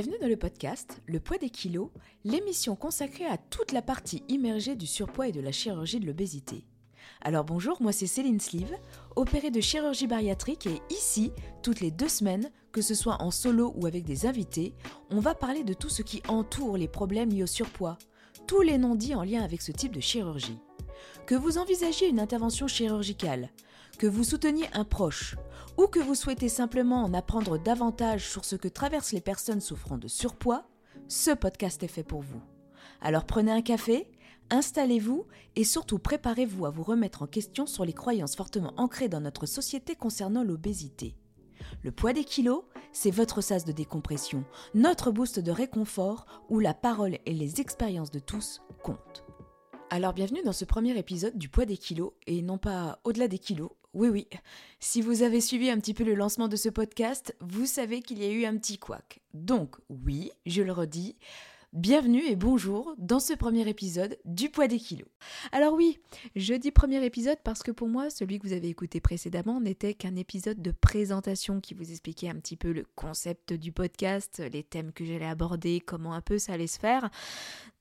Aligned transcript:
Bienvenue 0.00 0.22
dans 0.22 0.28
le 0.28 0.36
podcast 0.38 1.02
Le 1.04 1.20
poids 1.20 1.36
des 1.36 1.50
kilos, 1.50 1.90
l'émission 2.24 2.74
consacrée 2.74 3.26
à 3.26 3.36
toute 3.36 3.70
la 3.70 3.82
partie 3.82 4.22
immergée 4.28 4.74
du 4.74 4.86
surpoids 4.86 5.28
et 5.28 5.32
de 5.32 5.42
la 5.42 5.52
chirurgie 5.52 6.00
de 6.00 6.06
l'obésité. 6.06 6.64
Alors 7.20 7.44
bonjour, 7.44 7.82
moi 7.82 7.92
c'est 7.92 8.06
Céline 8.06 8.40
Sleeve, 8.40 8.74
opérée 9.14 9.50
de 9.50 9.60
chirurgie 9.60 10.06
bariatrique 10.06 10.66
et 10.66 10.80
ici, 10.88 11.32
toutes 11.62 11.80
les 11.80 11.90
deux 11.90 12.08
semaines, 12.08 12.50
que 12.72 12.80
ce 12.80 12.94
soit 12.94 13.20
en 13.20 13.30
solo 13.30 13.74
ou 13.76 13.84
avec 13.84 14.04
des 14.04 14.24
invités, 14.24 14.72
on 15.10 15.20
va 15.20 15.34
parler 15.34 15.64
de 15.64 15.74
tout 15.74 15.90
ce 15.90 16.00
qui 16.00 16.22
entoure 16.28 16.78
les 16.78 16.88
problèmes 16.88 17.28
liés 17.28 17.42
au 17.42 17.46
surpoids, 17.46 17.98
tous 18.46 18.62
les 18.62 18.78
non-dits 18.78 19.14
en 19.14 19.22
lien 19.22 19.42
avec 19.42 19.60
ce 19.60 19.70
type 19.70 19.94
de 19.94 20.00
chirurgie. 20.00 20.62
Que 21.26 21.34
vous 21.34 21.58
envisagiez 21.58 22.08
une 22.08 22.20
intervention 22.20 22.68
chirurgicale, 22.68 23.50
que 24.00 24.06
vous 24.06 24.24
souteniez 24.24 24.64
un 24.72 24.84
proche, 24.84 25.36
ou 25.76 25.86
que 25.86 25.98
vous 25.98 26.14
souhaitez 26.14 26.48
simplement 26.48 27.04
en 27.04 27.12
apprendre 27.12 27.58
davantage 27.58 28.30
sur 28.30 28.46
ce 28.46 28.56
que 28.56 28.66
traversent 28.66 29.12
les 29.12 29.20
personnes 29.20 29.60
souffrant 29.60 29.98
de 29.98 30.08
surpoids, 30.08 30.64
ce 31.06 31.32
podcast 31.32 31.82
est 31.82 31.88
fait 31.88 32.02
pour 32.02 32.22
vous. 32.22 32.40
Alors 33.02 33.26
prenez 33.26 33.52
un 33.52 33.60
café, 33.60 34.10
installez-vous 34.48 35.26
et 35.54 35.64
surtout 35.64 35.98
préparez-vous 35.98 36.64
à 36.64 36.70
vous 36.70 36.82
remettre 36.82 37.20
en 37.20 37.26
question 37.26 37.66
sur 37.66 37.84
les 37.84 37.92
croyances 37.92 38.36
fortement 38.36 38.72
ancrées 38.78 39.10
dans 39.10 39.20
notre 39.20 39.44
société 39.44 39.96
concernant 39.96 40.44
l'obésité. 40.44 41.14
Le 41.82 41.92
poids 41.92 42.14
des 42.14 42.24
kilos, 42.24 42.64
c'est 42.92 43.10
votre 43.10 43.42
sas 43.42 43.66
de 43.66 43.72
décompression, 43.72 44.46
notre 44.72 45.10
boost 45.10 45.40
de 45.40 45.50
réconfort 45.50 46.24
où 46.48 46.58
la 46.58 46.72
parole 46.72 47.18
et 47.26 47.34
les 47.34 47.60
expériences 47.60 48.10
de 48.10 48.18
tous 48.18 48.62
comptent. 48.82 49.26
Alors 49.90 50.14
bienvenue 50.14 50.42
dans 50.42 50.52
ce 50.52 50.64
premier 50.64 50.96
épisode 50.96 51.36
du 51.36 51.50
poids 51.50 51.66
des 51.66 51.76
kilos, 51.76 52.12
et 52.26 52.40
non 52.40 52.56
pas 52.56 53.00
au-delà 53.04 53.28
des 53.28 53.38
kilos. 53.38 53.72
Oui 53.92 54.08
oui, 54.08 54.28
si 54.78 55.02
vous 55.02 55.22
avez 55.22 55.40
suivi 55.40 55.68
un 55.68 55.80
petit 55.80 55.94
peu 55.94 56.04
le 56.04 56.14
lancement 56.14 56.46
de 56.46 56.54
ce 56.54 56.68
podcast, 56.68 57.34
vous 57.40 57.66
savez 57.66 58.02
qu'il 58.02 58.22
y 58.22 58.24
a 58.24 58.30
eu 58.30 58.44
un 58.44 58.56
petit 58.56 58.78
couac. 58.78 59.20
Donc 59.34 59.76
oui, 59.88 60.30
je 60.46 60.62
le 60.62 60.70
redis, 60.70 61.16
Bienvenue 61.72 62.24
et 62.26 62.34
bonjour 62.34 62.96
dans 62.98 63.20
ce 63.20 63.32
premier 63.32 63.68
épisode 63.68 64.18
du 64.24 64.50
poids 64.50 64.66
des 64.66 64.80
kilos. 64.80 65.06
Alors 65.52 65.72
oui, 65.72 66.00
je 66.34 66.54
dis 66.54 66.72
premier 66.72 67.04
épisode 67.04 67.38
parce 67.44 67.62
que 67.62 67.70
pour 67.70 67.86
moi, 67.86 68.10
celui 68.10 68.40
que 68.40 68.48
vous 68.48 68.52
avez 68.52 68.68
écouté 68.68 69.00
précédemment 69.00 69.60
n'était 69.60 69.94
qu'un 69.94 70.16
épisode 70.16 70.60
de 70.60 70.72
présentation 70.72 71.60
qui 71.60 71.74
vous 71.74 71.92
expliquait 71.92 72.28
un 72.28 72.34
petit 72.34 72.56
peu 72.56 72.72
le 72.72 72.86
concept 72.96 73.52
du 73.52 73.70
podcast, 73.70 74.42
les 74.52 74.64
thèmes 74.64 74.90
que 74.90 75.04
j'allais 75.04 75.28
aborder, 75.28 75.78
comment 75.78 76.12
un 76.12 76.20
peu 76.20 76.38
ça 76.38 76.54
allait 76.54 76.66
se 76.66 76.80
faire. 76.80 77.08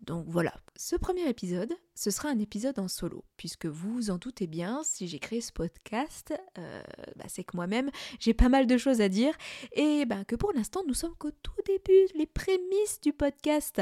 Donc 0.01 0.25
voilà, 0.27 0.53
ce 0.75 0.95
premier 0.95 1.27
épisode, 1.27 1.73
ce 1.99 2.11
sera 2.11 2.29
un 2.29 2.39
épisode 2.39 2.79
en 2.79 2.87
solo, 2.87 3.25
puisque 3.35 3.65
vous 3.65 3.93
vous 3.93 4.09
en 4.09 4.17
doutez 4.17 4.47
bien, 4.47 4.83
si 4.85 5.05
j'ai 5.09 5.19
créé 5.19 5.41
ce 5.41 5.51
podcast, 5.51 6.33
euh, 6.57 6.81
bah, 7.17 7.25
c'est 7.27 7.43
que 7.43 7.57
moi-même, 7.57 7.91
j'ai 8.21 8.33
pas 8.33 8.47
mal 8.47 8.67
de 8.67 8.77
choses 8.77 9.01
à 9.01 9.09
dire, 9.09 9.33
et 9.73 10.05
bah, 10.05 10.23
que 10.23 10.37
pour 10.37 10.53
l'instant, 10.53 10.81
nous 10.87 10.93
sommes 10.93 11.13
qu'au 11.17 11.31
tout 11.43 11.61
début, 11.65 12.07
les 12.15 12.25
prémices 12.25 13.01
du 13.01 13.11
podcast. 13.11 13.81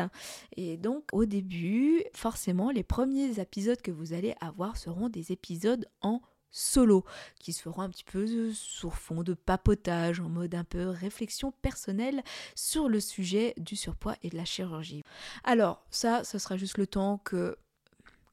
Et 0.55 0.77
donc, 0.77 1.03
au 1.11 1.25
début, 1.25 2.03
forcément, 2.11 2.71
les 2.71 2.81
premiers 2.81 3.39
épisodes 3.39 3.83
que 3.83 3.91
vous 3.91 4.13
allez 4.13 4.33
avoir 4.41 4.77
seront 4.77 5.09
des 5.09 5.31
épisodes 5.31 5.87
en 6.01 6.19
solo, 6.49 7.05
qui 7.39 7.53
se 7.53 7.61
feront 7.61 7.83
un 7.83 7.89
petit 7.89 8.03
peu 8.03 8.51
sur 8.51 8.95
fond 8.95 9.21
de 9.21 9.35
papotage, 9.35 10.21
en 10.21 10.29
mode 10.29 10.55
un 10.55 10.63
peu 10.63 10.87
réflexion 10.87 11.51
personnelle 11.61 12.23
sur 12.55 12.89
le 12.89 12.99
sujet 12.99 13.53
du 13.57 13.75
surpoids 13.75 14.15
et 14.23 14.31
de 14.31 14.37
la 14.37 14.45
chirurgie. 14.45 15.03
Alors 15.43 15.85
ça, 15.91 16.23
ce 16.23 16.39
sera 16.39 16.57
juste 16.57 16.79
le 16.79 16.87
temps 16.87 17.19
que 17.19 17.55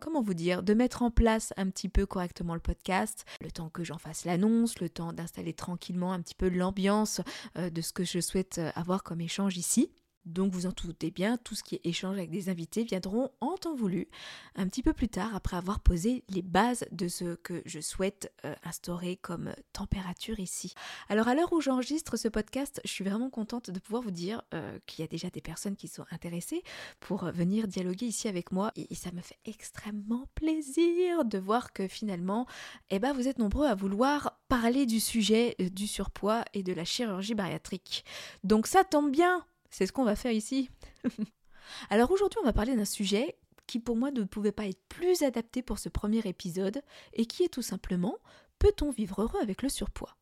comment 0.01 0.23
vous 0.23 0.35
dire, 0.35 0.63
de 0.63 0.75
mettre 0.75 1.03
en 1.03 1.11
place 1.11 1.53
un 1.57 1.71
petit 1.71 1.89
peu 1.89 2.07
correctement 2.07 2.55
le 2.55 2.61
podcast, 2.61 3.25
le 3.41 3.51
temps 3.51 3.69
que 3.69 3.85
j'en 3.85 3.99
fasse 3.99 4.25
l'annonce, 4.25 4.81
le 4.81 4.89
temps 4.89 5.13
d'installer 5.13 5.53
tranquillement 5.53 6.13
un 6.13 6.21
petit 6.21 6.35
peu 6.35 6.49
l'ambiance 6.49 7.21
euh, 7.59 7.71
de 7.71 7.81
ce 7.81 7.93
que 7.93 8.05
je 8.05 8.21
souhaite 8.21 8.59
euh, 8.59 8.71
avoir 8.75 9.03
comme 9.03 9.21
échange 9.21 9.57
ici. 9.57 9.91
Donc 10.27 10.53
vous 10.53 10.67
en 10.67 10.71
doutez 10.71 11.11
bien, 11.11 11.37
tout 11.37 11.55
ce 11.55 11.63
qui 11.63 11.75
est 11.77 11.81
échange 11.85 12.17
avec 12.17 12.31
des 12.31 12.49
invités 12.49 12.85
viendront 12.85 13.31
en 13.41 13.57
temps 13.57 13.75
voulu, 13.75 14.09
un 14.55 14.67
petit 14.69 14.83
peu 14.83 14.93
plus 14.93 15.09
tard, 15.09 15.35
après 15.35 15.57
avoir 15.57 15.81
posé 15.81 16.25
les 16.29 16.43
bases 16.43 16.85
de 16.93 17.09
ce 17.09 17.35
que 17.37 17.63
je 17.67 17.81
souhaite 17.81 18.33
euh, 18.45 18.55
instaurer 18.63 19.17
comme 19.17 19.55
température 19.73 20.41
ici. 20.41 20.75
Alors 21.09 21.29
à 21.29 21.35
l'heure 21.35 21.53
où 21.53 21.61
j'enregistre 21.61 22.17
ce 22.17 22.29
podcast, 22.29 22.81
je 22.85 22.91
suis 22.91 23.05
vraiment 23.05 23.31
contente 23.31 23.71
de 23.71 23.79
pouvoir 23.79 24.03
vous 24.03 24.11
dire 24.11 24.43
euh, 24.55 24.79
qu'il 24.87 25.03
y 25.03 25.05
a 25.05 25.09
déjà 25.09 25.31
des 25.31 25.41
personnes 25.41 25.77
qui 25.77 25.89
sont 25.89 26.05
intéressées 26.11 26.63
pour 27.01 27.25
venir 27.33 27.69
dialoguer 27.69 28.07
ici 28.07 28.29
avec 28.29 28.53
moi 28.53 28.73
et, 28.77 28.95
ça 28.95 29.11
me 29.13 29.21
fait 29.21 29.39
extrêmement 29.45 30.29
plaisir 30.35 31.25
de 31.25 31.37
voir 31.37 31.73
que 31.73 31.89
finalement, 31.89 32.47
eh 32.91 32.99
ben, 32.99 33.13
vous 33.13 33.29
êtes 33.29 33.39
nombreux 33.39 33.67
à 33.67 33.75
vouloir 33.75 34.41
parler 34.49 34.87
du 34.87 35.01
sujet 35.01 35.57
euh, 35.61 35.69
du 35.69 35.87
surpoids 35.87 36.45
et 36.55 36.63
de 36.63 36.73
la 36.73 36.85
chirurgie 36.85 37.35
bariatrique. 37.35 38.05
Donc 38.45 38.67
ça 38.67 38.85
tombe 38.85 39.11
bien 39.11 39.45
c'est 39.75 39.87
ce 39.87 39.93
qu'on 39.93 40.05
va 40.05 40.15
faire 40.15 40.31
ici. 40.31 40.71
Alors 41.91 42.13
aujourd'hui, 42.13 42.39
on 42.41 42.47
va 42.47 42.53
parler 42.53 42.77
d'un 42.77 42.85
sujet 42.85 43.37
qui 43.67 43.81
pour 43.81 43.97
moi 43.97 44.13
ne 44.13 44.23
pouvait 44.23 44.53
pas 44.53 44.69
être 44.69 44.81
plus 44.89 45.23
adapté 45.23 45.63
pour 45.63 45.81
ce 45.81 45.89
premier 45.89 46.21
épisode 46.27 46.81
et 47.13 47.27
qui 47.27 47.43
est 47.43 47.49
tout 47.49 47.63
simplement 47.63 48.19
peut-on 48.61 48.93
vivre 48.93 49.23
heureux 49.23 49.41
avec 49.43 49.63
le 49.63 49.69
surpoids? 49.69 50.17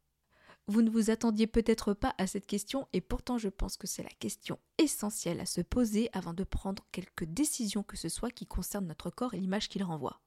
Vous 0.68 0.80
ne 0.80 0.88
vous 0.88 1.10
attendiez 1.10 1.46
peut-être 1.46 1.92
pas 1.92 2.14
à 2.16 2.26
cette 2.26 2.46
question 2.46 2.88
et 2.94 3.02
pourtant 3.02 3.36
je 3.36 3.50
pense 3.50 3.76
que 3.76 3.86
c'est 3.86 4.02
la 4.02 4.08
question 4.20 4.58
essentielle 4.78 5.40
à 5.40 5.46
se 5.46 5.60
poser 5.60 6.08
avant 6.14 6.32
de 6.32 6.44
prendre 6.44 6.86
quelque 6.90 7.26
décision 7.26 7.82
que 7.82 7.98
ce 7.98 8.08
soit 8.08 8.30
qui 8.30 8.46
concerne 8.46 8.86
notre 8.86 9.10
corps 9.10 9.34
et 9.34 9.38
l'image 9.38 9.68
qu'il 9.68 9.84
renvoie. 9.84 10.22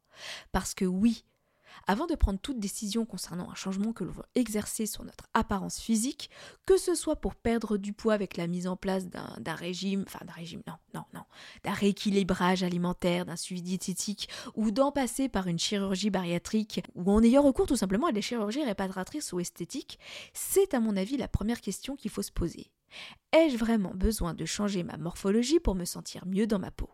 Parce 0.52 0.76
que 0.76 0.86
oui, 0.86 1.26
avant 1.88 2.08
de 2.08 2.16
prendre 2.16 2.40
toute 2.40 2.60
décision 2.60 3.06
concernant 3.06 3.50
un 3.50 3.56
changement 3.56 3.94
que 3.94 4.04
l'on 4.04 4.12
veut 4.12 4.24
exercer 4.36 4.86
sur 4.86 5.04
notre 5.04 5.26
apparence 5.34 5.80
physique, 5.80 6.30
que 6.66 6.78
ce 6.78 6.96
soit 6.96 7.16
pour 7.16 7.36
perdre 7.36 7.78
du 7.78 7.94
poids 7.94 8.14
avec 8.14 8.38
la 8.38 8.48
mise 8.48 8.68
en 8.68 8.76
place 8.76 9.08
d'un 9.08 9.56
régime, 9.56 10.04
enfin 10.08 10.24
d'un 10.26 10.34
régime, 10.34 10.62
non, 10.68 10.76
non, 10.94 11.04
non, 11.14 11.24
d'un 11.64 11.74
rééquilibrage 11.74 12.64
alimentaire, 12.64 13.26
d'un 13.26 13.36
suivi 13.36 13.62
diététique, 13.62 14.30
ou 14.56 14.72
d'en 14.72 14.92
passer 14.92 15.30
par 15.30 15.48
une 15.48 15.60
chirurgie 15.60 16.10
bariatrique, 16.10 16.84
ou 16.96 17.12
en 17.12 17.24
ayant 17.24 17.42
recours 17.42 17.68
tout 17.68 17.76
simplement 17.76 18.08
à 18.08 18.12
des 18.12 18.22
chirurgies 18.22 18.64
réparatrices 18.64 19.34
ou 19.34 19.40
esthétiques, 19.40 20.00
c'est 20.34 20.74
à 20.74 20.80
mon 20.80 20.96
avis 20.96 21.18
la 21.18 21.28
première 21.28 21.62
question 21.62 21.96
qu'il 21.96 22.12
faut 22.12 22.22
se 22.22 22.32
poser. 22.32 22.72
Ai-je 23.32 23.58
vraiment 23.58 23.94
besoin 23.94 24.34
de 24.34 24.46
changer 24.46 24.84
ma 24.84 24.98
morphologie 24.98 25.60
pour 25.60 25.76
me 25.76 25.86
sentir 25.86 26.26
mieux 26.26 26.48
dans 26.48 26.60
ma 26.60 26.72
peau? 26.72 26.90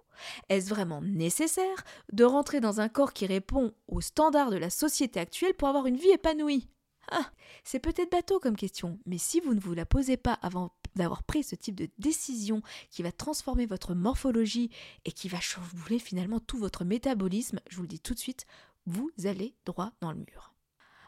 Est-ce 0.50 0.70
vraiment 0.70 1.02
nécessaire 1.02 1.84
de 2.12 2.24
rentrer 2.24 2.60
dans 2.60 2.82
un 2.82 2.90
corps 2.90 3.14
qui 3.14 3.26
répond 3.26 3.74
aux 3.88 4.02
standards 4.02 4.52
de 4.52 4.58
la 4.58 4.70
société 4.70 5.20
actuelle 5.20 5.54
pour 5.54 5.68
avoir 5.68 5.86
une 5.86 5.98
vie 5.98 6.10
épanouie? 6.10 6.70
Ah, 7.12 7.30
C'est 7.64 7.80
peut-être 7.80 8.12
bateau 8.12 8.40
comme 8.40 8.56
question, 8.56 9.00
mais 9.06 9.18
si 9.18 9.40
vous 9.40 9.54
ne 9.54 9.60
vous 9.60 9.74
la 9.74 9.86
posez 9.86 10.18
pas 10.18 10.34
avant 10.42 10.72
d'avoir 10.96 11.24
pris 11.24 11.44
ce 11.44 11.56
type 11.56 11.76
de 11.76 11.90
décision 12.00 12.62
qui 12.90 13.04
va 13.04 13.12
transformer 13.12 13.66
votre 13.66 13.94
morphologie 13.94 14.70
et 15.06 15.12
qui 15.12 15.28
va 15.30 15.40
chambouler 15.40 16.00
finalement 16.00 16.40
tout 16.40 16.58
votre 16.58 16.86
métabolisme, 16.86 17.60
je 17.70 17.76
vous 17.78 17.84
le 17.84 17.88
dis 17.88 18.00
tout 18.00 18.14
de 18.14 18.20
suite, 18.20 18.46
vous 18.86 19.12
allez 19.26 19.56
droit 19.66 19.92
dans 20.02 20.12
le 20.12 20.20
mur. 20.20 20.51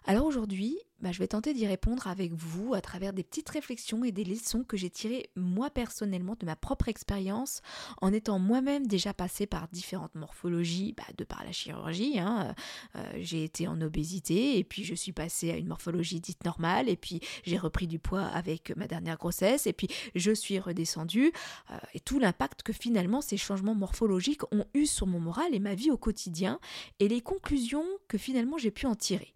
Alors 0.06 0.26
aujourd'hui, 0.26 0.78
bah, 1.00 1.14
je 1.14 1.20
vais 1.20 1.28
tenter 1.28 1.54
d'y 1.54 1.66
répondre 1.66 2.08
avec 2.08 2.34
vous 2.34 2.74
à 2.74 2.82
travers 2.82 3.14
des 3.14 3.24
petites 3.24 3.50
réflexions 3.50 4.04
et 4.04 4.12
des 4.12 4.26
leçons 4.26 4.66
que 4.66 4.76
j'ai 4.76 4.90
tirées 4.90 5.30
moi 5.38 5.70
personnellement 5.70 6.36
de 6.38 6.46
ma 6.46 6.58
propre 6.58 6.90
expérience 6.90 7.62
en 8.02 8.12
étant 8.12 8.38
moi-même 8.38 8.86
déjà 8.86 9.14
passée 9.14 9.46
par 9.46 9.70
différentes 9.70 10.16
morphologies, 10.16 10.94
bah, 10.98 11.04
de 11.18 11.24
par 11.24 11.46
la 11.46 11.54
chirurgie. 11.54 12.20
Hein. 12.20 12.54
Euh, 12.96 13.04
j'ai 13.18 13.46
été 13.46 13.66
en 13.66 13.80
obésité 13.80 14.58
et 14.58 14.66
puis 14.66 14.84
je 14.84 14.94
suis 14.94 15.14
passée 15.14 15.52
à 15.52 15.58
une 15.58 15.68
morphologie 15.68 16.20
dite 16.20 16.44
normale 16.44 16.90
et 16.90 16.98
puis 16.98 17.22
j'ai 17.46 17.58
repris 17.58 17.88
du 17.88 18.00
poids 18.00 18.26
avec 18.26 18.76
ma 18.76 18.88
dernière 18.88 19.18
grossesse 19.18 19.68
et 19.68 19.74
puis 19.74 19.88
je 20.16 20.32
suis 20.32 20.60
redescendue 20.60 21.32
euh, 21.72 21.78
et 21.94 22.02
tout 22.02 22.20
l'impact 22.20 22.62
que 22.64 22.74
finalement 22.74 23.22
ces 23.22 23.38
changements 23.38 23.76
morphologiques 23.76 24.44
ont 24.52 24.66
eu 24.74 24.86
sur 24.86 25.08
mon 25.08 25.22
moral 25.22 25.56
et 25.56 25.60
ma 25.60 25.76
vie 25.76 25.92
au 25.92 25.98
quotidien 25.98 26.60
et 27.00 27.08
les 27.08 27.22
conclusions 27.22 27.86
que 28.10 28.18
finalement 28.18 28.58
j'ai 28.58 28.72
pu 28.72 28.86
en 28.86 28.96
tirer. 28.96 29.34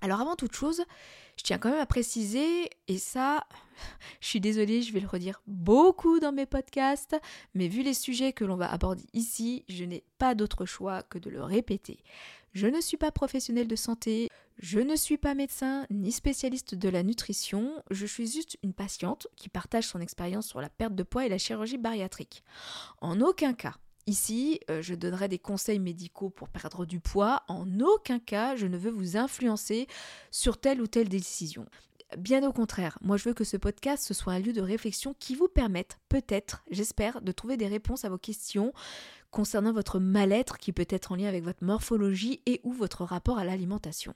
Alors 0.00 0.20
avant 0.20 0.36
toute 0.36 0.54
chose, 0.54 0.84
je 1.36 1.42
tiens 1.42 1.58
quand 1.58 1.70
même 1.70 1.80
à 1.80 1.86
préciser, 1.86 2.70
et 2.86 2.98
ça, 2.98 3.46
je 4.20 4.28
suis 4.28 4.40
désolée, 4.40 4.82
je 4.82 4.92
vais 4.92 5.00
le 5.00 5.08
redire 5.08 5.42
beaucoup 5.46 6.20
dans 6.20 6.32
mes 6.32 6.46
podcasts, 6.46 7.16
mais 7.54 7.68
vu 7.68 7.82
les 7.82 7.94
sujets 7.94 8.32
que 8.32 8.44
l'on 8.44 8.56
va 8.56 8.70
aborder 8.70 9.04
ici, 9.12 9.64
je 9.68 9.84
n'ai 9.84 10.04
pas 10.18 10.34
d'autre 10.34 10.66
choix 10.66 11.02
que 11.02 11.18
de 11.18 11.30
le 11.30 11.42
répéter. 11.42 11.98
Je 12.52 12.66
ne 12.66 12.80
suis 12.80 12.96
pas 12.96 13.10
professionnelle 13.10 13.68
de 13.68 13.76
santé, 13.76 14.28
je 14.58 14.80
ne 14.80 14.96
suis 14.96 15.18
pas 15.18 15.34
médecin 15.34 15.86
ni 15.90 16.10
spécialiste 16.10 16.74
de 16.74 16.88
la 16.88 17.02
nutrition, 17.02 17.82
je 17.90 18.06
suis 18.06 18.26
juste 18.26 18.56
une 18.62 18.72
patiente 18.72 19.28
qui 19.36 19.48
partage 19.48 19.86
son 19.86 20.00
expérience 20.00 20.48
sur 20.48 20.60
la 20.60 20.68
perte 20.68 20.94
de 20.94 21.02
poids 21.02 21.26
et 21.26 21.28
la 21.28 21.38
chirurgie 21.38 21.78
bariatrique. 21.78 22.42
En 23.00 23.20
aucun 23.20 23.52
cas, 23.52 23.74
Ici, 24.08 24.58
euh, 24.70 24.80
je 24.80 24.94
donnerai 24.94 25.28
des 25.28 25.38
conseils 25.38 25.78
médicaux 25.78 26.30
pour 26.30 26.48
perdre 26.48 26.86
du 26.86 26.98
poids. 26.98 27.42
En 27.46 27.78
aucun 27.80 28.18
cas, 28.18 28.56
je 28.56 28.66
ne 28.66 28.78
veux 28.78 28.90
vous 28.90 29.18
influencer 29.18 29.86
sur 30.30 30.58
telle 30.58 30.80
ou 30.80 30.86
telle 30.86 31.10
décision. 31.10 31.66
Bien 32.16 32.42
au 32.48 32.54
contraire, 32.54 32.98
moi 33.02 33.18
je 33.18 33.28
veux 33.28 33.34
que 33.34 33.44
ce 33.44 33.58
podcast 33.58 34.02
ce 34.02 34.14
soit 34.14 34.32
un 34.32 34.38
lieu 34.38 34.54
de 34.54 34.62
réflexion 34.62 35.14
qui 35.18 35.34
vous 35.34 35.46
permette, 35.46 35.98
peut-être, 36.08 36.64
j'espère, 36.70 37.20
de 37.20 37.32
trouver 37.32 37.58
des 37.58 37.66
réponses 37.66 38.06
à 38.06 38.08
vos 38.08 38.16
questions 38.16 38.72
concernant 39.30 39.74
votre 39.74 39.98
mal-être 39.98 40.56
qui 40.56 40.72
peut 40.72 40.86
être 40.88 41.12
en 41.12 41.16
lien 41.16 41.28
avec 41.28 41.44
votre 41.44 41.62
morphologie 41.62 42.40
et 42.46 42.62
ou 42.64 42.72
votre 42.72 43.04
rapport 43.04 43.36
à 43.36 43.44
l'alimentation. 43.44 44.14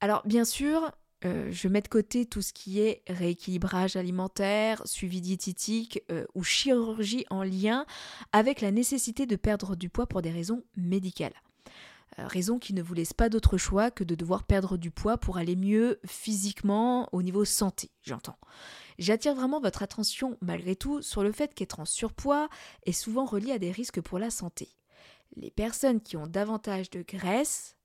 Alors 0.00 0.22
bien 0.24 0.44
sûr, 0.44 0.92
euh, 1.24 1.48
je 1.50 1.68
mets 1.68 1.82
de 1.82 1.88
côté 1.88 2.24
tout 2.24 2.42
ce 2.42 2.52
qui 2.52 2.80
est 2.80 3.02
rééquilibrage 3.06 3.96
alimentaire, 3.96 4.82
suivi 4.86 5.20
diététique 5.20 6.02
euh, 6.10 6.24
ou 6.34 6.42
chirurgie 6.42 7.26
en 7.30 7.42
lien 7.42 7.84
avec 8.32 8.60
la 8.60 8.70
nécessité 8.70 9.26
de 9.26 9.36
perdre 9.36 9.76
du 9.76 9.90
poids 9.90 10.06
pour 10.06 10.22
des 10.22 10.30
raisons 10.30 10.64
médicales. 10.76 11.34
Euh, 12.18 12.26
raison 12.26 12.58
qui 12.58 12.74
ne 12.74 12.82
vous 12.82 12.94
laisse 12.94 13.12
pas 13.12 13.28
d'autre 13.28 13.58
choix 13.58 13.90
que 13.90 14.02
de 14.02 14.14
devoir 14.14 14.44
perdre 14.44 14.76
du 14.76 14.90
poids 14.90 15.18
pour 15.18 15.36
aller 15.36 15.56
mieux 15.56 16.00
physiquement 16.06 17.08
au 17.12 17.22
niveau 17.22 17.44
santé, 17.44 17.90
j'entends. 18.02 18.38
J'attire 18.98 19.34
vraiment 19.34 19.60
votre 19.60 19.82
attention 19.82 20.36
malgré 20.40 20.74
tout 20.74 21.02
sur 21.02 21.22
le 21.22 21.32
fait 21.32 21.54
qu'être 21.54 21.80
en 21.80 21.84
surpoids 21.84 22.48
est 22.84 22.92
souvent 22.92 23.24
relié 23.24 23.52
à 23.52 23.58
des 23.58 23.70
risques 23.70 24.00
pour 24.00 24.18
la 24.18 24.30
santé. 24.30 24.68
Les 25.36 25.50
personnes 25.50 26.00
qui 26.00 26.16
ont 26.16 26.26
davantage 26.26 26.90
de 26.90 27.02
graisse 27.02 27.76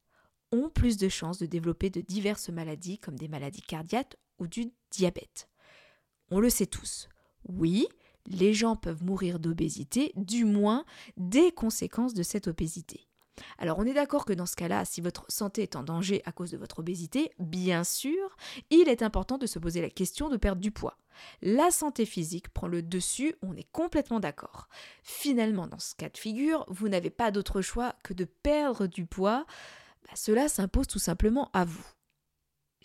plus 0.73 0.97
de 0.97 1.09
chances 1.09 1.39
de 1.39 1.45
développer 1.45 1.89
de 1.89 2.01
diverses 2.01 2.49
maladies 2.49 2.97
comme 2.97 3.17
des 3.17 3.27
maladies 3.27 3.61
cardiaques 3.61 4.15
ou 4.39 4.47
du 4.47 4.71
diabète. 4.91 5.49
On 6.31 6.39
le 6.39 6.49
sait 6.49 6.65
tous. 6.65 7.07
Oui, 7.47 7.87
les 8.27 8.53
gens 8.53 8.75
peuvent 8.75 9.03
mourir 9.03 9.39
d'obésité, 9.39 10.11
du 10.15 10.45
moins 10.45 10.85
des 11.17 11.51
conséquences 11.51 12.13
de 12.13 12.23
cette 12.23 12.47
obésité. 12.47 13.07
Alors 13.57 13.79
on 13.79 13.85
est 13.85 13.93
d'accord 13.93 14.25
que 14.25 14.33
dans 14.33 14.45
ce 14.45 14.55
cas-là, 14.55 14.85
si 14.85 15.01
votre 15.01 15.25
santé 15.29 15.63
est 15.63 15.75
en 15.75 15.83
danger 15.83 16.21
à 16.25 16.31
cause 16.31 16.51
de 16.51 16.57
votre 16.57 16.79
obésité, 16.79 17.31
bien 17.39 17.83
sûr, 17.83 18.37
il 18.69 18.87
est 18.87 19.01
important 19.01 19.37
de 19.37 19.45
se 19.45 19.59
poser 19.59 19.81
la 19.81 19.89
question 19.89 20.29
de 20.29 20.37
perdre 20.37 20.61
du 20.61 20.71
poids. 20.71 20.97
La 21.41 21.71
santé 21.71 22.05
physique 22.05 22.49
prend 22.49 22.67
le 22.67 22.81
dessus, 22.81 23.35
on 23.41 23.55
est 23.55 23.69
complètement 23.71 24.19
d'accord. 24.19 24.67
Finalement, 25.03 25.67
dans 25.67 25.79
ce 25.79 25.95
cas 25.95 26.09
de 26.09 26.17
figure, 26.17 26.65
vous 26.67 26.89
n'avez 26.89 27.09
pas 27.09 27.31
d'autre 27.31 27.61
choix 27.61 27.95
que 28.03 28.13
de 28.13 28.25
perdre 28.25 28.87
du 28.87 29.05
poids, 29.05 29.45
bah, 30.05 30.13
cela 30.15 30.47
s'impose 30.47 30.87
tout 30.87 30.99
simplement 30.99 31.49
à 31.53 31.65
vous. 31.65 31.85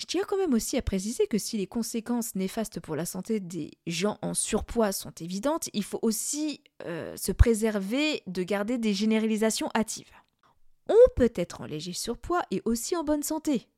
Je 0.01 0.07
tiens 0.07 0.23
quand 0.27 0.39
même 0.39 0.55
aussi 0.55 0.79
à 0.79 0.83
préciser 0.83 1.27
que 1.27 1.37
si 1.37 1.59
les 1.59 1.67
conséquences 1.67 2.35
néfastes 2.35 2.81
pour 2.81 2.97
la 2.97 3.05
santé 3.05 3.39
des 3.39 3.73
gens 3.87 4.19
en 4.23 4.33
surpoids 4.33 4.93
sont 4.93 5.13
évidentes, 5.21 5.69
il 5.75 5.85
faut 5.85 5.99
aussi 6.01 6.63
euh, 6.87 7.15
se 7.19 7.33
préserver 7.33 8.23
de 8.27 8.43
garder 8.43 8.79
des 8.79 8.95
généralisations 8.95 9.69
hâtives. 9.75 10.11
On 10.89 11.15
peut 11.17 11.33
être 11.35 11.61
en 11.61 11.67
léger 11.67 11.93
surpoids 11.93 12.43
et 12.51 12.63
aussi 12.65 12.97
en 12.97 13.05
bonne 13.05 13.23
santé. 13.23 13.69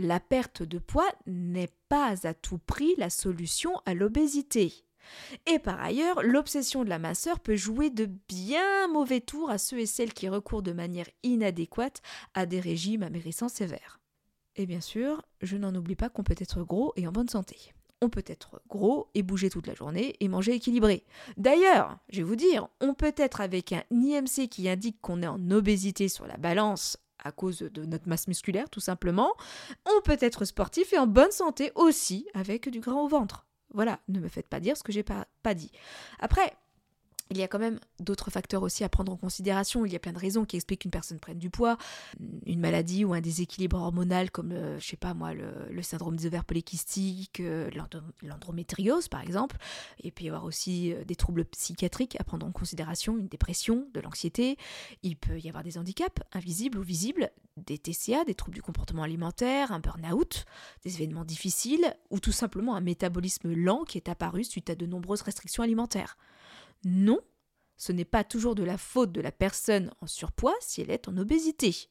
La 0.00 0.18
perte 0.18 0.64
de 0.64 0.80
poids 0.80 1.10
n'est 1.26 1.70
pas 1.88 2.26
à 2.26 2.34
tout 2.34 2.58
prix 2.58 2.94
la 2.98 3.08
solution 3.08 3.80
à 3.86 3.94
l'obésité. 3.94 4.84
Et 5.46 5.58
par 5.58 5.80
ailleurs, 5.80 6.22
l'obsession 6.22 6.84
de 6.84 6.88
la 6.88 6.98
minceur 6.98 7.40
peut 7.40 7.56
jouer 7.56 7.90
de 7.90 8.08
bien 8.28 8.88
mauvais 8.88 9.20
tours 9.20 9.50
à 9.50 9.58
ceux 9.58 9.78
et 9.78 9.86
celles 9.86 10.14
qui 10.14 10.28
recourent 10.28 10.62
de 10.62 10.72
manière 10.72 11.08
inadéquate 11.22 12.02
à 12.34 12.46
des 12.46 12.60
régimes 12.60 13.02
amérissants 13.02 13.48
sévères. 13.48 14.00
Et 14.56 14.66
bien 14.66 14.80
sûr, 14.80 15.22
je 15.40 15.56
n'en 15.56 15.74
oublie 15.74 15.96
pas 15.96 16.08
qu'on 16.08 16.24
peut 16.24 16.34
être 16.38 16.62
gros 16.62 16.92
et 16.96 17.06
en 17.06 17.12
bonne 17.12 17.28
santé. 17.28 17.72
On 18.00 18.10
peut 18.10 18.24
être 18.26 18.60
gros 18.68 19.08
et 19.14 19.22
bouger 19.22 19.50
toute 19.50 19.66
la 19.66 19.74
journée 19.74 20.14
et 20.20 20.28
manger 20.28 20.54
équilibré. 20.54 21.04
D'ailleurs, 21.36 21.98
je 22.10 22.18
vais 22.18 22.24
vous 22.24 22.36
dire, 22.36 22.68
on 22.80 22.94
peut 22.94 23.14
être 23.16 23.40
avec 23.40 23.72
un 23.72 23.82
IMC 23.90 24.48
qui 24.48 24.68
indique 24.68 25.00
qu'on 25.00 25.22
est 25.22 25.26
en 25.26 25.50
obésité 25.50 26.08
sur 26.08 26.26
la 26.26 26.36
balance 26.36 26.96
à 27.24 27.32
cause 27.32 27.58
de 27.58 27.84
notre 27.84 28.08
masse 28.08 28.28
musculaire 28.28 28.70
tout 28.70 28.80
simplement. 28.80 29.34
On 29.86 30.00
peut 30.02 30.18
être 30.20 30.44
sportif 30.44 30.92
et 30.92 30.98
en 30.98 31.06
bonne 31.06 31.32
santé 31.32 31.72
aussi 31.74 32.26
avec 32.34 32.68
du 32.68 32.80
gras 32.80 32.92
au 32.92 33.08
ventre. 33.08 33.47
Voilà, 33.74 34.00
ne 34.08 34.20
me 34.20 34.28
faites 34.28 34.48
pas 34.48 34.60
dire 34.60 34.76
ce 34.76 34.82
que 34.82 34.92
j'ai 34.92 35.02
pas, 35.02 35.26
pas 35.42 35.54
dit. 35.54 35.70
Après, 36.18 36.56
il 37.30 37.38
y 37.38 37.42
a 37.42 37.48
quand 37.48 37.58
même 37.58 37.78
d'autres 38.00 38.30
facteurs 38.30 38.62
aussi 38.62 38.84
à 38.84 38.88
prendre 38.88 39.12
en 39.12 39.16
considération. 39.16 39.84
Il 39.84 39.92
y 39.92 39.96
a 39.96 39.98
plein 39.98 40.12
de 40.12 40.18
raisons 40.18 40.44
qui 40.44 40.56
expliquent 40.56 40.82
qu'une 40.82 40.90
personne 40.90 41.18
prenne 41.18 41.38
du 41.38 41.50
poids, 41.50 41.76
une 42.46 42.60
maladie 42.60 43.04
ou 43.04 43.12
un 43.12 43.20
déséquilibre 43.20 43.76
hormonal 43.76 44.30
comme, 44.30 44.50
le, 44.50 44.78
je 44.78 44.86
sais 44.86 44.96
pas 44.96 45.14
moi, 45.14 45.32
le, 45.34 45.82
syndrome 45.82 46.16
des 46.16 46.26
ovaires 46.26 46.44
polykystiques, 46.44 47.40
euh, 47.40 47.70
l'endométriose 48.22 49.08
par 49.08 49.22
exemple. 49.22 49.56
Et 50.02 50.10
puis 50.10 50.26
y 50.26 50.28
avoir 50.28 50.44
aussi 50.44 50.92
euh, 50.92 51.04
des 51.04 51.16
troubles 51.16 51.44
psychiatriques 51.46 52.16
à 52.20 52.24
prendre 52.24 52.46
en 52.46 52.52
considération, 52.52 53.18
une 53.18 53.28
dépression, 53.28 53.86
de 53.92 54.00
l'anxiété. 54.00 54.56
Il 55.02 55.16
peut 55.16 55.38
y 55.38 55.48
avoir 55.48 55.64
des 55.64 55.78
handicaps 55.78 56.22
invisibles 56.32 56.78
ou 56.78 56.82
visibles, 56.82 57.30
des 57.56 57.78
TCA, 57.78 58.24
des 58.24 58.34
troubles 58.34 58.54
du 58.54 58.62
comportement 58.62 59.02
alimentaire, 59.02 59.72
un 59.72 59.80
burn-out, 59.80 60.44
des 60.84 60.94
événements 60.96 61.24
difficiles 61.24 61.94
ou 62.10 62.20
tout 62.20 62.32
simplement 62.32 62.76
un 62.76 62.80
métabolisme 62.80 63.52
lent 63.52 63.84
qui 63.84 63.98
est 63.98 64.08
apparu 64.08 64.44
suite 64.44 64.70
à 64.70 64.74
de 64.74 64.86
nombreuses 64.86 65.22
restrictions 65.22 65.62
alimentaires. 65.62 66.16
Non, 66.84 67.20
ce 67.76 67.92
n'est 67.92 68.04
pas 68.04 68.24
toujours 68.24 68.54
de 68.54 68.62
la 68.62 68.78
faute 68.78 69.12
de 69.12 69.20
la 69.20 69.32
personne 69.32 69.92
en 70.00 70.06
surpoids 70.06 70.54
si 70.60 70.80
elle 70.80 70.90
est 70.90 71.08
en 71.08 71.16
obésité. 71.16 71.90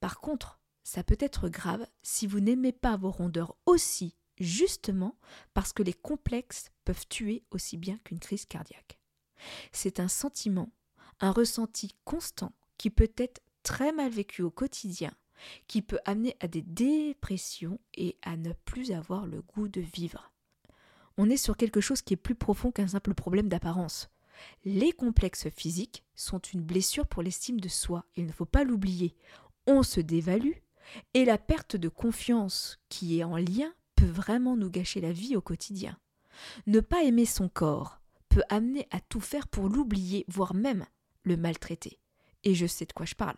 Par 0.00 0.20
contre, 0.20 0.60
ça 0.84 1.02
peut 1.02 1.16
être 1.20 1.48
grave 1.48 1.86
si 2.02 2.26
vous 2.26 2.40
n'aimez 2.40 2.72
pas 2.72 2.96
vos 2.96 3.10
rondeurs 3.10 3.56
aussi, 3.66 4.16
justement 4.38 5.16
parce 5.54 5.72
que 5.72 5.82
les 5.82 5.92
complexes 5.92 6.70
peuvent 6.84 7.06
tuer 7.08 7.44
aussi 7.50 7.76
bien 7.76 7.98
qu'une 8.04 8.20
crise 8.20 8.46
cardiaque. 8.46 8.98
C'est 9.72 10.00
un 10.00 10.08
sentiment, 10.08 10.72
un 11.20 11.30
ressenti 11.30 11.94
constant 12.04 12.52
qui 12.78 12.90
peut 12.90 13.12
être 13.16 13.42
très 13.62 13.92
mal 13.92 14.10
vécu 14.10 14.42
au 14.42 14.50
quotidien, 14.50 15.12
qui 15.66 15.82
peut 15.82 16.00
amener 16.04 16.36
à 16.40 16.48
des 16.48 16.62
dépressions 16.62 17.80
et 17.94 18.18
à 18.22 18.36
ne 18.36 18.52
plus 18.64 18.92
avoir 18.92 19.26
le 19.26 19.42
goût 19.42 19.68
de 19.68 19.80
vivre 19.80 20.32
on 21.16 21.30
est 21.30 21.36
sur 21.36 21.56
quelque 21.56 21.80
chose 21.80 22.02
qui 22.02 22.14
est 22.14 22.18
plus 22.18 22.34
profond 22.34 22.70
qu'un 22.70 22.88
simple 22.88 23.14
problème 23.14 23.48
d'apparence. 23.48 24.10
Les 24.64 24.92
complexes 24.92 25.48
physiques 25.48 26.04
sont 26.14 26.38
une 26.38 26.62
blessure 26.62 27.06
pour 27.06 27.22
l'estime 27.22 27.60
de 27.60 27.68
soi, 27.68 28.04
il 28.16 28.26
ne 28.26 28.32
faut 28.32 28.44
pas 28.44 28.64
l'oublier. 28.64 29.14
On 29.66 29.82
se 29.82 30.00
dévalue, 30.00 30.58
et 31.14 31.24
la 31.24 31.38
perte 31.38 31.76
de 31.76 31.88
confiance 31.88 32.78
qui 32.88 33.18
est 33.18 33.24
en 33.24 33.36
lien 33.36 33.72
peut 33.94 34.06
vraiment 34.06 34.56
nous 34.56 34.70
gâcher 34.70 35.00
la 35.00 35.12
vie 35.12 35.36
au 35.36 35.40
quotidien. 35.40 35.98
Ne 36.66 36.80
pas 36.80 37.02
aimer 37.04 37.26
son 37.26 37.48
corps 37.48 38.00
peut 38.28 38.42
amener 38.48 38.88
à 38.90 39.00
tout 39.00 39.20
faire 39.20 39.46
pour 39.46 39.68
l'oublier, 39.68 40.24
voire 40.28 40.54
même 40.54 40.86
le 41.22 41.36
maltraiter. 41.36 41.98
Et 42.44 42.54
je 42.54 42.66
sais 42.66 42.86
de 42.86 42.92
quoi 42.92 43.06
je 43.06 43.14
parle. 43.14 43.36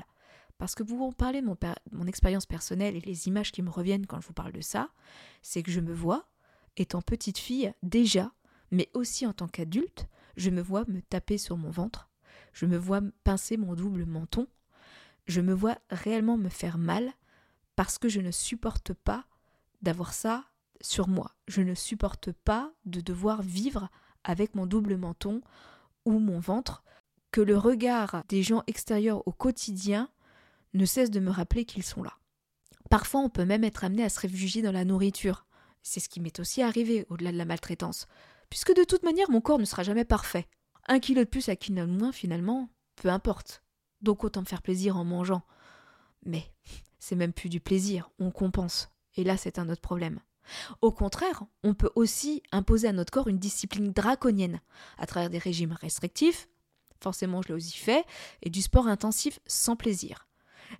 Parce 0.56 0.76
que 0.76 0.84
vous 0.84 1.10
parlez 1.10 1.42
de 1.42 1.48
mon 1.92 2.06
expérience 2.06 2.46
personnelle 2.46 2.94
et 2.94 3.00
les 3.00 3.26
images 3.26 3.50
qui 3.50 3.62
me 3.62 3.70
reviennent 3.70 4.06
quand 4.06 4.20
je 4.20 4.26
vous 4.28 4.32
parle 4.32 4.52
de 4.52 4.60
ça, 4.60 4.90
c'est 5.42 5.64
que 5.64 5.72
je 5.72 5.80
me 5.80 5.92
vois, 5.92 6.28
étant 6.76 7.02
petite 7.02 7.38
fille, 7.38 7.72
déjà, 7.82 8.32
mais 8.70 8.88
aussi 8.94 9.26
en 9.26 9.32
tant 9.32 9.48
qu'adulte, 9.48 10.06
je 10.36 10.50
me 10.50 10.60
vois 10.60 10.84
me 10.88 11.00
taper 11.00 11.38
sur 11.38 11.56
mon 11.56 11.70
ventre, 11.70 12.10
je 12.52 12.66
me 12.66 12.76
vois 12.76 13.00
pincer 13.24 13.56
mon 13.56 13.74
double 13.74 14.06
menton, 14.06 14.46
je 15.26 15.40
me 15.40 15.52
vois 15.52 15.78
réellement 15.90 16.36
me 16.36 16.48
faire 16.48 16.78
mal 16.78 17.12
parce 17.76 17.98
que 17.98 18.08
je 18.08 18.20
ne 18.20 18.30
supporte 18.30 18.92
pas 18.92 19.26
d'avoir 19.82 20.12
ça 20.12 20.44
sur 20.80 21.08
moi. 21.08 21.34
Je 21.48 21.62
ne 21.62 21.74
supporte 21.74 22.32
pas 22.32 22.72
de 22.84 23.00
devoir 23.00 23.42
vivre 23.42 23.88
avec 24.22 24.54
mon 24.54 24.66
double 24.66 24.96
menton 24.96 25.40
ou 26.04 26.18
mon 26.18 26.38
ventre, 26.38 26.84
que 27.30 27.40
le 27.40 27.56
regard 27.56 28.24
des 28.28 28.42
gens 28.42 28.62
extérieurs 28.66 29.26
au 29.26 29.32
quotidien 29.32 30.08
ne 30.74 30.84
cesse 30.84 31.10
de 31.10 31.20
me 31.20 31.30
rappeler 31.30 31.64
qu'ils 31.64 31.82
sont 31.82 32.02
là. 32.02 32.12
Parfois, 32.90 33.20
on 33.20 33.30
peut 33.30 33.44
même 33.44 33.64
être 33.64 33.84
amené 33.84 34.04
à 34.04 34.08
se 34.08 34.20
réfugier 34.20 34.62
dans 34.62 34.72
la 34.72 34.84
nourriture. 34.84 35.46
C'est 35.82 36.00
ce 36.00 36.08
qui 36.08 36.20
m'est 36.20 36.38
aussi 36.40 36.62
arrivé 36.62 37.06
au-delà 37.08 37.32
de 37.32 37.38
la 37.38 37.44
maltraitance, 37.44 38.06
puisque 38.50 38.74
de 38.74 38.84
toute 38.84 39.02
manière 39.02 39.30
mon 39.30 39.40
corps 39.40 39.58
ne 39.58 39.64
sera 39.64 39.82
jamais 39.82 40.04
parfait. 40.04 40.46
Un 40.86 41.00
kilo 41.00 41.20
de 41.24 41.28
plus 41.28 41.48
à 41.48 41.56
kilo 41.56 41.86
de 41.86 41.90
moins 41.90 42.12
finalement, 42.12 42.68
peu 42.96 43.08
importe. 43.08 43.62
Donc 44.02 44.24
autant 44.24 44.40
me 44.40 44.46
faire 44.46 44.62
plaisir 44.62 44.96
en 44.96 45.04
mangeant. 45.04 45.42
Mais 46.24 46.44
c'est 46.98 47.16
même 47.16 47.32
plus 47.32 47.48
du 47.48 47.60
plaisir, 47.60 48.10
on 48.18 48.30
compense. 48.30 48.90
Et 49.16 49.24
là 49.24 49.36
c'est 49.36 49.58
un 49.58 49.68
autre 49.68 49.80
problème. 49.80 50.20
Au 50.82 50.92
contraire, 50.92 51.44
on 51.62 51.72
peut 51.72 51.90
aussi 51.94 52.42
imposer 52.52 52.88
à 52.88 52.92
notre 52.92 53.10
corps 53.10 53.28
une 53.28 53.38
discipline 53.38 53.92
draconienne, 53.92 54.60
à 54.98 55.06
travers 55.06 55.30
des 55.30 55.38
régimes 55.38 55.72
restrictifs, 55.72 56.48
forcément 57.00 57.40
je 57.40 57.48
l'ai 57.48 57.54
aussi 57.54 57.78
fait, 57.78 58.04
et 58.42 58.50
du 58.50 58.60
sport 58.60 58.86
intensif 58.86 59.40
sans 59.46 59.74
plaisir. 59.74 60.28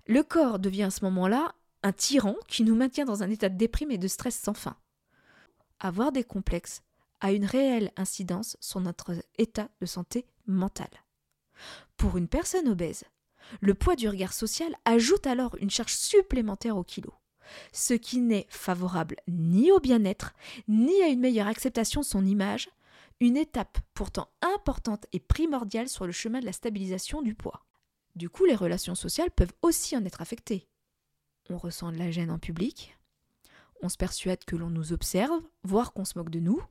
Le 0.05 0.21
corps 0.21 0.59
devient 0.59 0.83
à 0.83 0.91
ce 0.91 1.03
moment-là 1.05 1.55
un 1.81 1.93
tyran 1.93 2.35
qui 2.47 2.63
nous 2.63 2.75
maintient 2.75 3.05
dans 3.05 3.23
un 3.23 3.29
état 3.29 3.49
de 3.49 3.57
déprime 3.57 3.91
et 3.91 3.97
de 3.97 4.07
stress 4.07 4.39
sans 4.39 4.53
fin 4.53 4.75
avoir 5.79 6.11
des 6.11 6.23
complexes 6.23 6.81
a 7.21 7.31
une 7.31 7.45
réelle 7.45 7.91
incidence 7.95 8.57
sur 8.59 8.79
notre 8.79 9.13
état 9.37 9.69
de 9.81 9.85
santé 9.85 10.25
mentale. 10.47 11.03
Pour 11.97 12.17
une 12.17 12.27
personne 12.27 12.67
obèse, 12.67 13.03
le 13.61 13.73
poids 13.73 13.95
du 13.95 14.09
regard 14.09 14.33
social 14.33 14.75
ajoute 14.85 15.27
alors 15.27 15.55
une 15.59 15.69
charge 15.69 15.93
supplémentaire 15.93 16.77
au 16.77 16.83
kilo, 16.83 17.13
ce 17.71 17.93
qui 17.93 18.19
n'est 18.19 18.47
favorable 18.49 19.17
ni 19.27 19.71
au 19.71 19.79
bien-être, 19.79 20.33
ni 20.67 21.01
à 21.01 21.07
une 21.07 21.19
meilleure 21.19 21.47
acceptation 21.47 22.01
de 22.01 22.05
son 22.05 22.25
image, 22.25 22.69
une 23.19 23.37
étape 23.37 23.77
pourtant 23.93 24.29
importante 24.41 25.05
et 25.13 25.19
primordiale 25.19 25.87
sur 25.87 26.05
le 26.05 26.11
chemin 26.11 26.39
de 26.39 26.45
la 26.45 26.53
stabilisation 26.53 27.21
du 27.21 27.33
poids. 27.33 27.65
Du 28.15 28.29
coup, 28.29 28.45
les 28.45 28.55
relations 28.55 28.95
sociales 28.95 29.31
peuvent 29.31 29.53
aussi 29.61 29.95
en 29.95 30.05
être 30.05 30.21
affectées. 30.21 30.67
On 31.49 31.57
ressent 31.57 31.91
de 31.91 31.97
la 31.97 32.11
gêne 32.11 32.31
en 32.31 32.39
public, 32.39 32.97
on 33.81 33.89
se 33.89 33.97
persuade 33.97 34.43
que 34.45 34.55
l'on 34.55 34.69
nous 34.69 34.93
observe, 34.93 35.41
voire 35.63 35.93
qu'on 35.93 36.05
se 36.05 36.17
moque 36.17 36.29
de 36.29 36.39
nous, 36.39 36.61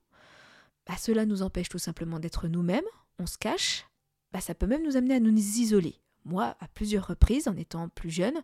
bah, 0.86 0.94
cela 0.98 1.26
nous 1.26 1.42
empêche 1.42 1.68
tout 1.68 1.78
simplement 1.78 2.18
d'être 2.18 2.48
nous-mêmes, 2.48 2.84
on 3.18 3.26
se 3.26 3.38
cache, 3.38 3.86
bah, 4.32 4.40
ça 4.40 4.54
peut 4.54 4.66
même 4.66 4.82
nous 4.82 4.96
amener 4.96 5.14
à 5.14 5.20
nous 5.20 5.36
isoler. 5.36 6.00
Moi, 6.24 6.56
à 6.60 6.68
plusieurs 6.68 7.06
reprises, 7.06 7.48
en 7.48 7.56
étant 7.56 7.88
plus 7.88 8.10
jeune, 8.10 8.42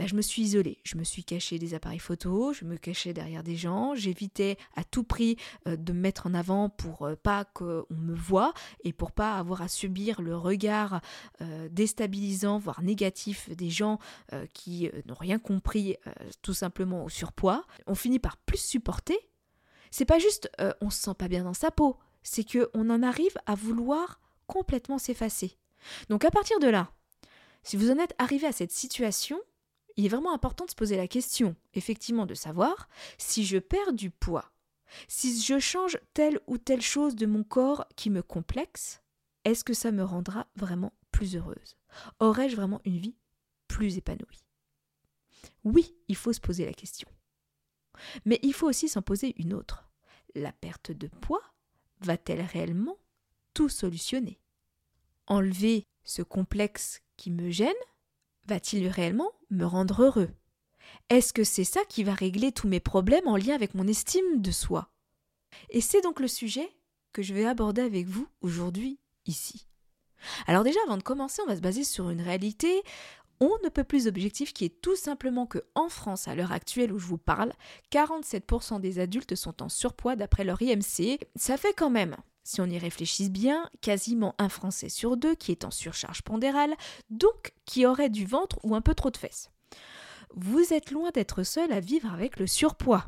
bah, 0.00 0.06
je 0.06 0.14
me 0.14 0.22
suis 0.22 0.40
isolée. 0.40 0.78
Je 0.82 0.96
me 0.96 1.04
suis 1.04 1.24
cachée 1.24 1.58
des 1.58 1.74
appareils 1.74 1.98
photo, 1.98 2.54
je 2.54 2.64
me 2.64 2.78
cachais 2.78 3.12
derrière 3.12 3.42
des 3.42 3.54
gens, 3.54 3.94
j'évitais 3.94 4.56
à 4.74 4.82
tout 4.82 5.04
prix 5.04 5.36
euh, 5.68 5.76
de 5.76 5.92
me 5.92 6.00
mettre 6.00 6.26
en 6.26 6.32
avant 6.32 6.70
pour 6.70 7.02
euh, 7.02 7.16
pas 7.16 7.44
qu'on 7.44 7.84
me 7.90 8.14
voit 8.14 8.54
et 8.82 8.94
pour 8.94 9.12
pas 9.12 9.36
avoir 9.36 9.60
à 9.60 9.68
subir 9.68 10.22
le 10.22 10.34
regard 10.34 11.02
euh, 11.42 11.68
déstabilisant, 11.70 12.58
voire 12.58 12.82
négatif 12.82 13.50
des 13.50 13.68
gens 13.68 13.98
qui 14.54 14.90
n'ont 15.06 15.14
rien 15.14 15.38
compris 15.38 15.96
tout 16.40 16.54
simplement 16.54 17.04
au 17.04 17.08
surpoids. 17.08 17.66
On 17.86 17.94
finit 17.94 18.18
par 18.18 18.38
plus 18.38 18.60
supporter. 18.60 19.18
C'est 19.90 20.04
pas 20.04 20.18
juste 20.18 20.50
on 20.80 20.90
se 20.90 21.00
sent 21.00 21.14
pas 21.18 21.28
bien 21.28 21.44
dans 21.44 21.54
sa 21.54 21.70
peau, 21.70 21.96
c'est 22.22 22.44
que 22.44 22.70
on 22.74 22.90
en 22.90 23.02
arrive 23.02 23.36
à 23.46 23.54
vouloir 23.54 24.20
complètement 24.46 24.98
s'effacer. 24.98 25.56
Donc 26.08 26.24
à 26.24 26.30
partir 26.30 26.58
de 26.60 26.68
là, 26.68 26.92
si 27.62 27.76
vous 27.76 27.90
en 27.90 27.98
êtes 27.98 28.14
arrivé 28.18 28.46
à 28.46 28.52
cette 28.52 28.72
situation, 28.72 29.40
il 29.96 30.06
est 30.06 30.08
vraiment 30.08 30.32
important 30.32 30.64
de 30.64 30.70
se 30.70 30.76
poser 30.76 30.96
la 30.96 31.08
question, 31.08 31.56
effectivement, 31.74 32.26
de 32.26 32.34
savoir 32.34 32.88
si 33.18 33.44
je 33.44 33.58
perds 33.58 33.92
du 33.92 34.10
poids, 34.10 34.50
si 35.08 35.40
je 35.40 35.58
change 35.58 35.98
telle 36.14 36.40
ou 36.46 36.58
telle 36.58 36.82
chose 36.82 37.16
de 37.16 37.26
mon 37.26 37.44
corps 37.44 37.86
qui 37.96 38.10
me 38.10 38.22
complexe, 38.22 39.02
est-ce 39.44 39.64
que 39.64 39.74
ça 39.74 39.92
me 39.92 40.04
rendra 40.04 40.46
vraiment 40.56 40.92
plus 41.10 41.36
heureuse? 41.36 41.76
Aurais-je 42.18 42.56
vraiment 42.56 42.80
une 42.84 42.98
vie 42.98 43.16
plus 43.68 43.98
épanouie? 43.98 44.44
Oui, 45.64 45.94
il 46.08 46.16
faut 46.16 46.32
se 46.32 46.40
poser 46.40 46.66
la 46.66 46.72
question. 46.72 47.08
Mais 48.24 48.38
il 48.42 48.52
faut 48.52 48.68
aussi 48.68 48.88
s'en 48.88 49.02
poser 49.02 49.34
une 49.38 49.54
autre. 49.54 49.88
La 50.34 50.52
perte 50.52 50.92
de 50.92 51.08
poids 51.08 51.42
va-t-elle 52.00 52.42
réellement 52.42 52.98
tout 53.54 53.68
solutionner? 53.68 54.40
Enlever 55.26 55.86
ce 56.04 56.22
complexe 56.22 57.02
qui 57.16 57.30
me 57.30 57.50
gêne 57.50 57.72
va-t-il 58.46 58.88
réellement 58.88 59.30
me 59.50 59.64
rendre 59.64 60.02
heureux? 60.02 60.30
Est-ce 61.08 61.32
que 61.32 61.44
c'est 61.44 61.64
ça 61.64 61.84
qui 61.88 62.04
va 62.04 62.14
régler 62.14 62.52
tous 62.52 62.68
mes 62.68 62.80
problèmes 62.80 63.28
en 63.28 63.36
lien 63.36 63.54
avec 63.54 63.74
mon 63.74 63.86
estime 63.86 64.40
de 64.40 64.50
soi? 64.50 64.90
Et 65.68 65.80
c'est 65.80 66.00
donc 66.00 66.20
le 66.20 66.28
sujet 66.28 66.68
que 67.12 67.22
je 67.22 67.34
vais 67.34 67.44
aborder 67.44 67.82
avec 67.82 68.06
vous 68.06 68.28
aujourd'hui 68.40 68.98
ici. 69.26 69.66
Alors 70.46 70.64
déjà, 70.64 70.78
avant 70.84 70.98
de 70.98 71.02
commencer, 71.02 71.40
on 71.42 71.48
va 71.48 71.56
se 71.56 71.60
baser 71.60 71.84
sur 71.84 72.10
une 72.10 72.20
réalité 72.20 72.82
on 73.40 73.52
ne 73.64 73.68
peut 73.68 73.84
plus 73.84 74.06
objectif 74.06 74.52
qui 74.52 74.66
est 74.66 74.80
tout 74.80 74.96
simplement 74.96 75.46
que 75.46 75.64
en 75.74 75.88
France, 75.88 76.28
à 76.28 76.34
l'heure 76.34 76.52
actuelle 76.52 76.92
où 76.92 76.98
je 76.98 77.06
vous 77.06 77.18
parle, 77.18 77.52
47% 77.92 78.80
des 78.80 78.98
adultes 78.98 79.34
sont 79.34 79.62
en 79.62 79.68
surpoids 79.68 80.16
d'après 80.16 80.44
leur 80.44 80.60
IMC. 80.60 81.18
Ça 81.36 81.56
fait 81.56 81.74
quand 81.74 81.90
même 81.90 82.16
si 82.42 82.60
on 82.60 82.66
y 82.66 82.78
réfléchisse 82.78 83.30
bien, 83.30 83.68
quasiment 83.80 84.34
un 84.38 84.48
Français 84.48 84.88
sur 84.88 85.16
deux 85.16 85.34
qui 85.34 85.52
est 85.52 85.64
en 85.64 85.70
surcharge 85.70 86.22
pondérale, 86.22 86.74
donc 87.10 87.52
qui 87.64 87.86
aurait 87.86 88.10
du 88.10 88.26
ventre 88.26 88.58
ou 88.64 88.74
un 88.74 88.80
peu 88.80 88.94
trop 88.94 89.10
de 89.10 89.16
fesses. 89.16 89.50
Vous 90.34 90.72
êtes 90.72 90.90
loin 90.90 91.10
d'être 91.10 91.42
seul 91.42 91.72
à 91.72 91.80
vivre 91.80 92.12
avec 92.12 92.38
le 92.38 92.46
surpoids. 92.46 93.06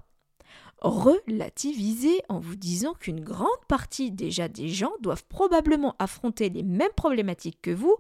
Relativisez 0.81 2.23
en 2.29 2.41
vous 2.41 2.57
disant 2.57 2.95
qu'une 2.95 3.21
grande 3.21 3.49
partie 3.69 4.11
déjà 4.11 4.49
des 4.49 4.69
gens 4.69 4.93
doivent 5.01 5.25
probablement 5.27 5.95
affronter 6.01 6.49
les 6.49 6.65
mêmes 6.65 6.93
problématiques 6.97 7.63
que 7.63 7.71
vous, 7.71 7.97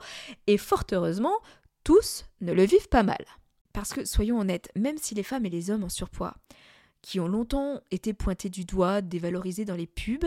et 0.49 0.59
fort 0.59 0.83
heureusement, 0.91 1.39
tous 1.93 2.25
ne 2.41 2.53
le 2.53 2.65
vivent 2.65 2.89
pas 2.89 3.03
mal. 3.03 3.23
Parce 3.75 3.93
que, 3.93 4.05
soyons 4.05 4.41
honnêtes, 4.41 4.71
même 4.77 4.97
si 4.97 5.15
les 5.15 5.23
femmes 5.23 5.45
et 5.45 5.51
les 5.51 5.71
hommes 5.71 5.85
en 5.85 5.89
surpoids, 5.91 6.35
qui 7.03 7.21
ont 7.21 7.29
longtemps 7.29 7.81
été 7.91 8.15
pointés 8.15 8.49
du 8.49 8.65
doigt, 8.65 9.03
dévalorisés 9.03 9.67
dans 9.67 9.75
les 9.75 9.87
pubs, 9.87 10.25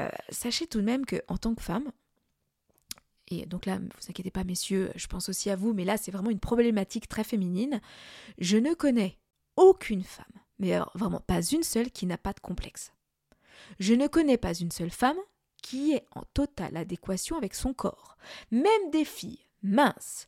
euh, 0.00 0.08
sachez 0.30 0.66
tout 0.66 0.80
de 0.80 0.84
même 0.84 1.06
que 1.06 1.22
en 1.28 1.36
tant 1.36 1.54
que 1.54 1.62
femme, 1.62 1.92
et 3.28 3.46
donc 3.46 3.66
là, 3.66 3.78
ne 3.78 3.84
vous 3.84 4.10
inquiétez 4.10 4.32
pas, 4.32 4.42
messieurs, 4.42 4.90
je 4.96 5.06
pense 5.06 5.28
aussi 5.28 5.50
à 5.50 5.56
vous, 5.56 5.72
mais 5.72 5.84
là, 5.84 5.96
c'est 5.96 6.10
vraiment 6.10 6.30
une 6.30 6.40
problématique 6.40 7.08
très 7.08 7.24
féminine. 7.24 7.80
Je 8.38 8.56
ne 8.56 8.74
connais 8.74 9.18
aucune 9.56 10.02
femme, 10.02 10.40
mais 10.58 10.78
vraiment 10.94 11.20
pas 11.20 11.42
une 11.42 11.62
seule, 11.62 11.90
qui 11.90 12.06
n'a 12.06 12.18
pas 12.18 12.32
de 12.32 12.40
complexe. 12.40 12.92
Je 13.78 13.94
ne 13.94 14.08
connais 14.08 14.38
pas 14.38 14.54
une 14.54 14.72
seule 14.72 14.90
femme 14.90 15.18
qui 15.62 15.92
est 15.92 16.06
en 16.16 16.22
totale 16.34 16.76
adéquation 16.76 17.36
avec 17.36 17.54
son 17.54 17.72
corps. 17.72 18.16
Même 18.50 18.90
des 18.90 19.04
filles 19.04 19.46
minces, 19.62 20.26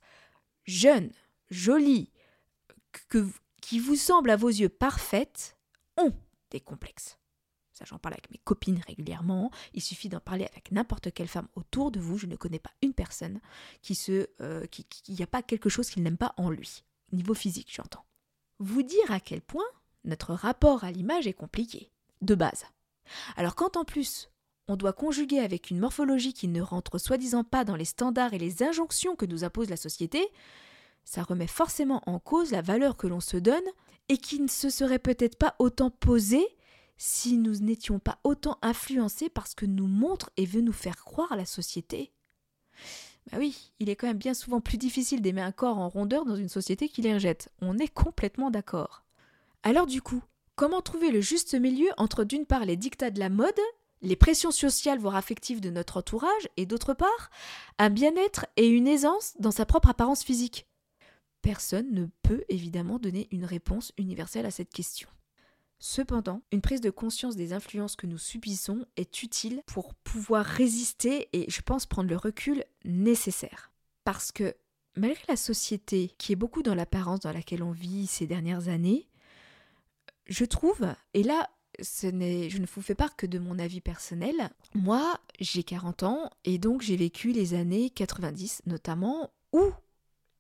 jeunes, 0.65 1.11
jolies, 1.51 2.11
qui 3.61 3.79
vous 3.79 3.97
semblent 3.97 4.31
à 4.31 4.37
vos 4.37 4.49
yeux 4.49 4.69
parfaites, 4.69 5.57
ont 5.97 6.13
des 6.51 6.61
complexes. 6.61 7.19
Ça, 7.75 7.85
j'en 7.85 7.99
parle 7.99 8.15
avec 8.15 8.31
mes 8.31 8.39
copines 8.39 8.81
régulièrement. 8.87 9.51
Il 9.73 9.83
suffit 9.83 10.09
d'en 10.09 10.21
parler 10.21 10.45
avec 10.45 10.71
n'importe 10.71 11.13
quelle 11.13 11.29
femme 11.29 11.49
autour 11.57 11.91
de 11.91 11.99
vous. 11.99 12.19
Je 12.19 12.27
ne 12.27 12.37
connais 12.37 12.61
pas 12.61 12.71
une 12.83 12.95
personne 12.95 13.41
qui 13.83 13.97
se, 13.97 14.29
euh, 14.41 14.65
qui, 14.67 14.87
n'y 15.09 15.23
a 15.23 15.27
pas 15.27 15.43
quelque 15.43 15.69
chose 15.69 15.91
qu'il 15.91 16.05
n'aime 16.05 16.17
pas 16.17 16.35
en 16.37 16.51
lui, 16.51 16.85
niveau 17.11 17.35
physique, 17.35 17.73
j'entends. 17.75 18.05
Vous 18.61 18.85
dire 18.85 19.11
à 19.11 19.19
quel 19.19 19.41
point 19.41 19.65
notre 20.05 20.35
rapport 20.35 20.85
à 20.85 20.93
l'image 20.93 21.27
est 21.27 21.33
compliqué, 21.33 21.91
de 22.23 22.37
base. 22.37 22.65
Alors 23.37 23.57
quand 23.57 23.77
en 23.77 23.85
plus 23.85 24.31
on 24.69 24.77
doit 24.77 24.93
conjuguer 24.93 25.41
avec 25.41 25.71
une 25.71 25.79
morphologie 25.79 26.33
qui 26.33 26.49
ne 26.49 26.63
rentre 26.63 26.99
soi-disant 26.99 27.45
pas 27.45 27.65
dans 27.65 27.77
les 27.77 27.85
standards 27.85 28.35
et 28.35 28.39
les 28.39 28.63
injonctions 28.63 29.17
que 29.17 29.27
nous 29.27 29.45
impose 29.45 29.71
la 29.71 29.77
société, 29.77 30.27
ça 31.05 31.23
remet 31.23 31.47
forcément 31.47 32.03
en 32.07 32.19
cause 32.19 32.51
la 32.51 32.63
valeur 32.63 32.97
que 32.97 33.07
l'on 33.07 33.21
se 33.21 33.37
donne 33.37 33.65
et 34.09 34.17
qui 34.17 34.41
ne 34.41 34.49
se 34.49 34.71
serait 34.71 34.99
peut-être 34.99 35.37
pas 35.37 35.55
autant 35.59 35.91
posée 35.91 36.47
si 36.97 37.37
nous 37.37 37.57
n'étions 37.57 37.99
pas 37.99 38.19
autant 38.25 38.59
influencés 38.63 39.29
par 39.29 39.47
ce 39.47 39.55
que 39.55 39.67
nous 39.67 39.87
montre 39.87 40.31
et 40.37 40.47
veut 40.47 40.61
nous 40.61 40.73
faire 40.73 41.05
croire 41.05 41.37
la 41.37 41.45
société 41.45 42.13
Bah 43.31 43.39
oui, 43.39 43.73
il 43.81 43.89
est 43.89 43.97
quand 43.97 44.07
même 44.07 44.19
bien 44.19 44.35
souvent 44.35 44.61
plus 44.61 44.79
difficile 44.79 45.21
d'aimer 45.21 45.43
un 45.43 45.53
corps 45.53 45.79
en 45.79 45.89
rondeur 45.89 46.25
dans 46.25 46.37
une 46.37 46.49
société 46.49 46.89
qui 46.89 47.03
les 47.03 47.15
rejette. 47.15 47.51
On 47.61 47.79
est 47.79 47.93
complètement 47.93 48.51
d'accord. 48.51 49.05
Alors 49.63 49.87
du 49.87 50.03
coup, 50.03 50.23
comment 50.57 50.83
trouver 50.83 51.11
le 51.11 51.21
juste 51.21 51.55
milieu 51.55 51.89
entre 51.97 52.25
d'une 52.25 52.47
part 52.47 52.65
les 52.65 52.77
dictats 52.77 53.11
de 53.11 53.19
la 53.19 53.29
mode, 53.29 53.61
les 54.05 54.17
pressions 54.17 54.51
sociales 54.51 54.99
voire 54.99 55.17
affectives 55.17 55.61
de 55.61 55.71
notre 55.71 55.97
entourage, 55.97 56.49
et 56.57 56.67
d'autre 56.67 56.95
part, 56.95 57.31
un 57.79 57.91
bien-être 57.91 58.47
et 58.57 58.69
une 58.69 58.87
aisance 58.87 59.35
dans 59.41 59.51
sa 59.51 59.67
propre 59.67 59.89
apparence 59.89 60.23
physique 60.23 60.67
Personne 61.43 61.93
ne 61.93 62.07
peut 62.23 62.43
évidemment 62.49 62.99
donner 62.99 63.29
une 63.31 63.45
réponse 63.45 63.93
universelle 63.99 64.47
à 64.47 64.51
cette 64.51 64.73
question. 64.73 65.11
Cependant, 65.79 66.41
une 66.53 66.63
prise 66.63 66.81
de 66.81 66.89
conscience 66.89 67.37
des 67.37 67.53
influences 67.53 67.97
que 67.97 68.07
nous 68.07 68.17
subissons 68.17 68.87
est 68.97 69.23
utile 69.23 69.63
pour 69.67 69.93
pouvoir 69.95 70.47
résister 70.47 71.29
et, 71.35 71.51
je 71.51 71.61
pense, 71.61 71.85
prendre 71.85 72.09
le 72.09 72.17
recul 72.17 72.65
nécessaire. 72.87 73.73
Parce 74.05 74.33
que, 74.33 74.55
malgré 74.97 75.23
la 75.29 75.37
société 75.37 76.15
qui 76.17 76.33
est 76.33 76.37
beaucoup 76.37 76.63
dans 76.63 76.75
l'apparence 76.75 77.21
dans 77.21 77.33
laquelle 77.33 77.63
on 77.63 77.73
vit 77.73 78.07
ces 78.07 78.27
dernières 78.27 78.69
années, 78.69 79.07
je 80.27 80.47
trouve, 80.47 80.87
et 81.13 81.23
là, 81.23 81.51
je 81.81 82.59
ne 82.59 82.67
vous 82.67 82.83
fais 82.83 82.95
part 82.95 83.17
que 83.17 83.27
de 83.27 83.39
mon 83.39 83.59
avis 83.59 83.81
personnel. 83.81 84.51
Moi, 84.75 85.19
j'ai 85.41 85.63
40 85.63 86.03
ans 86.03 86.31
et 86.45 86.59
donc 86.59 86.83
j'ai 86.83 86.97
vécu 86.97 87.33
les 87.33 87.55
années 87.55 87.91
90 87.91 88.63
notamment 88.67 89.31
où 89.53 89.63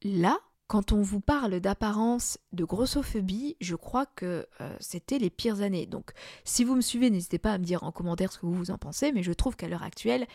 là, 0.02 0.38
quand 0.66 0.92
on 0.92 1.02
vous 1.02 1.20
parle 1.20 1.60
d'apparence, 1.60 2.38
de 2.52 2.64
grossophobie, 2.64 3.56
je 3.60 3.74
crois 3.74 4.06
que 4.06 4.46
euh, 4.60 4.76
c'était 4.80 5.18
les 5.18 5.30
pires 5.30 5.60
années. 5.60 5.86
Donc 5.86 6.12
si 6.44 6.64
vous 6.64 6.74
me 6.74 6.80
suivez, 6.80 7.10
n'hésitez 7.10 7.38
pas 7.38 7.52
à 7.52 7.58
me 7.58 7.64
dire 7.64 7.84
en 7.84 7.92
commentaire 7.92 8.32
ce 8.32 8.38
que 8.38 8.46
vous 8.46 8.70
en 8.70 8.78
pensez, 8.78 9.12
mais 9.12 9.22
je 9.22 9.32
trouve 9.32 9.56
qu'à 9.56 9.68
l'heure 9.68 9.82
actuelle, 9.82 10.26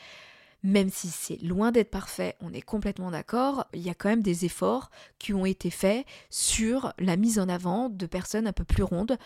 même 0.63 0.89
si 0.89 1.07
c'est 1.07 1.41
loin 1.41 1.71
d'être 1.71 1.89
parfait, 1.89 2.35
on 2.41 2.53
est 2.53 2.61
complètement 2.61 3.11
d'accord, 3.11 3.65
il 3.73 3.81
y 3.81 3.89
a 3.89 3.93
quand 3.93 4.09
même 4.09 4.21
des 4.21 4.45
efforts 4.45 4.91
qui 5.17 5.33
ont 5.33 5.45
été 5.45 5.69
faits 5.69 6.05
sur 6.29 6.93
la 6.99 7.15
mise 7.15 7.39
en 7.39 7.47
avant 7.47 7.89
de 7.89 8.05
personnes 8.05 8.47
un 8.47 8.53
peu 8.53 8.65
plus 8.65 8.83
rondes, 8.83 9.17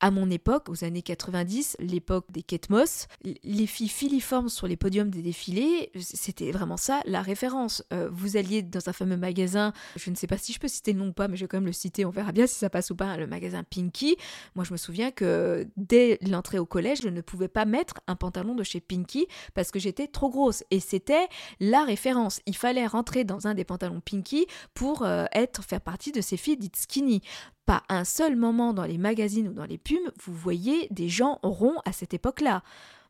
à 0.00 0.10
mon 0.10 0.30
époque, 0.30 0.68
aux 0.68 0.84
années 0.84 1.02
90, 1.02 1.76
l'époque 1.80 2.26
des 2.30 2.42
Kate 2.42 2.68
Moss, 2.68 3.06
les 3.42 3.66
filles 3.66 3.88
filiformes 3.88 4.48
sur 4.48 4.66
les 4.66 4.76
podiums 4.76 5.10
des 5.10 5.22
défilés, 5.22 5.90
c'était 5.98 6.50
vraiment 6.50 6.76
ça 6.76 7.00
la 7.06 7.22
référence. 7.22 7.82
Euh, 7.92 8.08
vous 8.12 8.36
alliez 8.36 8.62
dans 8.62 8.88
un 8.88 8.92
fameux 8.92 9.16
magasin, 9.16 9.72
je 9.96 10.10
ne 10.10 10.14
sais 10.14 10.26
pas 10.26 10.36
si 10.36 10.52
je 10.52 10.60
peux 10.60 10.68
citer 10.68 10.92
le 10.92 10.98
nom 10.98 11.08
ou 11.08 11.12
pas, 11.12 11.28
mais 11.28 11.36
je 11.36 11.44
vais 11.44 11.48
quand 11.48 11.56
même 11.56 11.66
le 11.66 11.72
citer, 11.72 12.04
on 12.04 12.10
verra 12.10 12.32
bien 12.32 12.46
si 12.46 12.56
ça 12.56 12.70
passe 12.70 12.90
ou 12.90 12.96
pas, 12.96 13.06
hein, 13.06 13.16
le 13.16 13.26
magasin 13.26 13.62
Pinky. 13.62 14.16
Moi, 14.54 14.64
je 14.64 14.72
me 14.72 14.76
souviens 14.76 15.10
que 15.10 15.66
dès 15.76 16.18
l'entrée 16.22 16.58
au 16.58 16.66
collège, 16.66 16.98
je 17.02 17.08
ne 17.08 17.20
pouvais 17.20 17.48
pas 17.48 17.64
mettre 17.64 17.94
un 18.06 18.16
pantalon 18.16 18.54
de 18.54 18.62
chez 18.62 18.80
Pinky 18.80 19.26
parce 19.54 19.70
que 19.70 19.78
j'étais 19.78 20.06
trop 20.06 20.28
grosse. 20.28 20.64
Et 20.70 20.80
c'était 20.80 21.28
la 21.60 21.84
référence. 21.84 22.40
Il 22.46 22.56
fallait 22.56 22.86
rentrer 22.86 23.24
dans 23.24 23.46
un 23.46 23.54
des 23.54 23.64
pantalons 23.64 24.00
Pinky 24.00 24.46
pour 24.74 25.02
euh, 25.02 25.24
être, 25.32 25.62
faire 25.64 25.80
partie 25.80 26.12
de 26.12 26.20
ces 26.20 26.36
filles 26.36 26.56
dites 26.56 26.76
skinny. 26.76 27.22
Pas 27.66 27.82
un 27.88 28.04
seul 28.04 28.36
moment 28.36 28.74
dans 28.74 28.84
les 28.84 28.98
magazines 28.98 29.48
ou 29.48 29.52
dans 29.52 29.64
les 29.64 29.78
pubs, 29.78 30.12
vous 30.22 30.34
voyez 30.34 30.88
des 30.90 31.08
gens 31.08 31.38
ronds 31.42 31.80
à 31.84 31.92
cette 31.92 32.14
époque-là. 32.14 32.62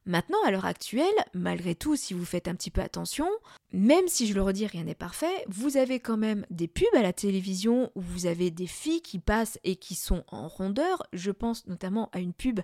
Maintenant, 0.06 0.38
à 0.44 0.50
l'heure 0.50 0.66
actuelle, 0.66 1.06
malgré 1.32 1.74
tout, 1.74 1.96
si 1.96 2.12
vous 2.12 2.26
faites 2.26 2.46
un 2.46 2.54
petit 2.54 2.70
peu 2.70 2.82
attention, 2.82 3.26
même 3.72 4.06
si 4.06 4.26
je 4.26 4.34
le 4.34 4.42
redis, 4.42 4.66
rien 4.66 4.84
n'est 4.84 4.94
parfait, 4.94 5.44
vous 5.48 5.78
avez 5.78 5.98
quand 5.98 6.18
même 6.18 6.44
des 6.50 6.68
pubs 6.68 6.94
à 6.94 7.00
la 7.00 7.14
télévision 7.14 7.90
où 7.94 8.02
vous 8.02 8.26
avez 8.26 8.50
des 8.50 8.66
filles 8.66 9.00
qui 9.00 9.18
passent 9.18 9.58
et 9.64 9.76
qui 9.76 9.94
sont 9.94 10.22
en 10.28 10.46
rondeur. 10.46 11.02
Je 11.14 11.30
pense 11.30 11.66
notamment 11.66 12.10
à 12.12 12.18
une 12.18 12.34
pub 12.34 12.60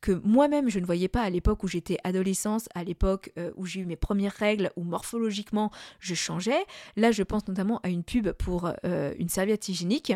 que 0.00 0.12
moi-même 0.24 0.70
je 0.70 0.78
ne 0.78 0.86
voyais 0.86 1.08
pas 1.08 1.20
à 1.20 1.28
l'époque 1.28 1.62
où 1.62 1.68
j'étais 1.68 1.98
adolescente, 2.02 2.68
à 2.74 2.82
l'époque 2.82 3.30
euh, 3.36 3.52
où 3.56 3.66
j'ai 3.66 3.80
eu 3.80 3.86
mes 3.86 3.96
premières 3.96 4.32
règles, 4.32 4.70
où 4.76 4.82
morphologiquement 4.82 5.70
je 5.98 6.14
changeais. 6.14 6.64
Là, 6.96 7.12
je 7.12 7.22
pense 7.22 7.46
notamment 7.46 7.80
à 7.82 7.90
une 7.90 8.04
pub 8.04 8.32
pour 8.32 8.72
euh, 8.84 9.12
une 9.18 9.28
serviette 9.28 9.68
hygiénique 9.68 10.14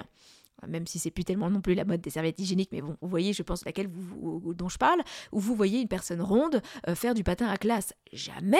même 0.66 0.86
si 0.86 0.98
c'est 0.98 1.10
plus 1.10 1.24
tellement 1.24 1.50
non 1.50 1.60
plus 1.60 1.74
la 1.74 1.84
mode 1.84 2.00
des 2.00 2.10
serviettes 2.10 2.38
hygiéniques, 2.38 2.70
mais 2.72 2.80
bon, 2.80 2.96
vous 3.00 3.08
voyez, 3.08 3.32
je 3.32 3.42
pense 3.42 3.64
laquelle 3.64 3.88
vous, 3.88 4.54
dont 4.54 4.68
je 4.68 4.78
parle, 4.78 5.02
où 5.32 5.40
vous 5.40 5.54
voyez 5.54 5.80
une 5.80 5.88
personne 5.88 6.20
ronde 6.20 6.62
euh, 6.88 6.94
faire 6.94 7.14
du 7.14 7.24
patin 7.24 7.48
à 7.48 7.56
classe. 7.56 7.92
Jamais, 8.12 8.58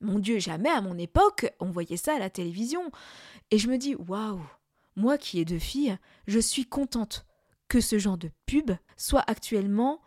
mon 0.00 0.18
Dieu, 0.18 0.38
jamais 0.38 0.70
à 0.70 0.80
mon 0.80 0.98
époque, 0.98 1.52
on 1.60 1.70
voyait 1.70 1.96
ça 1.96 2.14
à 2.14 2.18
la 2.18 2.30
télévision. 2.30 2.90
Et 3.50 3.58
je 3.58 3.68
me 3.68 3.78
dis, 3.78 3.94
waouh, 3.94 4.40
moi 4.96 5.18
qui 5.18 5.40
ai 5.40 5.44
deux 5.44 5.58
filles, 5.58 5.98
je 6.26 6.38
suis 6.38 6.64
contente 6.64 7.26
que 7.68 7.80
ce 7.80 7.98
genre 7.98 8.18
de 8.18 8.30
pub 8.46 8.70
soit 8.96 9.24
actuellement 9.26 10.00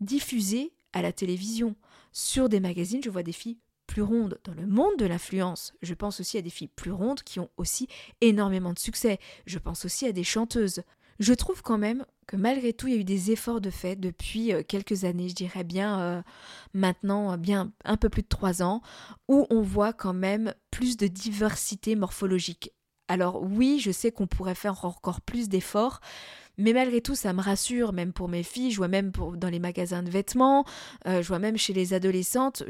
diffusé 0.00 0.72
à 0.92 1.02
la 1.02 1.12
télévision. 1.12 1.76
Sur 2.12 2.48
des 2.48 2.60
magazines, 2.60 3.02
je 3.02 3.10
vois 3.10 3.22
des 3.22 3.32
filles 3.32 3.58
plus 3.94 4.02
rondes 4.02 4.40
dans 4.42 4.54
le 4.54 4.66
monde 4.66 4.96
de 4.98 5.06
l'influence. 5.06 5.72
Je 5.80 5.94
pense 5.94 6.18
aussi 6.18 6.36
à 6.36 6.42
des 6.42 6.50
filles 6.50 6.66
plus 6.66 6.90
rondes 6.90 7.22
qui 7.22 7.38
ont 7.38 7.48
aussi 7.56 7.86
énormément 8.20 8.72
de 8.72 8.78
succès. 8.80 9.20
Je 9.46 9.56
pense 9.60 9.84
aussi 9.84 10.04
à 10.04 10.10
des 10.10 10.24
chanteuses. 10.24 10.82
Je 11.20 11.32
trouve 11.32 11.62
quand 11.62 11.78
même 11.78 12.04
que 12.26 12.34
malgré 12.34 12.72
tout, 12.72 12.88
il 12.88 12.94
y 12.94 12.96
a 12.96 13.00
eu 13.00 13.04
des 13.04 13.30
efforts 13.30 13.60
de 13.60 13.70
fait 13.70 13.94
depuis 13.94 14.52
euh, 14.52 14.64
quelques 14.66 15.04
années, 15.04 15.28
je 15.28 15.36
dirais 15.36 15.62
bien 15.62 16.00
euh, 16.00 16.22
maintenant, 16.72 17.38
bien 17.38 17.70
un 17.84 17.96
peu 17.96 18.08
plus 18.08 18.22
de 18.22 18.28
trois 18.28 18.64
ans, 18.64 18.82
où 19.28 19.46
on 19.48 19.62
voit 19.62 19.92
quand 19.92 20.12
même 20.12 20.54
plus 20.72 20.96
de 20.96 21.06
diversité 21.06 21.94
morphologique. 21.94 22.72
Alors 23.06 23.44
oui, 23.44 23.78
je 23.78 23.92
sais 23.92 24.10
qu'on 24.10 24.26
pourrait 24.26 24.56
faire 24.56 24.84
encore 24.84 25.20
plus 25.20 25.48
d'efforts, 25.48 26.00
mais 26.58 26.72
malgré 26.72 27.00
tout, 27.00 27.14
ça 27.14 27.32
me 27.32 27.40
rassure, 27.40 27.92
même 27.92 28.12
pour 28.12 28.28
mes 28.28 28.42
filles. 28.42 28.70
Je 28.70 28.76
vois 28.76 28.88
même 28.88 29.10
dans 29.36 29.48
les 29.48 29.58
magasins 29.58 30.02
de 30.02 30.10
vêtements, 30.10 30.64
euh, 31.06 31.22
je 31.22 31.28
vois 31.28 31.38
même 31.38 31.56
chez 31.56 31.72
les 31.72 31.94
adolescentes. 31.94 32.62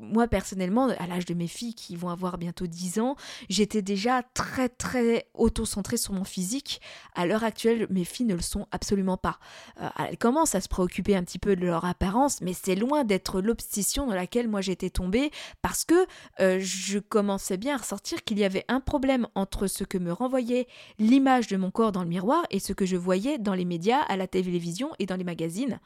Moi, 0.00 0.26
personnellement, 0.28 0.88
à 0.88 1.06
l'âge 1.06 1.24
de 1.24 1.34
mes 1.34 1.46
filles 1.46 1.74
qui 1.74 1.96
vont 1.96 2.08
avoir 2.08 2.38
bientôt 2.38 2.66
10 2.66 3.00
ans, 3.00 3.16
j'étais 3.48 3.82
déjà 3.82 4.22
très, 4.34 4.68
très 4.68 5.26
auto-centrée 5.34 5.96
sur 5.96 6.12
mon 6.14 6.24
physique. 6.24 6.80
À 7.14 7.26
l'heure 7.26 7.44
actuelle, 7.44 7.86
mes 7.90 8.04
filles 8.04 8.26
ne 8.26 8.34
le 8.34 8.42
sont 8.42 8.66
absolument 8.70 9.16
pas. 9.16 9.38
Euh, 9.80 9.88
elles 10.08 10.18
commencent 10.18 10.54
à 10.54 10.60
se 10.60 10.68
préoccuper 10.68 11.16
un 11.16 11.22
petit 11.22 11.38
peu 11.38 11.56
de 11.56 11.64
leur 11.64 11.84
apparence, 11.84 12.40
mais 12.40 12.52
c'est 12.52 12.74
loin 12.74 13.04
d'être 13.04 13.40
l'obsession 13.40 14.06
dans 14.06 14.14
laquelle 14.14 14.48
moi 14.48 14.60
j'étais 14.60 14.90
tombée 14.90 15.30
parce 15.62 15.84
que 15.84 16.06
euh, 16.40 16.58
je 16.60 16.98
commençais 16.98 17.56
bien 17.56 17.74
à 17.74 17.78
ressortir 17.78 18.24
qu'il 18.24 18.38
y 18.38 18.44
avait 18.44 18.64
un 18.68 18.80
problème 18.80 19.26
entre 19.34 19.66
ce 19.66 19.84
que 19.84 19.98
me 19.98 20.12
renvoyait 20.12 20.66
l'image 20.98 21.46
de 21.48 21.56
mon 21.56 21.70
corps 21.70 21.92
dans 21.92 22.02
le 22.02 22.08
miroir 22.08 22.44
et 22.50 22.58
ce 22.58 22.72
que 22.72 22.86
je 22.86 22.96
voyais 22.96 23.27
dans 23.36 23.54
les 23.54 23.66
médias, 23.66 24.00
à 24.00 24.16
la 24.16 24.26
télévision 24.26 24.92
et 24.98 25.04
dans 25.04 25.16
les 25.16 25.24
magazines. 25.24 25.78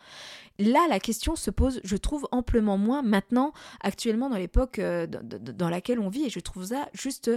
Là, 0.58 0.86
la 0.88 1.00
question 1.00 1.34
se 1.34 1.50
pose, 1.50 1.80
je 1.82 1.96
trouve, 1.96 2.28
amplement 2.30 2.78
moins 2.78 3.02
maintenant, 3.02 3.52
actuellement, 3.80 4.28
dans 4.28 4.36
l'époque 4.36 4.78
euh, 4.78 5.06
dans 5.06 5.68
laquelle 5.68 5.98
on 5.98 6.08
vit, 6.08 6.24
et 6.26 6.30
je 6.30 6.40
trouve 6.40 6.66
ça 6.66 6.88
juste 6.92 7.30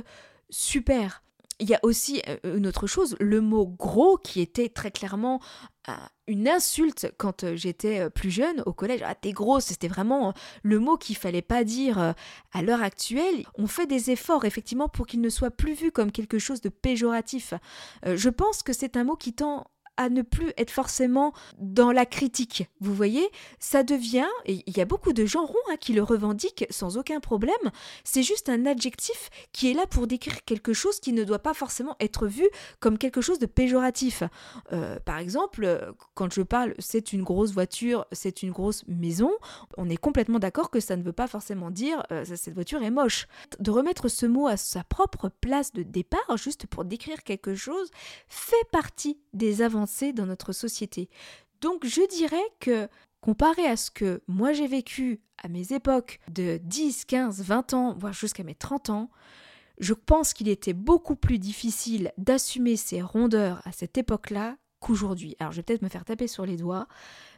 super. 0.50 1.24
Il 1.62 1.70
y 1.70 1.74
a 1.74 1.80
aussi 1.84 2.22
euh, 2.28 2.58
une 2.58 2.68
autre 2.68 2.86
chose, 2.86 3.16
le 3.22 3.40
mot 3.40 3.66
gros 3.66 4.18
qui 4.18 4.42
était 4.42 4.68
très 4.68 4.92
clairement 4.92 5.40
euh, 5.88 5.94
une 6.28 6.50
insulte 6.50 7.14
quand 7.18 7.56
j'étais 7.56 8.10
plus 8.10 8.30
jeune 8.30 8.62
au 8.66 8.74
collège. 8.74 9.02
Ah, 9.06 9.16
t'es 9.16 9.32
grosse, 9.32 9.66
c'était 9.66 9.88
vraiment 9.88 10.34
le 10.64 10.80
mot 10.80 10.98
qu'il 10.98 11.16
fallait 11.16 11.42
pas 11.42 11.64
dire 11.64 12.14
à 12.52 12.62
l'heure 12.62 12.84
actuelle. 12.84 13.46
On 13.56 13.68
fait 13.68 13.88
des 13.88 14.12
efforts 14.12 14.44
effectivement 14.44 14.90
pour 14.90 15.08
qu'il 15.08 15.22
ne 15.22 15.30
soit 15.30 15.52
plus 15.52 15.74
vu 15.74 15.92
comme 15.92 16.12
quelque 16.12 16.40
chose 16.40 16.60
de 16.60 16.70
péjoratif. 16.70 17.54
Je 18.04 18.30
pense 18.30 18.64
que 18.64 18.74
c'est 18.74 18.98
un 18.98 19.06
mot 19.06 19.16
qui 19.16 19.34
tend 19.34 19.68
à 19.98 20.10
ne 20.10 20.22
plus 20.22 20.52
être 20.58 20.72
forcément 20.72 21.34
dans 21.58 21.92
la 21.92 22.06
critique. 22.06 22.68
Vous 22.80 22.94
voyez, 22.94 23.28
ça 23.60 23.84
devient, 23.84 24.28
et 24.46 24.64
il 24.68 24.78
y 24.78 24.82
a 24.82 24.86
beaucoup 24.86 25.14
de 25.14 25.26
gens 25.26 25.46
ronds 25.46 25.56
hein, 25.72 25.78
qui 25.80 25.94
le 25.94 26.04
revendiquent 26.04 26.66
sans 26.70 26.98
aucun 26.98 27.20
problème, 27.20 27.56
c'est 28.04 28.24
juste 28.24 28.50
un 28.50 28.66
adjectif 28.66 29.30
qui 29.52 29.72
est 29.72 29.74
là 29.74 29.86
pour 29.88 30.08
décrire 30.08 30.44
quelque 30.44 30.74
chose 30.74 31.00
qui 31.00 31.14
ne 31.14 31.24
doit 31.24 31.40
pas 31.40 31.54
forcément 31.54 31.96
être 32.00 32.28
vu 32.28 32.48
comme 32.80 32.98
quelque 32.98 33.22
chose 33.22 33.40
de 33.40 33.46
péjoratif. 33.46 34.24
Euh, 34.74 35.00
par 35.06 35.20
exemple, 35.20 35.94
quand 36.14 36.34
je 36.34 36.42
parle 36.42 36.74
c'est 36.80 37.14
une 37.14 37.24
grosse 37.24 37.52
voiture, 37.52 38.06
c'est 38.12 38.44
une 38.44 38.52
grosse 38.52 38.84
maison, 38.88 39.32
on 39.78 39.90
est 39.90 39.98
complètement 39.98 40.40
d'accord 40.40 40.70
que 40.70 40.80
ça 40.80 40.96
ne 40.96 41.04
veut 41.04 41.14
pas 41.14 41.28
forcément 41.28 41.72
dire 41.72 42.04
euh, 42.12 42.26
cette 42.26 42.54
voiture 42.54 42.84
est 42.84 42.92
moche. 42.92 43.28
De 43.60 43.72
remettre 43.72 44.08
ce 44.10 44.26
mot 44.26 44.48
à 44.48 44.58
sa 44.58 44.84
propre 44.84 45.30
place 45.30 45.72
de 45.72 45.84
départ, 45.84 46.38
juste 46.38 46.68
pour 46.68 46.86
décrire 46.86 47.24
quelque 47.24 47.56
chose, 47.56 47.90
fait 48.28 48.56
partie 48.72 49.18
des 49.34 49.62
avantages 49.62 49.85
dans 50.14 50.26
notre 50.26 50.54
société. 50.54 51.10
Donc 51.62 51.86
je 51.86 52.08
dirais 52.08 52.38
que 52.60 52.88
comparé 53.22 53.66
à 53.66 53.78
ce 53.78 53.92
que 53.92 54.22
moi 54.28 54.54
j'ai 54.54 54.68
vécu 54.68 55.22
à 55.42 55.48
mes 55.48 55.74
époques 55.74 56.20
de 56.32 56.60
10, 56.64 57.06
15, 57.06 57.42
20 57.42 57.74
ans, 57.74 57.96
voire 57.98 58.14
jusqu'à 58.14 58.44
mes 58.44 58.56
30 58.56 58.90
ans, 58.90 59.10
je 59.80 59.94
pense 59.94 60.34
qu'il 60.34 60.48
était 60.48 60.74
beaucoup 60.74 61.16
plus 61.16 61.40
difficile 61.40 62.12
d'assumer 62.18 62.76
ces 62.76 63.02
rondeurs 63.02 63.62
à 63.66 63.72
cette 63.72 63.98
époque-là 63.98 64.58
qu'aujourd'hui. 64.80 65.36
Alors 65.40 65.52
je 65.52 65.58
vais 65.58 65.64
peut-être 65.64 65.82
me 65.82 65.90
faire 65.90 66.06
taper 66.06 66.28
sur 66.28 66.46
les 66.46 66.58
doigts, 66.58 66.88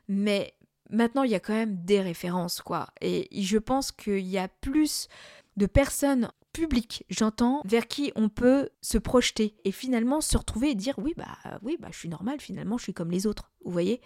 mais 0.07 0.53
maintenant 0.89 1.23
il 1.23 1.31
y 1.31 1.35
a 1.35 1.39
quand 1.39 1.53
même 1.53 1.83
des 1.83 2.01
références, 2.01 2.61
quoi. 2.61 2.89
Et 3.01 3.27
je 3.41 3.57
pense 3.57 3.91
qu'il 3.91 4.27
y 4.27 4.37
a 4.37 4.47
plus 4.47 5.07
de 5.57 5.65
personnes 5.65 6.31
public, 6.57 7.05
j'entends, 7.09 7.61
vers 7.65 7.87
qui 7.87 8.11
on 8.15 8.29
peut 8.29 8.69
se 8.81 8.97
projeter 8.97 9.55
et 9.63 9.71
finalement 9.71 10.21
se 10.21 10.37
retrouver 10.37 10.71
et 10.71 10.75
dire 10.75 10.95
oui 10.97 11.13
bah 11.15 11.37
oui 11.61 11.77
bah 11.79 11.89
je 11.91 11.97
suis 11.97 12.09
normal 12.09 12.39
finalement 12.39 12.77
je 12.77 12.83
suis 12.83 12.93
comme 12.93 13.11
les 13.11 13.27
autres, 13.27 13.51
vous 13.63 13.71
voyez 13.71 14.01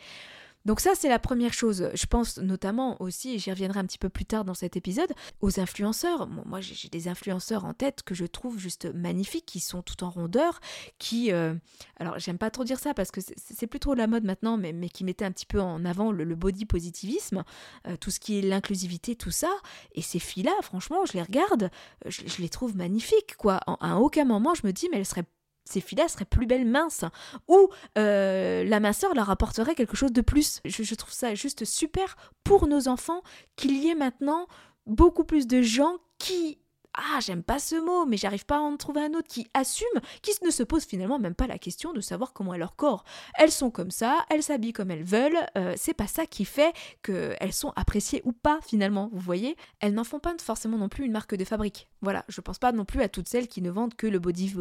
donc 0.65 0.80
ça, 0.80 0.91
c'est 0.95 1.10
la 1.10 1.19
première 1.19 1.54
chose. 1.54 1.89
Je 1.93 2.06
pense 2.06 2.38
notamment 2.38 3.02
aussi, 3.02 3.34
et 3.34 3.39
j'y 3.39 3.50
reviendrai 3.52 3.80
un 3.80 3.86
petit 3.86 3.97
peu 3.97 4.10
plus 4.10 4.26
tard 4.26 4.45
dans 4.45 4.54
cet 4.54 4.78
épisode, 4.78 5.12
aux 5.41 5.60
influenceurs. 5.60 6.28
Moi, 6.28 6.62
j'ai 6.62 6.89
des 6.89 7.08
influenceurs 7.08 7.65
en 7.65 7.74
tête 7.74 8.04
que 8.04 8.13
je 8.13 8.26
trouve 8.26 8.60
juste 8.60 8.93
magnifiques, 8.93 9.45
qui 9.45 9.60
sont 9.60 9.82
tout 9.82 10.04
en 10.04 10.10
rondeur, 10.10 10.60
qui... 11.00 11.32
Euh, 11.32 11.56
alors, 11.97 12.19
j'aime 12.19 12.38
pas 12.38 12.52
trop 12.52 12.63
dire 12.63 12.80
ça 12.80 12.93
parce 12.93 13.12
que 13.12 13.21
c'est 13.36 13.67
plus 13.67 13.80
trop 13.80 13.93
la 13.93 14.08
mode 14.08 14.24
maintenant, 14.24 14.58
mais, 14.58 14.74
mais 14.74 14.89
qui 14.89 15.04
mettaient 15.04 15.26
un 15.26 15.32
petit 15.32 15.45
peu 15.45 15.60
en 15.60 15.84
avant 15.86 16.12
le, 16.12 16.36
body 16.36 16.65
positivisme, 16.65 17.43
euh, 17.88 17.97
tout 17.97 18.12
ce 18.12 18.19
qui 18.19 18.39
est 18.39 18.41
l'inclusivité, 18.41 19.15
tout 19.15 19.32
ça. 19.32 19.52
Et 19.93 20.02
ces 20.02 20.19
filles-là, 20.19 20.54
franchement, 20.62 21.06
je 21.06 21.13
les 21.13 21.21
regarde, 21.21 21.69
je, 22.06 22.41
les 22.41 22.50
trouve 22.50 22.76
magnifiques, 22.76 23.36
quoi. 23.38 23.60
à 23.80 23.97
aucun 23.97 24.26
moment, 24.26 24.54
je 24.54 24.65
me 24.65 24.71
dis, 24.71 24.88
mais 24.91 24.97
elles 24.97 25.06
seraient 25.06 25.26
ces 25.63 25.82
filles-là 25.82 26.08
seraient 26.08 26.26
plus 26.26 26.45
belles 26.45 26.67
minces, 26.67 27.06
ou 27.47 27.69
euh, 27.97 28.63
la 28.63 28.80
minceur 28.80 29.13
leur 29.13 29.30
apporterait 29.30 29.76
quelque 29.76 29.95
chose 29.95 30.12
de 30.12 30.21
plus. 30.21 30.62
Je, 30.65 30.95
trouve 30.95 31.13
ça 31.13 31.36
juste 31.36 31.65
super 31.65 32.15
pour 32.43 32.67
nos 32.67 32.88
enfants 32.88 33.21
qu'il 33.56 33.78
y 33.78 33.89
ait 33.89 33.95
maintenant 33.95 34.47
beaucoup 34.86 35.24
plus 35.24 35.47
de 35.47 35.62
gens 35.62 35.97
qui 36.17 36.58
ah, 36.94 37.20
j'aime 37.22 37.44
pas 37.44 37.60
ce 37.60 37.76
mot, 37.76 38.06
mais 38.06 38.18
j'arrive 38.18 38.46
pas 38.46 38.58
à 38.58 38.60
en 38.60 38.76
trouver 38.76 39.02
un 39.02 39.14
autre 39.14 39.28
qui 39.28 39.48
assume, 39.54 39.88
qui 40.22 40.32
ne 40.44 40.50
se 40.50 40.64
pose 40.64 40.84
finalement 40.84 41.20
même 41.20 41.36
pas 41.36 41.48
la 41.48 41.58
question 41.58 41.94
de 41.94 42.02
savoir 42.02 42.34
comment 42.34 42.54
est 42.54 42.58
leur 42.58 42.76
corps. 42.76 43.06
Elles 43.36 43.52
sont 43.52 43.72
comme 43.72 43.92
ça, 43.92 44.26
elles 44.30 44.44
s'habillent 44.44 44.74
comme 44.74 44.92
elles 44.92 45.04
veulent, 45.04 45.40
euh, 45.58 45.74
c'est 45.78 45.94
pas 45.94 46.08
ça 46.08 46.26
qui 46.26 46.44
fait 46.44 46.74
qu'elles 47.02 47.54
sont 47.54 47.72
appréciées 47.76 48.22
ou 48.26 48.34
pas 48.34 48.60
finalement, 48.62 49.10
vous 49.14 49.20
voyez 49.20 49.56
Elles 49.80 49.94
n'en 49.94 50.04
font 50.04 50.20
pas 50.20 50.34
forcément 50.42 50.78
non 50.78 50.90
plus 50.90 51.06
une 51.06 51.12
marque 51.12 51.36
de 51.36 51.46
fabrique. 51.46 51.88
Voilà, 52.02 52.26
je 52.28 52.42
pense 52.42 52.60
pas 52.60 52.72
non 52.72 52.84
plus 52.84 53.02
à 53.02 53.10
toutes 53.10 53.30
celles 53.30 53.48
qui 53.48 53.62
ne 53.62 53.70
vendent 53.70 53.96
que 53.96 54.08
le 54.08 54.20
body 54.20 54.54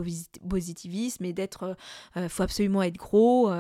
positivisme 0.48 1.24
et 1.24 1.32
d'être, 1.32 1.62
euh, 1.64 1.74
euh, 2.16 2.28
faut 2.28 2.42
absolument 2.42 2.82
être 2.82 2.96
gros, 2.96 3.50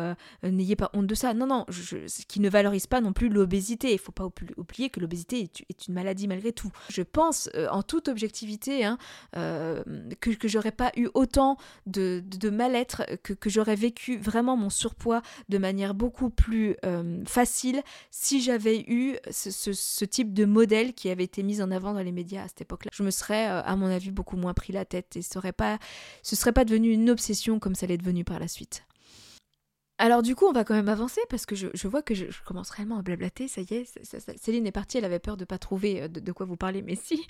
n'ayez 0.42 0.76
pas 0.76 0.90
honte 0.92 1.06
de 1.06 1.14
ça. 1.14 1.34
Non, 1.34 1.46
non, 1.46 1.64
je, 1.68 1.96
qui 2.28 2.40
ne 2.40 2.48
valorise 2.48 2.86
pas 2.86 3.00
non 3.00 3.12
plus 3.12 3.28
l'obésité. 3.28 3.92
Il 3.92 3.98
faut 3.98 4.12
pas 4.12 4.28
oublier 4.56 4.90
que 4.90 5.00
l'obésité 5.00 5.50
est, 5.68 5.88
une 5.88 5.94
maladie 5.94 6.28
malgré 6.28 6.52
tout. 6.52 6.70
Je 6.88 7.02
pense 7.02 7.48
en 7.70 7.82
toute 7.82 8.08
objectivité 8.08 8.59
Hein, 8.68 8.98
euh, 9.36 9.82
que, 10.20 10.48
j'aurais 10.48 10.72
pas 10.72 10.92
eu 10.96 11.08
autant 11.14 11.56
de, 11.86 12.22
de, 12.24 12.50
mal-être, 12.50 13.04
que, 13.22 13.32
que 13.32 13.48
j'aurais 13.48 13.74
vécu 13.74 14.18
vraiment 14.18 14.56
mon 14.56 14.70
surpoids 14.70 15.22
de 15.48 15.58
manière 15.58 15.94
beaucoup 15.94 16.30
plus 16.30 16.76
euh, 16.84 17.22
facile 17.26 17.82
si 18.10 18.40
j'avais 18.40 18.84
eu 18.86 19.16
ce, 19.30 20.04
type 20.04 20.32
de 20.34 20.44
modèle 20.44 20.92
qui 20.92 21.08
avait 21.10 21.24
été 21.24 21.42
mis 21.42 21.62
en 21.62 21.70
avant 21.70 21.94
dans 21.94 22.02
les 22.02 22.12
médias 22.12 22.44
à 22.44 22.48
cette 22.48 22.62
époque-là. 22.62 22.90
Je 22.94 23.02
me 23.02 23.10
serais, 23.10 23.48
euh, 23.48 23.62
à 23.62 23.76
mon 23.76 23.86
avis, 23.86 24.10
beaucoup 24.10 24.36
moins 24.36 24.54
pris 24.54 24.72
la 24.72 24.84
tête 24.84 25.16
et 25.16 25.22
ce 25.22 25.30
serait 25.30 25.52
pas, 25.52 25.78
ce 26.22 26.36
serait 26.36 26.52
pas 26.52 26.64
devenu 26.64 26.90
une 26.90 27.10
obsession 27.10 27.58
comme 27.58 27.74
ça 27.74 27.86
l'est 27.86 27.98
devenu 27.98 28.24
par 28.24 28.38
la 28.38 28.48
suite. 28.48 28.84
Alors 30.00 30.22
du 30.22 30.34
coup, 30.34 30.46
on 30.46 30.52
va 30.52 30.64
quand 30.64 30.72
même 30.72 30.88
avancer 30.88 31.20
parce 31.28 31.44
que 31.44 31.54
je, 31.54 31.86
vois 31.86 32.00
que 32.00 32.14
je, 32.14 32.24
commence 32.46 32.70
réellement 32.70 32.96
à 32.96 33.02
blablater, 33.02 33.48
ça 33.48 33.60
y 33.60 33.74
est, 33.74 34.00
Céline 34.40 34.66
est 34.66 34.72
partie, 34.72 34.96
elle 34.96 35.04
avait 35.04 35.18
peur 35.18 35.36
de 35.36 35.44
pas 35.44 35.58
trouver 35.58 36.00
euh, 36.00 36.08
de, 36.08 36.32
quoi 36.32 36.46
vous 36.46 36.56
parler, 36.56 36.80
mais 36.80 36.94
si. 36.94 37.26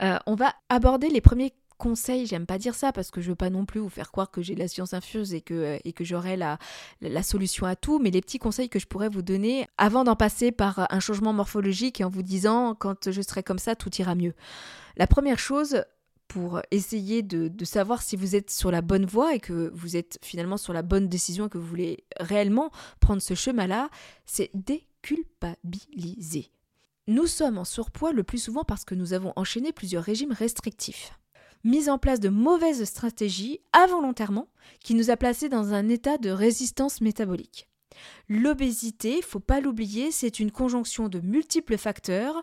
Euh, 0.00 0.16
on 0.26 0.36
va 0.36 0.54
aborder 0.68 1.08
les 1.08 1.20
premiers 1.20 1.52
conseils, 1.78 2.26
j'aime 2.26 2.46
pas 2.46 2.58
dire 2.58 2.76
ça 2.76 2.92
parce 2.92 3.10
que 3.10 3.20
je 3.20 3.30
veux 3.30 3.34
pas 3.34 3.50
non 3.50 3.66
plus 3.66 3.80
vous 3.80 3.88
faire 3.88 4.12
croire 4.12 4.30
que 4.30 4.40
j'ai 4.40 4.54
la 4.54 4.68
science 4.68 4.94
infuse 4.94 5.34
et 5.34 5.40
que, 5.40 5.54
euh, 5.54 5.78
et 5.84 5.92
que 5.92 6.04
j'aurai 6.04 6.36
la, 6.36 6.58
la 7.00 7.24
solution 7.24 7.66
à 7.66 7.74
tout, 7.74 7.98
mais 7.98 8.10
les 8.10 8.20
petits 8.20 8.38
conseils 8.38 8.68
que 8.68 8.78
je 8.78 8.86
pourrais 8.86 9.08
vous 9.08 9.22
donner 9.22 9.66
avant 9.76 10.04
d'en 10.04 10.14
passer 10.14 10.52
par 10.52 10.86
un 10.90 11.00
changement 11.00 11.32
morphologique 11.32 12.00
et 12.00 12.04
en 12.04 12.08
vous 12.08 12.22
disant 12.22 12.76
quand 12.76 13.10
je 13.10 13.20
serai 13.20 13.42
comme 13.42 13.58
ça, 13.58 13.74
tout 13.74 13.92
ira 13.96 14.14
mieux. 14.14 14.34
La 14.96 15.08
première 15.08 15.40
chose, 15.40 15.82
pour 16.32 16.62
essayer 16.70 17.22
de, 17.22 17.52
savoir 17.64 18.00
si 18.00 18.16
vous 18.16 18.34
êtes 18.34 18.50
sur 18.50 18.70
la 18.70 18.80
bonne 18.80 19.04
voie 19.04 19.34
et 19.34 19.40
que 19.40 19.70
vous 19.74 19.96
êtes 19.96 20.18
finalement 20.22 20.56
sur 20.56 20.72
la 20.72 20.80
bonne 20.80 21.06
décision 21.06 21.46
et 21.46 21.48
que 21.50 21.58
vous 21.58 21.66
voulez 21.66 22.04
réellement 22.18 22.70
prendre 23.00 23.20
ce 23.20 23.34
chemin-là, 23.34 23.90
c'est 24.24 24.50
dès 24.54 24.86
culpabiliser. 25.02 26.50
Nous 27.06 27.26
sommes 27.26 27.58
en 27.58 27.64
surpoids 27.64 28.12
le 28.12 28.22
plus 28.22 28.38
souvent 28.38 28.64
parce 28.64 28.86
que 28.86 28.94
nous 28.94 29.12
avons 29.12 29.34
enchaîné 29.36 29.72
plusieurs 29.72 30.04
régimes 30.04 30.32
restrictifs. 30.32 31.12
Mise 31.64 31.90
en 31.90 31.98
place 31.98 32.20
de 32.20 32.30
mauvaises 32.30 32.84
stratégies 32.84 33.60
involontairement 33.74 34.48
qui 34.80 34.94
nous 34.94 35.10
a 35.10 35.18
placés 35.18 35.50
dans 35.50 35.74
un 35.74 35.88
état 35.90 36.16
de 36.16 36.30
résistance 36.30 37.02
métabolique. 37.02 37.68
L'obésité, 38.28 39.22
faut 39.22 39.40
pas 39.40 39.60
l'oublier, 39.60 40.10
c'est 40.10 40.40
une 40.40 40.50
conjonction 40.50 41.08
de 41.08 41.20
multiples 41.20 41.76
facteurs, 41.76 42.42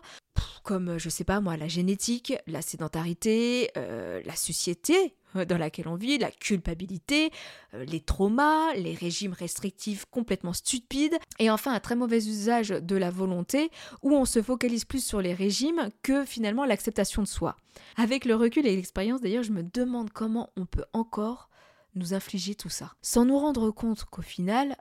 comme 0.62 0.98
je 0.98 1.08
sais 1.08 1.24
pas 1.24 1.40
moi, 1.40 1.56
la 1.56 1.68
génétique, 1.68 2.34
la 2.46 2.62
sédentarité, 2.62 3.70
euh, 3.76 4.20
la 4.24 4.36
société 4.36 5.14
euh, 5.36 5.44
dans 5.44 5.58
laquelle 5.58 5.88
on 5.88 5.94
vit, 5.94 6.18
la 6.18 6.30
culpabilité, 6.30 7.30
euh, 7.74 7.84
les 7.84 8.00
traumas, 8.00 8.74
les 8.74 8.94
régimes 8.94 9.32
restrictifs 9.32 10.04
complètement 10.10 10.52
stupides, 10.52 11.16
et 11.38 11.50
enfin 11.50 11.72
un 11.72 11.80
très 11.80 11.96
mauvais 11.96 12.18
usage 12.18 12.68
de 12.68 12.96
la 12.96 13.10
volonté, 13.10 13.70
où 14.02 14.14
on 14.14 14.24
se 14.24 14.42
focalise 14.42 14.84
plus 14.84 15.04
sur 15.04 15.20
les 15.20 15.34
régimes 15.34 15.90
que 16.02 16.24
finalement 16.24 16.64
l'acceptation 16.64 17.22
de 17.22 17.28
soi. 17.28 17.56
Avec 17.96 18.24
le 18.24 18.34
recul 18.34 18.66
et 18.66 18.74
l'expérience 18.74 19.20
d'ailleurs, 19.20 19.44
je 19.44 19.52
me 19.52 19.62
demande 19.62 20.10
comment 20.10 20.50
on 20.56 20.66
peut 20.66 20.84
encore 20.92 21.48
nous 21.94 22.14
infliger 22.14 22.54
tout 22.54 22.68
ça, 22.68 22.92
sans 23.02 23.24
nous 23.24 23.38
rendre 23.38 23.70
compte 23.70 24.04
qu'au 24.04 24.22
final, 24.22 24.76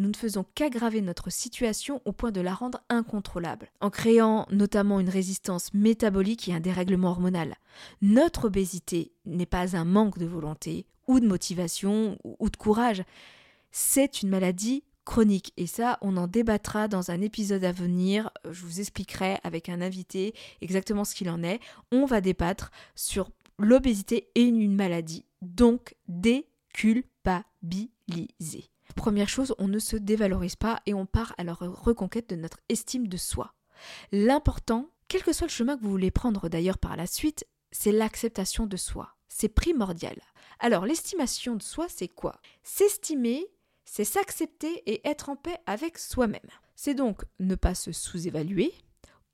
nous 0.00 0.08
ne 0.08 0.16
faisons 0.16 0.44
qu'aggraver 0.54 1.02
notre 1.02 1.30
situation 1.30 2.00
au 2.04 2.12
point 2.12 2.32
de 2.32 2.40
la 2.40 2.54
rendre 2.54 2.82
incontrôlable, 2.88 3.70
en 3.80 3.90
créant 3.90 4.46
notamment 4.50 4.98
une 4.98 5.10
résistance 5.10 5.72
métabolique 5.74 6.48
et 6.48 6.54
un 6.54 6.60
dérèglement 6.60 7.10
hormonal. 7.10 7.54
Notre 8.02 8.46
obésité 8.46 9.12
n'est 9.26 9.46
pas 9.46 9.76
un 9.76 9.84
manque 9.84 10.18
de 10.18 10.26
volonté, 10.26 10.86
ou 11.06 11.20
de 11.20 11.26
motivation, 11.26 12.18
ou 12.24 12.48
de 12.48 12.56
courage, 12.56 13.04
c'est 13.72 14.22
une 14.22 14.30
maladie 14.30 14.84
chronique. 15.04 15.52
Et 15.56 15.66
ça, 15.66 15.98
on 16.02 16.16
en 16.16 16.28
débattra 16.28 16.88
dans 16.88 17.10
un 17.10 17.20
épisode 17.20 17.64
à 17.64 17.72
venir. 17.72 18.30
Je 18.48 18.64
vous 18.64 18.80
expliquerai 18.80 19.38
avec 19.42 19.68
un 19.68 19.80
invité 19.80 20.34
exactement 20.60 21.04
ce 21.04 21.14
qu'il 21.14 21.30
en 21.30 21.42
est. 21.42 21.60
On 21.90 22.06
va 22.06 22.20
débattre 22.20 22.70
sur 22.94 23.30
l'obésité 23.58 24.28
et 24.34 24.42
une 24.42 24.76
maladie, 24.76 25.24
donc 25.42 25.94
déculpabiliser. 26.08 28.70
Première 29.00 29.30
chose, 29.30 29.54
on 29.56 29.66
ne 29.66 29.78
se 29.78 29.96
dévalorise 29.96 30.56
pas 30.56 30.82
et 30.84 30.92
on 30.92 31.06
part 31.06 31.34
à 31.38 31.42
la 31.42 31.54
reconquête 31.54 32.28
de 32.28 32.36
notre 32.36 32.58
estime 32.68 33.08
de 33.08 33.16
soi. 33.16 33.54
L'important, 34.12 34.90
quel 35.08 35.22
que 35.22 35.32
soit 35.32 35.46
le 35.46 35.52
chemin 35.52 35.78
que 35.78 35.82
vous 35.82 35.90
voulez 35.90 36.10
prendre 36.10 36.50
d'ailleurs 36.50 36.76
par 36.76 36.98
la 36.98 37.06
suite, 37.06 37.46
c'est 37.72 37.92
l'acceptation 37.92 38.66
de 38.66 38.76
soi. 38.76 39.16
C'est 39.26 39.48
primordial. 39.48 40.20
Alors, 40.58 40.84
l'estimation 40.84 41.56
de 41.56 41.62
soi, 41.62 41.86
c'est 41.88 42.08
quoi? 42.08 42.42
S'estimer, 42.62 43.46
c'est 43.86 44.04
s'accepter 44.04 44.82
et 44.84 45.00
être 45.08 45.30
en 45.30 45.36
paix 45.36 45.56
avec 45.64 45.96
soi-même. 45.96 46.50
C'est 46.76 46.92
donc 46.92 47.22
ne 47.38 47.54
pas 47.54 47.74
se 47.74 47.92
sous-évaluer 47.92 48.70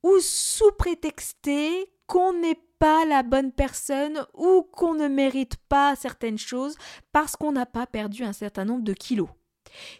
ou 0.05 0.21
sous-prétexter 0.21 1.93
qu'on 2.07 2.35
n'est 2.35 2.63
pas 2.79 3.05
la 3.05 3.25
bonne 3.25 3.51
personne 3.51 4.25
ou 4.33 4.63
qu'on 4.63 4.95
ne 4.95 5.09
mérite 5.09 5.57
pas 5.69 5.97
certaines 5.97 6.39
choses 6.39 6.77
parce 7.11 7.35
qu'on 7.35 7.51
n'a 7.51 7.67
pas 7.67 7.89
perdu 7.89 8.23
un 8.23 8.33
certain 8.33 8.65
nombre 8.65 8.85
de 8.85 8.93
kilos 8.93 9.29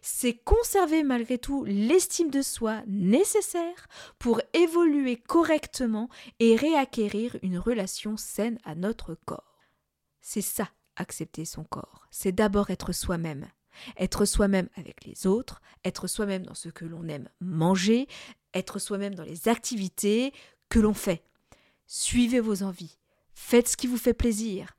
c'est 0.03 0.35
conserver 0.35 1.03
malgré 1.03 1.39
tout 1.39 1.65
l'estime 1.65 2.31
de 2.31 2.43
soi 2.43 2.83
nécessaire 2.87 3.89
pour 4.19 4.41
évoluer 4.53 5.17
correctement 5.17 6.09
et 6.41 6.57
réacquérir 6.57 7.37
une 7.43 7.59
relation 7.59 8.17
saine 8.17 8.59
à 8.65 8.75
notre 8.75 9.15
corps. 9.15 9.59
C'est 10.21 10.43
ça, 10.43 10.69
accepter 10.97 11.45
son 11.45 11.65
corps. 11.65 12.07
C'est 12.11 12.33
d'abord 12.33 12.71
être 12.71 12.93
soi-même. 12.93 13.49
Être 13.99 14.25
soi-même 14.25 14.69
avec 14.77 15.05
les 15.05 15.27
autres, 15.27 15.61
être 15.85 16.07
soi-même 16.07 16.47
dans 16.47 16.55
ce 16.55 16.71
que 16.71 16.87
l'on 16.87 17.07
aime 17.09 17.29
manger, 17.41 18.09
être 18.55 18.79
soi-même 18.79 19.15
dans 19.15 19.25
les 19.25 19.49
activités 19.49 20.33
que 20.71 20.79
l'on 20.79 20.95
fait. 20.95 21.23
Suivez 21.87 22.41
vos 22.41 22.63
envies, 22.63 22.99
faites 23.35 23.69
ce 23.69 23.77
qui 23.77 23.87
vous 23.87 23.99
fait 23.99 24.15
plaisir. 24.15 24.73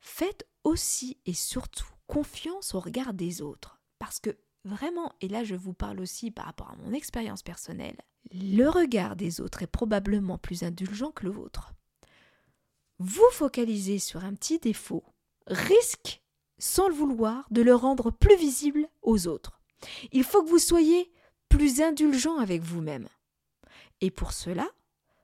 Faites 0.00 0.46
aussi 0.64 1.18
et 1.26 1.34
surtout 1.34 1.86
confiance 2.06 2.74
au 2.74 2.80
regard 2.80 3.14
des 3.14 3.42
autres. 3.42 3.80
Parce 4.04 4.20
que 4.20 4.36
vraiment, 4.66 5.14
et 5.22 5.28
là 5.28 5.44
je 5.44 5.54
vous 5.54 5.72
parle 5.72 5.98
aussi 5.98 6.30
par 6.30 6.44
rapport 6.44 6.70
à 6.70 6.76
mon 6.76 6.92
expérience 6.92 7.42
personnelle, 7.42 7.96
le 8.32 8.68
regard 8.68 9.16
des 9.16 9.40
autres 9.40 9.62
est 9.62 9.66
probablement 9.66 10.36
plus 10.36 10.62
indulgent 10.62 11.10
que 11.10 11.24
le 11.24 11.30
vôtre. 11.30 11.72
Vous 12.98 13.30
focaliser 13.32 13.98
sur 13.98 14.22
un 14.22 14.34
petit 14.34 14.58
défaut 14.58 15.04
risque, 15.46 16.22
sans 16.58 16.88
le 16.88 16.94
vouloir, 16.94 17.46
de 17.50 17.62
le 17.62 17.74
rendre 17.74 18.10
plus 18.10 18.36
visible 18.36 18.86
aux 19.00 19.26
autres. 19.26 19.58
Il 20.12 20.22
faut 20.22 20.42
que 20.44 20.50
vous 20.50 20.58
soyez 20.58 21.10
plus 21.48 21.80
indulgent 21.80 22.36
avec 22.36 22.60
vous-même. 22.60 23.08
Et 24.02 24.10
pour 24.10 24.34
cela, 24.34 24.68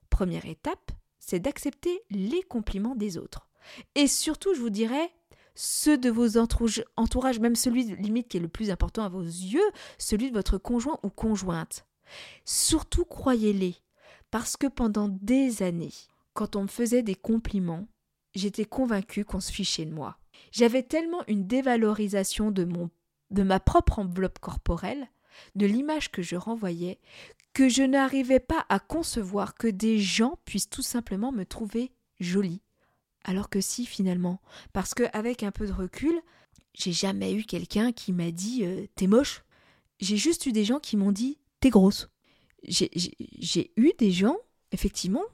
première 0.09 0.47
étape, 0.47 0.91
c'est 1.19 1.41
d'accepter 1.41 2.03
les 2.09 2.43
compliments 2.45 2.97
des 2.97 3.19
autres. 3.19 3.47
Et 3.95 4.07
surtout, 4.07 4.55
je 4.55 4.61
vous 4.61 4.71
dirais, 4.71 5.13
ceux 5.55 5.99
de 5.99 6.11
vos 6.11 6.39
entourages, 6.39 7.41
même 7.41 7.57
celui 7.57 7.85
limite 7.97 8.29
qui 8.29 8.37
est 8.37 8.41
le 8.41 8.49
plus 8.49 8.71
important 8.71 9.03
à 9.05 9.09
vos 9.09 9.23
yeux, 9.23 9.71
celui 9.99 10.31
de 10.31 10.37
votre 10.37 10.59
conjoint 10.59 10.99
ou 11.03 11.11
conjointe. 11.11 11.87
Surtout 12.45 13.05
croyez-les, 13.05 13.77
parce 14.31 14.57
que 14.57 14.67
pendant 14.67 15.09
des 15.09 15.63
années, 15.63 15.93
quand 16.35 16.57
on 16.57 16.63
me 16.63 16.69
faisait 16.69 17.03
des 17.03 17.15
compliments, 17.15 17.87
j'étais 18.35 18.65
convaincue 18.65 19.25
qu'on 19.25 19.41
se 19.41 19.53
fichait 19.53 19.85
de 19.85 19.95
moi. 19.95 20.19
J'avais 20.53 20.83
tellement 20.83 21.23
une 21.29 21.47
dévalorisation 21.47 22.51
de 22.51 22.65
mon 22.65 22.91
de 23.31 23.45
ma 23.45 23.61
propre 23.61 24.01
enveloppe 24.01 24.41
corporelle, 24.41 25.09
de 25.55 25.67
l'image 25.67 26.11
que 26.11 26.23
je 26.23 26.35
renvoyais, 26.35 26.99
que 27.53 27.69
je 27.69 27.83
n'arrivais 27.83 28.41
pas 28.41 28.67
à 28.69 28.79
concevoir 28.79 29.55
que 29.55 29.69
des 29.69 29.99
gens 29.99 30.39
puissent 30.45 30.71
tout 30.71 30.83
simplement 30.83 31.33
me 31.33 31.45
trouver 31.45 31.93
jolie, 32.19 32.61
alors 33.25 33.49
que 33.49 33.61
si, 33.61 33.87
finalement. 33.87 34.41
Parce 34.73 34.95
qu'avec 34.95 35.43
un 35.43 35.51
peu 35.51 35.67
de 35.67 35.73
recul, 35.73 36.21
j'ai 36.75 36.93
jamais 36.93 37.33
eu 37.33 37.45
quelqu'un 37.45 37.93
qui 37.93 38.13
m'a 38.13 38.31
dit 38.31 38.65
euh, 38.65 38.87
T'es 38.97 39.07
moche. 39.07 39.43
J'ai 40.01 40.17
juste 40.17 40.47
eu 40.47 40.53
des 40.53 40.65
gens 40.65 40.81
qui 40.81 40.97
m'ont 40.97 41.13
dit 41.13 41.39
T'es 41.61 41.71
grosse. 41.71 42.09
J'ai 42.67 43.73
eu 43.77 43.93
des 43.99 44.13
gens, 44.13 44.37
effectivement, 44.73 45.25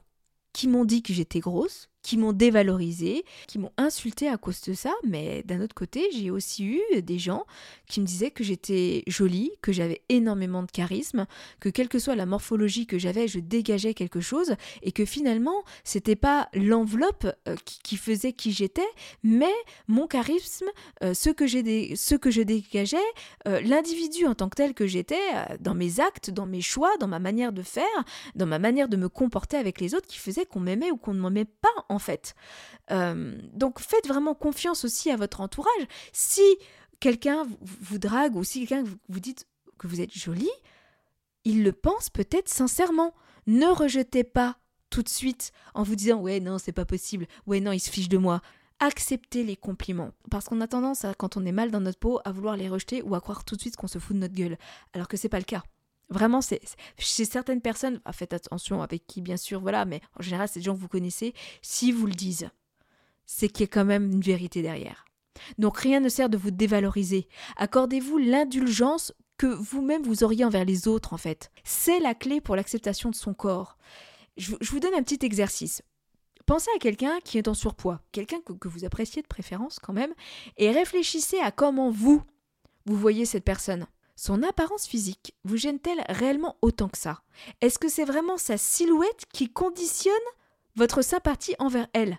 qui 0.52 0.68
m'ont 0.68 0.84
dit 0.84 1.02
que 1.02 1.12
j'étais 1.12 1.40
grosse, 1.40 1.88
qui 2.06 2.18
m'ont 2.18 2.32
dévalorisé, 2.32 3.24
qui 3.48 3.58
m'ont 3.58 3.72
insulté 3.78 4.28
à 4.28 4.36
cause 4.36 4.60
de 4.60 4.74
ça, 4.74 4.92
mais 5.02 5.42
d'un 5.42 5.60
autre 5.60 5.74
côté, 5.74 6.08
j'ai 6.12 6.30
aussi 6.30 6.64
eu 6.64 7.02
des 7.02 7.18
gens 7.18 7.44
qui 7.88 8.00
me 8.00 8.06
disaient 8.06 8.30
que 8.30 8.44
j'étais 8.44 9.02
jolie, 9.08 9.50
que 9.60 9.72
j'avais 9.72 10.02
énormément 10.08 10.62
de 10.62 10.70
charisme, 10.70 11.26
que 11.58 11.68
quelle 11.68 11.88
que 11.88 11.98
soit 11.98 12.14
la 12.14 12.24
morphologie 12.24 12.86
que 12.86 12.96
j'avais, 12.96 13.26
je 13.26 13.40
dégageais 13.40 13.92
quelque 13.92 14.20
chose 14.20 14.54
et 14.82 14.92
que 14.92 15.04
finalement, 15.04 15.64
c'était 15.82 16.14
pas 16.14 16.48
l'enveloppe 16.54 17.26
euh, 17.48 17.56
qui, 17.64 17.96
faisait 17.96 18.32
qui 18.32 18.52
j'étais, 18.52 18.86
mais 19.24 19.54
mon 19.88 20.06
charisme, 20.06 20.66
euh, 21.02 21.12
ce 21.12 21.30
que 21.30 21.48
j'ai 21.48 21.96
ce 21.96 22.14
que 22.14 22.30
je 22.30 22.42
dégageais, 22.42 22.98
euh, 23.48 23.60
l'individu 23.62 24.26
en 24.26 24.36
tant 24.36 24.48
que 24.48 24.54
tel 24.54 24.74
que 24.74 24.86
j'étais 24.86 25.18
dans 25.58 25.74
mes 25.74 25.98
actes, 25.98 26.30
dans 26.30 26.46
mes 26.46 26.60
choix, 26.60 26.96
dans 27.00 27.08
ma 27.08 27.18
manière 27.18 27.52
de 27.52 27.62
faire, 27.62 28.04
dans 28.36 28.46
ma 28.46 28.60
manière 28.60 28.88
de 28.88 28.96
me 28.96 29.08
comporter 29.08 29.56
avec 29.56 29.80
les 29.80 29.96
autres 29.96 30.06
qui 30.06 30.18
faisait 30.18 30.46
qu'on 30.46 30.60
m'aimait 30.60 30.92
ou 30.92 30.96
qu'on 30.96 31.12
ne 31.12 31.20
m'aimait 31.20 31.46
pas 31.46 31.95
Euh, 32.90 33.36
donc 33.52 33.80
faites 33.80 34.06
vraiment 34.06 34.34
confiance 34.34 34.84
aussi 34.84 35.10
à 35.10 35.16
votre 35.16 35.40
entourage. 35.40 35.86
Si 36.12 36.42
quelqu'un 37.00 37.46
vous 37.60 37.98
drague 37.98 38.36
ou 38.36 38.44
si 38.44 38.66
quelqu'un 38.66 38.84
vous 39.08 39.20
dites 39.20 39.46
que 39.78 39.86
vous 39.86 40.00
êtes 40.00 40.16
jolie, 40.16 40.50
il 41.44 41.62
le 41.62 41.72
pense 41.72 42.10
peut-être 42.10 42.48
sincèrement. 42.48 43.14
Ne 43.46 43.66
rejetez 43.66 44.24
pas 44.24 44.56
tout 44.90 45.02
de 45.02 45.08
suite 45.08 45.52
en 45.74 45.82
vous 45.82 45.96
disant 45.96 46.18
ouais 46.20 46.40
non 46.40 46.58
c'est 46.58 46.72
pas 46.72 46.84
possible, 46.84 47.26
ouais 47.46 47.60
non 47.60 47.72
il 47.72 47.80
se 47.80 47.90
fiche 47.90 48.08
de 48.08 48.18
moi. 48.18 48.40
Acceptez 48.78 49.42
les 49.42 49.56
compliments 49.56 50.12
parce 50.30 50.46
qu'on 50.46 50.60
a 50.60 50.68
tendance 50.68 51.06
quand 51.18 51.36
on 51.36 51.46
est 51.46 51.52
mal 51.52 51.70
dans 51.70 51.80
notre 51.80 51.98
peau 51.98 52.20
à 52.24 52.32
vouloir 52.32 52.56
les 52.56 52.68
rejeter 52.68 53.02
ou 53.02 53.14
à 53.14 53.20
croire 53.20 53.44
tout 53.44 53.56
de 53.56 53.60
suite 53.60 53.76
qu'on 53.76 53.88
se 53.88 53.98
fout 53.98 54.14
de 54.14 54.20
notre 54.20 54.34
gueule 54.34 54.58
alors 54.92 55.08
que 55.08 55.16
c'est 55.16 55.28
pas 55.30 55.38
le 55.38 55.44
cas. 55.44 55.62
Vraiment, 56.08 56.40
c'est 56.40 56.60
chez 56.98 57.24
certaines 57.24 57.60
personnes, 57.60 58.00
ah, 58.04 58.12
faites 58.12 58.32
attention 58.32 58.82
avec 58.82 59.06
qui 59.06 59.20
bien 59.20 59.36
sûr, 59.36 59.60
voilà, 59.60 59.84
mais 59.84 60.00
en 60.18 60.22
général, 60.22 60.48
c'est 60.48 60.60
des 60.60 60.64
gens 60.64 60.74
que 60.74 60.80
vous 60.80 60.88
connaissez, 60.88 61.34
si 61.62 61.90
vous 61.90 62.06
le 62.06 62.14
disent, 62.14 62.48
c'est 63.24 63.48
qu'il 63.48 63.62
y 63.62 63.64
a 63.64 63.72
quand 63.72 63.84
même 63.84 64.12
une 64.12 64.20
vérité 64.20 64.62
derrière. 64.62 65.04
Donc 65.58 65.78
rien 65.78 66.00
ne 66.00 66.08
sert 66.08 66.28
de 66.28 66.36
vous 66.36 66.50
dévaloriser. 66.50 67.28
Accordez-vous 67.56 68.18
l'indulgence 68.18 69.12
que 69.36 69.46
vous-même 69.46 70.02
vous 70.02 70.24
auriez 70.24 70.44
envers 70.44 70.64
les 70.64 70.88
autres, 70.88 71.12
en 71.12 71.18
fait. 71.18 71.50
C'est 71.64 72.00
la 72.00 72.14
clé 72.14 72.40
pour 72.40 72.56
l'acceptation 72.56 73.10
de 73.10 73.14
son 73.14 73.34
corps. 73.34 73.76
Je, 74.36 74.54
vous 74.62 74.80
donne 74.80 74.94
un 74.94 75.02
petit 75.02 75.24
exercice. 75.24 75.82
Pensez 76.46 76.70
à 76.76 76.78
quelqu'un 76.78 77.18
qui 77.24 77.38
est 77.38 77.48
en 77.48 77.54
surpoids, 77.54 78.00
quelqu'un 78.12 78.38
que 78.40 78.68
vous 78.68 78.84
appréciez 78.84 79.20
de 79.20 79.26
préférence 79.26 79.78
quand 79.80 79.92
même, 79.92 80.14
et 80.56 80.70
réfléchissez 80.70 81.40
à 81.40 81.50
comment 81.50 81.90
vous, 81.90 82.22
vous 82.84 82.96
voyez 82.96 83.24
cette 83.24 83.44
personne. 83.44 83.86
Son 84.16 84.42
apparence 84.42 84.86
physique 84.86 85.34
vous 85.44 85.58
gêne-t-elle 85.58 86.02
réellement 86.08 86.56
autant 86.62 86.88
que 86.88 86.98
ça? 86.98 87.22
Est-ce 87.60 87.78
que 87.78 87.88
c'est 87.88 88.04
vraiment 88.04 88.38
sa 88.38 88.56
silhouette 88.56 89.26
qui 89.32 89.52
conditionne 89.52 90.14
votre 90.74 91.02
sympathie 91.02 91.54
envers 91.58 91.86
elle? 91.92 92.18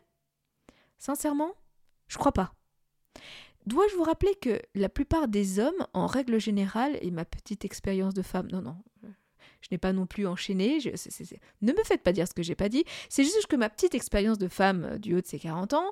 Sincèrement, 0.99 1.53
je 2.07 2.17
crois 2.17 2.31
pas. 2.31 2.53
Dois-je 3.65 3.95
vous 3.95 4.03
rappeler 4.03 4.36
que 4.36 4.62
la 4.75 4.89
plupart 4.89 5.27
des 5.27 5.60
hommes, 5.60 5.88
en 5.93 6.05
règle 6.05 6.39
générale, 6.39 6.97
et 7.01 7.12
ma 7.12 7.25
petite 7.25 7.65
expérience 7.65 8.13
de 8.13 8.21
femme, 8.21 8.47
non, 8.51 8.62
non, 8.62 8.77
Je 9.60 9.67
n'ai 9.71 9.77
pas 9.77 9.91
non 9.91 10.05
plus 10.05 10.25
enchaîné. 10.27 10.79
Ne 11.62 11.73
me 11.73 11.83
faites 11.83 12.03
pas 12.03 12.13
dire 12.13 12.27
ce 12.27 12.33
que 12.33 12.43
j'ai 12.43 12.55
pas 12.55 12.69
dit. 12.69 12.86
C'est 13.10 13.23
juste 13.23 13.47
que 13.47 13.55
ma 13.55 13.69
petite 13.69 13.95
expérience 13.95 14.38
de 14.38 14.47
femme 14.47 14.99
du 14.99 15.15
haut 15.15 15.21
de 15.21 15.25
ses 15.25 15.39
40 15.39 15.73
ans 15.73 15.91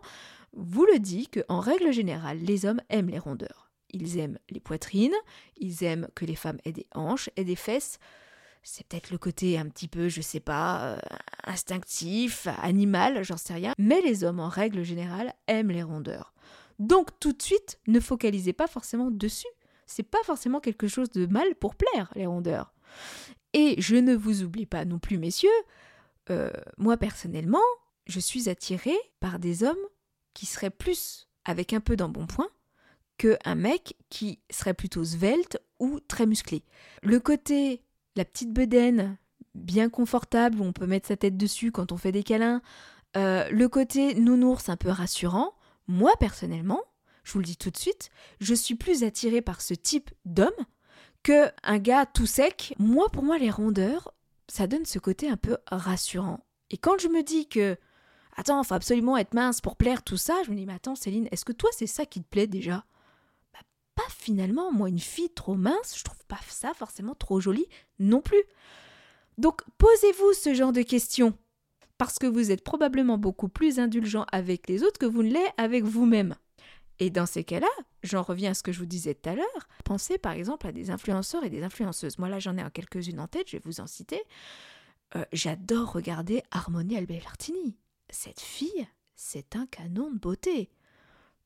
vous 0.53 0.85
le 0.85 0.99
dit 0.99 1.27
qu'en 1.27 1.59
règle 1.59 1.91
générale, 1.91 2.37
les 2.37 2.65
hommes 2.65 2.81
aiment 2.89 3.09
les 3.09 3.19
rondeurs. 3.19 3.64
Ils 3.91 4.17
aiment 4.17 4.39
les 4.49 4.59
poitrines, 4.59 5.15
ils 5.57 5.83
aiment 5.83 6.07
que 6.15 6.25
les 6.25 6.35
femmes 6.35 6.59
aient 6.65 6.71
des 6.71 6.87
hanches 6.93 7.29
et 7.35 7.43
des 7.43 7.55
fesses. 7.55 7.99
C'est 8.63 8.85
peut-être 8.87 9.11
le 9.11 9.17
côté 9.17 9.57
un 9.59 9.69
petit 9.69 9.87
peu, 9.87 10.09
je 10.09 10.21
sais 10.21 10.39
pas, 10.39 10.93
euh, 10.93 10.97
instinctif, 11.43 12.47
animal, 12.61 13.23
j'en 13.23 13.37
sais 13.37 13.53
rien. 13.53 13.73
Mais 13.77 14.01
les 14.01 14.23
hommes, 14.23 14.39
en 14.39 14.49
règle 14.49 14.83
générale, 14.83 15.33
aiment 15.47 15.69
les 15.69 15.83
rondeurs. 15.83 16.33
Donc 16.79 17.09
tout 17.19 17.31
de 17.31 17.41
suite, 17.41 17.79
ne 17.87 17.99
focalisez 17.99 18.53
pas 18.53 18.67
forcément 18.67 19.11
dessus. 19.11 19.47
C'est 19.85 20.03
pas 20.03 20.23
forcément 20.23 20.59
quelque 20.59 20.87
chose 20.87 21.09
de 21.11 21.27
mal 21.27 21.55
pour 21.55 21.75
plaire, 21.75 22.11
les 22.15 22.25
rondeurs. 22.25 22.73
Et 23.53 23.79
je 23.79 23.95
ne 23.95 24.15
vous 24.15 24.43
oublie 24.43 24.65
pas 24.65 24.83
non 24.83 24.99
plus, 24.99 25.17
messieurs, 25.17 25.49
euh, 26.29 26.51
moi 26.77 26.97
personnellement, 26.97 27.63
je 28.07 28.19
suis 28.19 28.49
attirée 28.49 28.97
par 29.19 29.39
des 29.39 29.63
hommes 29.63 29.77
qui 30.33 30.45
seraient 30.45 30.71
plus 30.71 31.27
avec 31.45 31.73
un 31.73 31.79
peu 31.79 31.95
d'embonpoint 31.95 32.49
qu'un 33.17 33.56
mec 33.56 33.95
qui 34.10 34.39
serait 34.49 34.73
plutôt 34.73 35.04
svelte 35.04 35.60
ou 35.80 35.99
très 35.99 36.25
musclé. 36.25 36.63
Le 37.01 37.19
côté, 37.19 37.84
la 38.15 38.25
petite 38.25 38.51
bedaine, 38.51 39.17
bien 39.54 39.89
confortable, 39.89 40.60
où 40.60 40.63
on 40.63 40.73
peut 40.73 40.88
mettre 40.88 41.08
sa 41.08 41.17
tête 41.17 41.38
dessus 41.38 41.71
quand 41.71 41.91
on 41.91 41.97
fait 41.97 42.12
des 42.12 42.23
câlins, 42.23 42.62
euh, 43.17 43.49
le 43.49 43.69
côté 43.69 44.15
nounours 44.15 44.69
un 44.69 44.75
peu 44.75 44.89
rassurant, 44.89 45.54
moi 45.88 46.12
personnellement, 46.19 46.82
je 47.23 47.34
vous 47.34 47.39
le 47.39 47.45
dis 47.45 47.58
tout 47.58 47.71
de 47.71 47.78
suite, 47.78 48.10
je 48.39 48.54
suis 48.54 48.75
plus 48.75 49.04
attirée 49.04 49.41
par 49.41 49.62
ce 49.62 49.73
type 49.73 50.12
d'homme 50.25 50.51
que 51.23 51.49
un 51.63 51.80
gars 51.80 52.06
tout 52.06 52.28
sec. 52.28 52.75
Moi, 52.78 53.08
pour 53.12 53.23
moi, 53.23 53.39
les 53.39 53.49
rondeurs, 53.49 54.13
ça 54.47 54.67
donne 54.67 54.86
ce 54.86 54.99
côté 54.99 55.28
un 55.28 55.38
peu 55.38 55.58
rassurant. 55.67 56.45
Et 56.69 56.78
quand 56.78 56.99
je 56.99 57.08
me 57.08 57.23
dis 57.23 57.47
que 57.47 57.78
attends, 58.36 58.63
faut 58.63 58.75
absolument 58.75 59.17
être 59.17 59.34
mince 59.34 59.62
pour 59.62 59.75
plaire, 59.75 60.04
tout 60.04 60.17
ça, 60.17 60.36
je 60.45 60.51
me 60.51 60.56
dis 60.56 60.65
mais 60.65 60.73
attends 60.73 60.95
Céline, 60.95 61.28
est-ce 61.32 61.45
que 61.45 61.54
toi 61.54 61.69
c'est 61.73 61.88
ça 61.88 62.06
qui 62.06 62.21
te 62.21 62.28
plaît 62.28 62.47
déjà? 62.47 62.86
Pas 63.95 64.03
finalement, 64.10 64.71
moi 64.71 64.89
une 64.89 64.99
fille 64.99 65.34
trop 65.34 65.55
mince, 65.55 65.97
je 65.97 66.03
trouve 66.03 66.23
pas 66.27 66.39
ça 66.49 66.73
forcément 66.73 67.15
trop 67.15 67.39
joli 67.39 67.65
non 67.99 68.21
plus. 68.21 68.43
Donc 69.38 69.63
posez-vous 69.77 70.34
ce 70.34 70.53
genre 70.53 70.73
de 70.73 70.81
questions 70.81 71.38
parce 71.97 72.19
que 72.19 72.27
vous 72.27 72.51
êtes 72.51 72.63
probablement 72.63 73.17
beaucoup 73.17 73.47
plus 73.47 73.79
indulgent 73.79 74.25
avec 74.31 74.67
les 74.67 74.84
autres 74.84 74.99
que 74.99 75.05
vous 75.05 75.23
ne 75.23 75.31
l'êtes 75.31 75.53
avec 75.58 75.84
vous-même. 75.84 76.36
Et 76.99 77.10
dans 77.10 77.25
ces 77.25 77.43
cas-là, 77.43 77.67
j'en 78.03 78.21
reviens 78.21 78.51
à 78.51 78.53
ce 78.53 78.63
que 78.63 78.71
je 78.71 78.79
vous 78.79 78.86
disais 78.86 79.15
tout 79.15 79.29
à 79.29 79.36
l'heure, 79.36 79.67
pensez 79.84 80.17
par 80.17 80.34
exemple 80.34 80.67
à 80.67 80.71
des 80.71 80.91
influenceurs 80.91 81.43
et 81.43 81.49
des 81.49 81.63
influenceuses. 81.63 82.17
Moi 82.17 82.29
là 82.29 82.39
j'en 82.39 82.58
ai 82.58 82.63
quelques-unes 82.71 83.19
en 83.19 83.27
tête, 83.27 83.49
je 83.49 83.58
vais 83.58 83.63
vous 83.65 83.81
en 83.81 83.88
citer. 83.88 84.21
Euh, 85.15 85.25
j'adore 85.34 85.91
regarder 85.91 86.43
Harmonie 86.51 86.97
Albertini. 86.97 87.77
Cette 88.10 88.39
fille, 88.39 88.88
c'est 89.15 89.55
un 89.55 89.65
canon 89.67 90.12
de 90.12 90.17
beauté. 90.17 90.69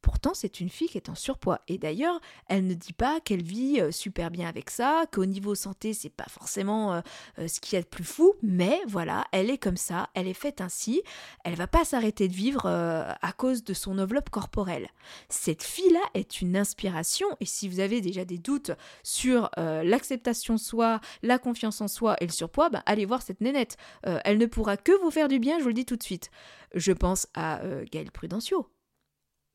Pourtant, 0.02 0.34
c'est 0.34 0.62
une 0.62 0.70
fille 0.70 0.88
qui 0.88 0.98
est 0.98 1.10
en 1.10 1.16
surpoids. 1.16 1.60
Et 1.68 1.78
d'ailleurs, 1.78 2.22
elle 2.48 2.66
ne 2.66 2.74
dit 2.74 2.94
pas 2.94 3.20
qu'elle 3.20 3.44
vit 3.44 3.82
euh, 3.82 3.92
super 3.92 4.32
bien 4.32 4.48
avec 4.48 4.70
ça, 4.70 5.04
qu'au 5.12 5.26
niveau 5.26 5.56
santé, 5.56 5.94
c'est 5.94 6.10
pas 6.10 6.28
forcément 6.30 6.94
euh, 6.94 7.02
euh, 7.38 7.48
ce 7.50 7.60
qu'il 7.60 7.76
y 7.76 7.80
a 7.80 7.82
de 7.82 7.88
plus 7.88 8.06
fou. 8.06 8.34
Mais 8.42 8.80
voilà, 8.88 9.26
elle 9.34 9.50
est 9.50 9.58
comme 9.58 9.76
ça, 9.76 10.10
elle 10.14 10.28
est 10.28 10.34
faite 10.34 10.62
ainsi. 10.62 11.02
Elle 11.44 11.56
va 11.56 11.68
pas 11.68 11.84
s'arrêter 11.84 12.30
de 12.30 12.34
vivre 12.34 12.66
à 12.66 13.32
cause 13.34 13.64
de 13.64 13.74
son 13.74 14.00
enveloppe 14.00 14.30
corporelle. 14.30 14.88
Cette 15.28 15.64
fille-là 15.64 16.02
est 16.14 16.42
une 16.42 16.56
inspiration. 16.56 17.28
Et 17.42 17.46
si 17.46 17.68
vous 17.68 17.80
avez 17.80 18.02
déjà 18.02 18.26
des 18.26 18.38
doutes 18.38 18.72
sur 19.04 19.50
l'acceptation 19.58 20.56
de 20.56 20.60
soi, 20.60 21.00
la 21.24 21.40
confiance 21.40 21.82
en 21.82 21.88
soi 21.88 22.16
et 22.22 22.26
le 22.26 22.32
surpoids, 22.32 22.70
bah, 22.70 22.84
allez 22.86 23.06
voir 23.06 23.22
cette 23.22 23.42
nénette. 23.42 23.78
elle 24.04 24.38
ne 24.38 24.46
pourra 24.46 24.78
que 24.78 24.92
vous 25.02 25.12
faire 25.12 25.28
du 25.28 25.40
bien, 25.40 25.58
je 25.58 25.64
vous 25.64 25.70
le 25.70 25.74
dis 25.74 25.86
tout 25.86 25.98
de 25.98 26.04
suite. 26.04 26.32
Je 26.76 26.92
pense 26.92 27.28
à 27.34 27.62
Gaëlle 27.92 28.12
Prudencio 28.12 28.68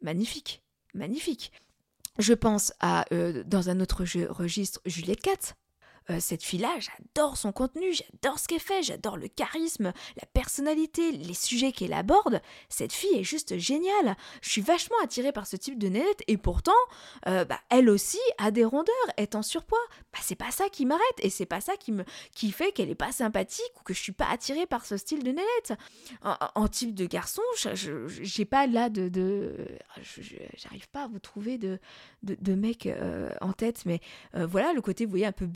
magnifique, 0.04 0.62
magnifique. 0.94 1.50
Je 2.18 2.34
pense 2.34 2.72
à, 2.78 3.06
euh, 3.12 3.42
dans 3.44 3.70
un 3.70 3.80
autre 3.80 4.04
registre, 4.30 4.80
Juliette 4.86 5.22
Katz, 5.22 5.54
euh, 6.10 6.18
cette 6.20 6.42
fille-là, 6.42 6.74
j'adore 6.80 7.36
son 7.38 7.50
contenu, 7.52 7.92
j'adore 7.92 8.38
ce 8.38 8.46
qu'elle 8.46 8.60
fait, 8.60 8.82
j'adore 8.82 9.16
le 9.16 9.28
charisme, 9.28 9.92
la 10.16 10.26
personnalité, 10.34 11.12
les 11.12 11.34
sujets 11.34 11.72
qu'elle 11.72 11.94
aborde. 11.94 12.42
Cette 12.68 12.92
fille 12.92 13.18
est 13.18 13.24
juste 13.24 13.56
géniale. 13.56 14.16
Je 14.42 14.50
suis 14.50 14.60
vachement 14.60 14.96
attirée 15.02 15.32
par 15.32 15.46
ce 15.46 15.56
type 15.56 15.78
de 15.78 15.88
nénette 15.88 16.22
et 16.26 16.36
pourtant, 16.36 16.72
euh, 17.26 17.46
bah, 17.46 17.58
elle 17.70 17.88
aussi 17.88 18.18
a 18.36 18.50
des 18.50 18.64
rondeurs, 18.64 18.94
est 19.16 19.34
en 19.34 19.42
surpoids. 19.42 19.78
Bah, 20.12 20.18
c'est 20.20 20.34
pas 20.34 20.50
ça 20.50 20.68
qui 20.68 20.84
m'arrête 20.84 21.04
et 21.20 21.30
c'est 21.30 21.46
pas 21.46 21.62
ça 21.62 21.76
qui 21.76 21.90
me 21.90 22.04
qui 22.34 22.52
fait 22.52 22.72
qu'elle 22.72 22.90
est 22.90 22.94
pas 22.94 23.12
sympathique 23.12 23.72
ou 23.80 23.82
que 23.82 23.94
je 23.94 24.00
suis 24.00 24.12
pas 24.12 24.26
attirée 24.30 24.66
par 24.66 24.84
ce 24.84 24.98
style 24.98 25.22
de 25.22 25.30
nénette. 25.30 25.72
En, 26.22 26.68
type 26.68 26.94
de 26.94 27.06
garçon, 27.06 27.42
j'ai 28.08 28.44
pas 28.44 28.66
là 28.66 28.88
de, 28.88 29.66
j'arrive 30.56 30.88
pas 30.90 31.04
à 31.04 31.08
vous 31.08 31.18
trouver 31.18 31.56
de 31.58 31.78
de, 32.22 32.36
de 32.40 32.54
mec 32.54 32.86
euh, 32.86 33.30
en 33.40 33.52
tête, 33.52 33.84
mais 33.86 34.00
voilà 34.34 34.72
le 34.72 34.80
côté, 34.80 35.04
vous 35.04 35.10
voyez, 35.10 35.26
un 35.26 35.32
peu 35.32 35.46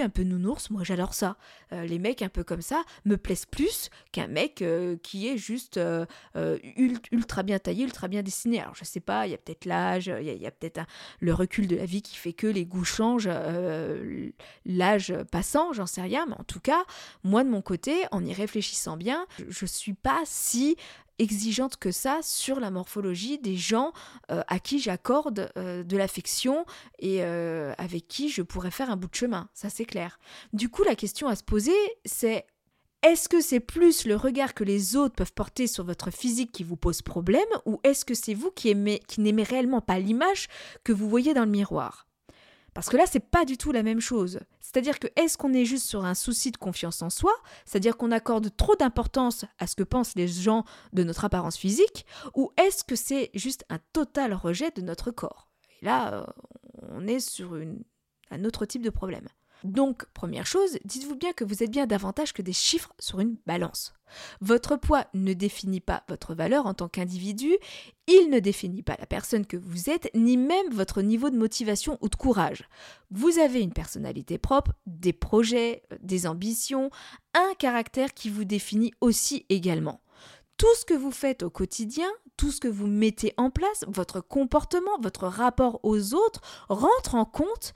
un 0.00 0.08
peu 0.08 0.22
nounours, 0.22 0.70
moi 0.70 0.82
j'adore 0.84 1.14
ça. 1.14 1.36
Euh, 1.72 1.84
les 1.84 1.98
mecs 1.98 2.22
un 2.22 2.28
peu 2.28 2.44
comme 2.44 2.62
ça 2.62 2.82
me 3.04 3.16
plaisent 3.16 3.46
plus 3.46 3.90
qu'un 4.12 4.26
mec 4.26 4.62
euh, 4.62 4.96
qui 5.02 5.28
est 5.28 5.36
juste 5.36 5.76
euh, 5.76 6.06
ultra 7.12 7.42
bien 7.42 7.58
taillé, 7.58 7.84
ultra 7.84 8.08
bien 8.08 8.22
dessiné. 8.22 8.60
Alors 8.60 8.74
je 8.74 8.84
sais 8.84 9.00
pas, 9.00 9.26
il 9.26 9.30
y 9.30 9.34
a 9.34 9.38
peut-être 9.38 9.64
l'âge, 9.64 10.06
il 10.06 10.26
y 10.26 10.46
a, 10.46 10.50
peut-être 10.50 10.80
le 11.20 11.34
recul 11.34 11.66
de 11.66 11.76
la 11.76 11.86
vie 11.86 12.02
qui 12.02 12.16
fait 12.16 12.32
que 12.32 12.46
les 12.46 12.64
goûts 12.64 12.84
changent, 12.84 13.30
l'âge 14.64 15.14
passant, 15.30 15.72
j'en 15.72 15.86
sais 15.86 16.02
rien, 16.02 16.26
mais 16.26 16.34
en 16.38 16.44
tout 16.44 16.60
cas, 16.60 16.84
moi 17.24 17.44
de 17.44 17.48
mon 17.48 17.62
côté, 17.62 18.04
en 18.10 18.24
y 18.24 18.32
réfléchissant 18.32 18.96
bien, 18.96 19.26
je, 19.48 19.64
ne 19.64 19.68
suis 19.68 19.94
pas 19.94 20.20
si 20.24 20.76
exigeante 21.18 21.76
que 21.76 21.90
ça 21.90 22.20
sur 22.22 22.60
la 22.60 22.70
morphologie 22.70 23.38
des 23.38 23.56
gens 23.56 23.92
euh, 24.30 24.42
à 24.48 24.58
qui 24.58 24.78
j'accorde 24.78 25.50
euh, 25.56 25.82
de 25.82 25.96
l'affection 25.96 26.64
et 26.98 27.22
euh, 27.22 27.72
avec 27.78 28.08
qui 28.08 28.28
je 28.28 28.42
pourrais 28.42 28.70
faire 28.70 28.90
un 28.90 28.96
bout 28.96 29.08
de 29.08 29.14
chemin, 29.14 29.48
ça 29.54 29.70
c'est 29.70 29.84
clair. 29.84 30.18
Du 30.52 30.68
coup, 30.68 30.82
la 30.84 30.94
question 30.94 31.28
à 31.28 31.36
se 31.36 31.44
poser, 31.44 31.76
c'est 32.04 32.46
est-ce 33.02 33.28
que 33.28 33.40
c'est 33.40 33.60
plus 33.60 34.04
le 34.06 34.16
regard 34.16 34.54
que 34.54 34.64
les 34.64 34.96
autres 34.96 35.14
peuvent 35.14 35.32
porter 35.32 35.66
sur 35.66 35.84
votre 35.84 36.10
physique 36.10 36.50
qui 36.52 36.64
vous 36.64 36.76
pose 36.76 37.02
problème 37.02 37.46
ou 37.64 37.78
est-ce 37.84 38.04
que 38.04 38.14
c'est 38.14 38.34
vous 38.34 38.50
qui, 38.50 38.74
qui 39.06 39.20
n'aimez 39.20 39.42
réellement 39.42 39.80
pas 39.80 39.98
l'image 39.98 40.48
que 40.82 40.92
vous 40.92 41.08
voyez 41.08 41.34
dans 41.34 41.44
le 41.44 41.50
miroir? 41.50 42.05
Parce 42.76 42.90
que 42.90 42.98
là, 42.98 43.04
c'est 43.06 43.20
pas 43.20 43.46
du 43.46 43.56
tout 43.56 43.72
la 43.72 43.82
même 43.82 44.00
chose. 44.00 44.38
C'est-à-dire 44.60 44.98
que 44.98 45.06
est-ce 45.16 45.38
qu'on 45.38 45.54
est 45.54 45.64
juste 45.64 45.86
sur 45.86 46.04
un 46.04 46.14
souci 46.14 46.50
de 46.50 46.58
confiance 46.58 47.00
en 47.00 47.08
soi, 47.08 47.32
c'est-à-dire 47.64 47.96
qu'on 47.96 48.12
accorde 48.12 48.54
trop 48.54 48.76
d'importance 48.76 49.46
à 49.58 49.66
ce 49.66 49.76
que 49.76 49.82
pensent 49.82 50.14
les 50.14 50.28
gens 50.28 50.62
de 50.92 51.02
notre 51.02 51.24
apparence 51.24 51.56
physique, 51.56 52.04
ou 52.34 52.52
est-ce 52.58 52.84
que 52.84 52.94
c'est 52.94 53.30
juste 53.32 53.64
un 53.70 53.78
total 53.94 54.34
rejet 54.34 54.70
de 54.72 54.82
notre 54.82 55.10
corps? 55.10 55.48
Et 55.80 55.86
là, 55.86 56.12
euh, 56.12 56.26
on 56.90 57.06
est 57.06 57.18
sur 57.18 57.58
un 58.30 58.44
autre 58.44 58.66
type 58.66 58.82
de 58.82 58.90
problème. 58.90 59.26
Donc, 59.64 60.04
première 60.12 60.46
chose, 60.46 60.78
dites-vous 60.84 61.16
bien 61.16 61.32
que 61.32 61.44
vous 61.44 61.62
êtes 61.62 61.70
bien 61.70 61.86
davantage 61.86 62.32
que 62.32 62.42
des 62.42 62.52
chiffres 62.52 62.92
sur 62.98 63.20
une 63.20 63.36
balance. 63.46 63.94
Votre 64.40 64.76
poids 64.76 65.06
ne 65.14 65.32
définit 65.32 65.80
pas 65.80 66.04
votre 66.08 66.34
valeur 66.34 66.66
en 66.66 66.74
tant 66.74 66.88
qu'individu, 66.88 67.56
il 68.06 68.30
ne 68.30 68.38
définit 68.38 68.82
pas 68.82 68.96
la 68.98 69.06
personne 69.06 69.46
que 69.46 69.56
vous 69.56 69.90
êtes, 69.90 70.10
ni 70.14 70.36
même 70.36 70.70
votre 70.70 71.02
niveau 71.02 71.30
de 71.30 71.36
motivation 71.36 71.98
ou 72.00 72.08
de 72.08 72.14
courage. 72.14 72.68
Vous 73.10 73.38
avez 73.38 73.60
une 73.60 73.72
personnalité 73.72 74.38
propre, 74.38 74.72
des 74.86 75.12
projets, 75.12 75.82
des 76.00 76.26
ambitions, 76.26 76.90
un 77.34 77.54
caractère 77.58 78.14
qui 78.14 78.30
vous 78.30 78.44
définit 78.44 78.92
aussi 79.00 79.44
également. 79.48 80.00
Tout 80.56 80.74
ce 80.78 80.84
que 80.84 80.94
vous 80.94 81.10
faites 81.10 81.42
au 81.42 81.50
quotidien, 81.50 82.08
tout 82.36 82.50
ce 82.50 82.60
que 82.60 82.68
vous 82.68 82.86
mettez 82.86 83.34
en 83.36 83.50
place, 83.50 83.84
votre 83.88 84.20
comportement, 84.20 84.98
votre 85.00 85.26
rapport 85.26 85.80
aux 85.82 86.14
autres 86.14 86.40
rentre 86.68 87.14
en 87.14 87.24
compte 87.24 87.74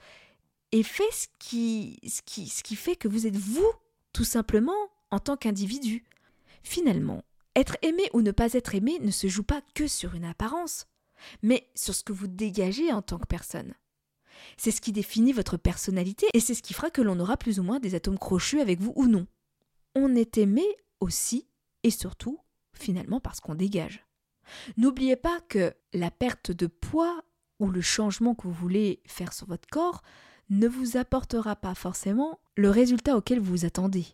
et 0.71 0.83
fait 0.83 1.11
ce 1.11 1.27
qui, 1.39 1.99
ce 2.07 2.21
qui, 2.21 2.47
ce 2.47 2.63
qui 2.63 2.75
fait 2.75 2.95
que 2.95 3.07
vous 3.07 3.27
êtes 3.27 3.37
vous, 3.37 3.71
tout 4.13 4.23
simplement, 4.23 4.89
en 5.11 5.19
tant 5.19 5.37
qu'individu. 5.37 6.05
Finalement, 6.63 7.23
être 7.55 7.77
aimé 7.81 8.09
ou 8.13 8.21
ne 8.21 8.31
pas 8.31 8.53
être 8.53 8.75
aimé 8.75 8.99
ne 9.01 9.11
se 9.11 9.27
joue 9.27 9.43
pas 9.43 9.61
que 9.73 9.87
sur 9.87 10.15
une 10.15 10.25
apparence, 10.25 10.87
mais 11.41 11.69
sur 11.75 11.93
ce 11.93 12.03
que 12.03 12.13
vous 12.13 12.27
dégagez 12.27 12.91
en 12.91 13.01
tant 13.01 13.19
que 13.19 13.27
personne. 13.27 13.73
C'est 14.57 14.71
ce 14.71 14.81
qui 14.81 14.91
définit 14.91 15.33
votre 15.33 15.57
personnalité 15.57 16.27
et 16.33 16.39
c'est 16.39 16.53
ce 16.53 16.63
qui 16.63 16.73
fera 16.73 16.89
que 16.89 17.01
l'on 17.01 17.19
aura 17.19 17.37
plus 17.37 17.59
ou 17.59 17.63
moins 17.63 17.79
des 17.79 17.95
atomes 17.95 18.17
crochus 18.17 18.61
avec 18.61 18.79
vous 18.79 18.93
ou 18.95 19.07
non. 19.07 19.27
On 19.95 20.15
est 20.15 20.37
aimé 20.37 20.65
aussi 20.99 21.47
et 21.83 21.91
surtout, 21.91 22.39
finalement, 22.73 23.19
parce 23.19 23.39
qu'on 23.39 23.55
dégage. 23.55 24.05
N'oubliez 24.77 25.15
pas 25.15 25.41
que 25.41 25.73
la 25.93 26.11
perte 26.11 26.51
de 26.51 26.67
poids 26.67 27.23
ou 27.59 27.69
le 27.69 27.81
changement 27.81 28.33
que 28.33 28.47
vous 28.47 28.53
voulez 28.53 29.01
faire 29.05 29.33
sur 29.33 29.47
votre 29.47 29.67
corps 29.69 30.01
ne 30.51 30.67
vous 30.67 30.97
apportera 30.97 31.55
pas 31.55 31.73
forcément 31.73 32.39
le 32.57 32.69
résultat 32.69 33.15
auquel 33.15 33.39
vous 33.39 33.51
vous 33.51 33.65
attendez. 33.65 34.05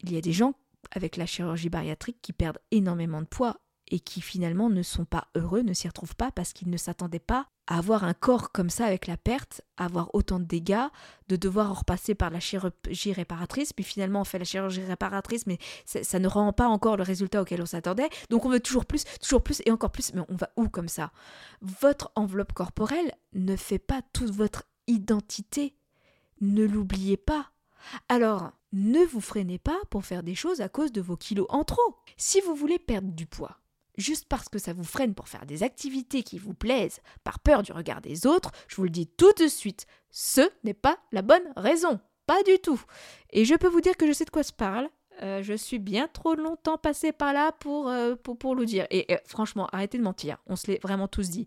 Il 0.00 0.12
y 0.12 0.18
a 0.18 0.20
des 0.20 0.34
gens 0.34 0.52
avec 0.92 1.16
la 1.16 1.26
chirurgie 1.26 1.70
bariatrique 1.70 2.18
qui 2.22 2.34
perdent 2.34 2.58
énormément 2.70 3.22
de 3.22 3.26
poids 3.26 3.56
et 3.90 3.98
qui 3.98 4.20
finalement 4.20 4.68
ne 4.68 4.82
sont 4.82 5.06
pas 5.06 5.28
heureux, 5.34 5.62
ne 5.62 5.72
s'y 5.72 5.88
retrouvent 5.88 6.14
pas 6.14 6.30
parce 6.30 6.52
qu'ils 6.52 6.68
ne 6.68 6.76
s'attendaient 6.76 7.18
pas 7.18 7.48
à 7.66 7.78
avoir 7.78 8.04
un 8.04 8.12
corps 8.12 8.52
comme 8.52 8.68
ça 8.68 8.84
avec 8.84 9.06
la 9.06 9.16
perte, 9.16 9.62
à 9.78 9.86
avoir 9.86 10.14
autant 10.14 10.38
de 10.38 10.44
dégâts, 10.44 10.86
de 11.28 11.36
devoir 11.36 11.78
repasser 11.78 12.14
par 12.14 12.28
la 12.28 12.38
chirurgie 12.38 13.14
réparatrice, 13.14 13.72
puis 13.72 13.84
finalement 13.84 14.20
on 14.20 14.24
fait 14.24 14.38
la 14.38 14.44
chirurgie 14.44 14.84
réparatrice, 14.84 15.46
mais 15.46 15.58
ça 15.86 16.18
ne 16.18 16.28
rend 16.28 16.52
pas 16.52 16.68
encore 16.68 16.98
le 16.98 17.02
résultat 17.02 17.40
auquel 17.40 17.62
on 17.62 17.66
s'attendait, 17.66 18.10
donc 18.28 18.44
on 18.44 18.50
veut 18.50 18.60
toujours 18.60 18.84
plus, 18.84 19.04
toujours 19.22 19.42
plus 19.42 19.62
et 19.64 19.70
encore 19.70 19.90
plus, 19.90 20.12
mais 20.12 20.22
on 20.28 20.36
va 20.36 20.50
où 20.56 20.68
comme 20.68 20.88
ça? 20.88 21.12
Votre 21.62 22.12
enveloppe 22.14 22.52
corporelle 22.52 23.14
ne 23.32 23.56
fait 23.56 23.78
pas 23.78 24.02
toute 24.12 24.30
votre 24.30 24.64
identité, 24.86 25.77
ne 26.40 26.64
l'oubliez 26.64 27.16
pas. 27.16 27.50
Alors, 28.08 28.52
ne 28.72 29.04
vous 29.04 29.20
freinez 29.20 29.58
pas 29.58 29.78
pour 29.90 30.04
faire 30.04 30.22
des 30.22 30.34
choses 30.34 30.60
à 30.60 30.68
cause 30.68 30.92
de 30.92 31.00
vos 31.00 31.16
kilos 31.16 31.46
en 31.48 31.64
trop. 31.64 31.96
Si 32.16 32.40
vous 32.40 32.54
voulez 32.54 32.78
perdre 32.78 33.12
du 33.12 33.26
poids, 33.26 33.58
juste 33.96 34.26
parce 34.28 34.48
que 34.48 34.58
ça 34.58 34.72
vous 34.72 34.84
freine 34.84 35.14
pour 35.14 35.28
faire 35.28 35.46
des 35.46 35.62
activités 35.62 36.22
qui 36.22 36.38
vous 36.38 36.54
plaisent, 36.54 37.00
par 37.24 37.38
peur 37.40 37.62
du 37.62 37.72
regard 37.72 38.00
des 38.00 38.26
autres, 38.26 38.52
je 38.68 38.76
vous 38.76 38.84
le 38.84 38.90
dis 38.90 39.06
tout 39.06 39.32
de 39.38 39.48
suite, 39.48 39.86
ce 40.10 40.48
n'est 40.64 40.74
pas 40.74 40.98
la 41.12 41.22
bonne 41.22 41.52
raison. 41.56 42.00
Pas 42.26 42.42
du 42.42 42.58
tout. 42.58 42.80
Et 43.30 43.46
je 43.46 43.54
peux 43.54 43.68
vous 43.68 43.80
dire 43.80 43.96
que 43.96 44.06
je 44.06 44.12
sais 44.12 44.26
de 44.26 44.30
quoi 44.30 44.42
je 44.42 44.52
parle. 44.52 44.90
Euh, 45.22 45.42
je 45.42 45.54
suis 45.54 45.78
bien 45.78 46.08
trop 46.12 46.34
longtemps 46.34 46.78
passé 46.78 47.12
par 47.12 47.32
là 47.32 47.52
pour, 47.52 47.88
euh, 47.88 48.14
pour, 48.14 48.38
pour, 48.38 48.54
le 48.54 48.64
dire. 48.64 48.86
Et, 48.90 49.06
franchement, 49.24 49.68
arrêtez 49.72 49.98
de 49.98 50.02
mentir. 50.02 50.38
On 50.46 50.56
se 50.56 50.68
l'est 50.68 50.80
vraiment 50.82 51.08
tous 51.08 51.28
dit. 51.28 51.46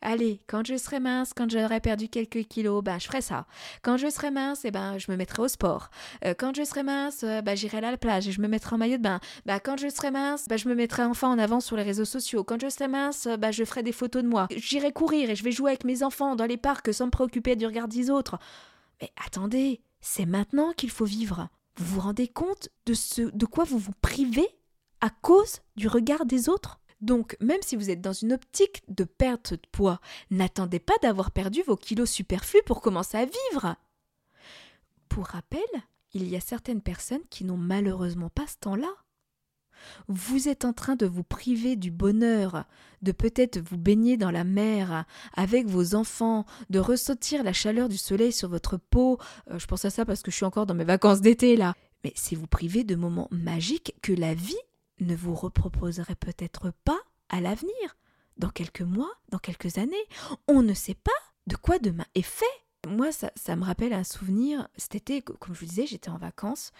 Allez, 0.00 0.40
quand 0.46 0.64
je 0.64 0.76
serai 0.76 1.00
mince, 1.00 1.32
quand 1.34 1.50
j'aurai 1.50 1.80
perdu 1.80 2.08
quelques 2.08 2.44
kilos, 2.44 2.84
ben 2.84 3.00
je 3.00 3.06
ferai 3.06 3.20
ça. 3.20 3.46
Quand 3.82 3.96
je 3.96 4.08
serai 4.08 4.30
mince, 4.30 4.64
eh 4.64 4.70
ben 4.70 4.96
je 4.96 5.10
me 5.10 5.16
mettrai 5.16 5.42
au 5.42 5.48
sport. 5.48 5.90
Euh, 6.24 6.34
quand 6.38 6.54
je 6.54 6.62
serai 6.62 6.84
mince, 6.84 7.24
ben, 7.24 7.56
j'irai 7.56 7.78
à 7.78 7.90
la 7.90 7.96
plage 7.96 8.28
et 8.28 8.32
je 8.32 8.40
me 8.40 8.46
mettrai 8.46 8.76
en 8.76 8.78
maillot 8.78 8.98
de 8.98 9.02
bain. 9.02 9.18
Ben, 9.44 9.58
quand 9.58 9.76
je 9.76 9.88
serai 9.88 10.12
mince, 10.12 10.46
ben, 10.48 10.56
je 10.56 10.68
me 10.68 10.76
mettrai 10.76 11.02
enfin 11.02 11.28
en 11.28 11.38
avant 11.38 11.58
sur 11.58 11.76
les 11.76 11.82
réseaux 11.82 12.04
sociaux. 12.04 12.44
Quand 12.44 12.60
je 12.60 12.68
serai 12.68 12.86
mince, 12.86 13.26
ben, 13.40 13.50
je 13.50 13.64
ferai 13.64 13.82
des 13.82 13.90
photos 13.90 14.22
de 14.22 14.28
moi. 14.28 14.46
J'irai 14.54 14.92
courir 14.92 15.30
et 15.30 15.34
je 15.34 15.42
vais 15.42 15.50
jouer 15.50 15.72
avec 15.72 15.84
mes 15.84 16.04
enfants 16.04 16.36
dans 16.36 16.46
les 16.46 16.58
parcs 16.58 16.94
sans 16.94 17.06
me 17.06 17.10
préoccuper 17.10 17.56
du 17.56 17.66
regard 17.66 17.88
des 17.88 18.08
autres. 18.08 18.38
Mais 19.02 19.10
attendez, 19.26 19.80
c'est 20.00 20.26
maintenant 20.26 20.72
qu'il 20.76 20.90
faut 20.90 21.04
vivre. 21.04 21.48
Vous 21.78 21.94
vous 21.94 22.00
rendez 22.00 22.26
compte 22.26 22.68
de 22.86 22.94
ce 22.94 23.22
de 23.22 23.46
quoi 23.46 23.62
vous 23.62 23.78
vous 23.78 23.92
privez 24.00 24.48
à 25.00 25.10
cause 25.10 25.60
du 25.76 25.86
regard 25.86 26.26
des 26.26 26.48
autres? 26.48 26.80
Donc, 27.00 27.36
même 27.40 27.62
si 27.62 27.76
vous 27.76 27.90
êtes 27.90 28.00
dans 28.00 28.12
une 28.12 28.32
optique 28.32 28.82
de 28.88 29.04
perte 29.04 29.54
de 29.54 29.66
poids, 29.70 30.00
n'attendez 30.30 30.80
pas 30.80 30.96
d'avoir 31.02 31.30
perdu 31.30 31.62
vos 31.62 31.76
kilos 31.76 32.10
superflus 32.10 32.62
pour 32.66 32.80
commencer 32.82 33.16
à 33.16 33.26
vivre. 33.26 33.76
Pour 35.08 35.26
rappel, 35.26 35.60
il 36.14 36.28
y 36.28 36.34
a 36.34 36.40
certaines 36.40 36.82
personnes 36.82 37.24
qui 37.30 37.44
n'ont 37.44 37.56
malheureusement 37.56 38.30
pas 38.30 38.48
ce 38.48 38.56
temps-là. 38.56 38.90
Vous 40.08 40.48
êtes 40.48 40.64
en 40.64 40.72
train 40.72 40.96
de 40.96 41.06
vous 41.06 41.22
priver 41.22 41.76
du 41.76 41.90
bonheur, 41.90 42.64
de 43.02 43.12
peut-être 43.12 43.58
vous 43.58 43.78
baigner 43.78 44.16
dans 44.16 44.30
la 44.30 44.44
mer 44.44 45.04
avec 45.34 45.66
vos 45.66 45.94
enfants, 45.94 46.44
de 46.70 46.78
ressentir 46.78 47.42
la 47.42 47.52
chaleur 47.52 47.88
du 47.88 47.96
soleil 47.96 48.32
sur 48.32 48.48
votre 48.48 48.76
peau. 48.76 49.18
Euh, 49.50 49.58
je 49.58 49.66
pense 49.66 49.84
à 49.84 49.90
ça 49.90 50.04
parce 50.04 50.22
que 50.22 50.30
je 50.30 50.36
suis 50.36 50.44
encore 50.44 50.66
dans 50.66 50.74
mes 50.74 50.84
vacances 50.84 51.20
d'été 51.20 51.56
là. 51.56 51.74
Mais 52.04 52.12
c'est 52.14 52.36
vous 52.36 52.46
priver 52.46 52.84
de 52.84 52.94
moments 52.94 53.28
magiques 53.30 53.94
que 54.02 54.12
la 54.12 54.34
vie 54.34 54.54
ne 55.00 55.14
vous 55.14 55.34
reproposerait 55.34 56.14
peut-être 56.14 56.72
pas 56.84 56.98
à 57.28 57.40
l'avenir, 57.40 57.96
dans 58.36 58.50
quelques 58.50 58.82
mois, 58.82 59.10
dans 59.30 59.38
quelques 59.38 59.78
années. 59.78 59.96
On 60.46 60.62
ne 60.62 60.74
sait 60.74 60.94
pas 60.94 61.10
de 61.46 61.56
quoi 61.56 61.78
demain 61.78 62.06
est 62.14 62.22
fait. 62.22 62.44
Moi, 62.86 63.10
ça, 63.10 63.32
ça 63.34 63.56
me 63.56 63.64
rappelle 63.64 63.92
un 63.92 64.04
souvenir. 64.04 64.68
Cet 64.76 64.94
été, 64.94 65.22
comme 65.22 65.54
je 65.54 65.60
vous 65.60 65.66
disais, 65.66 65.86
j'étais 65.86 66.10
en 66.10 66.18
vacances 66.18 66.70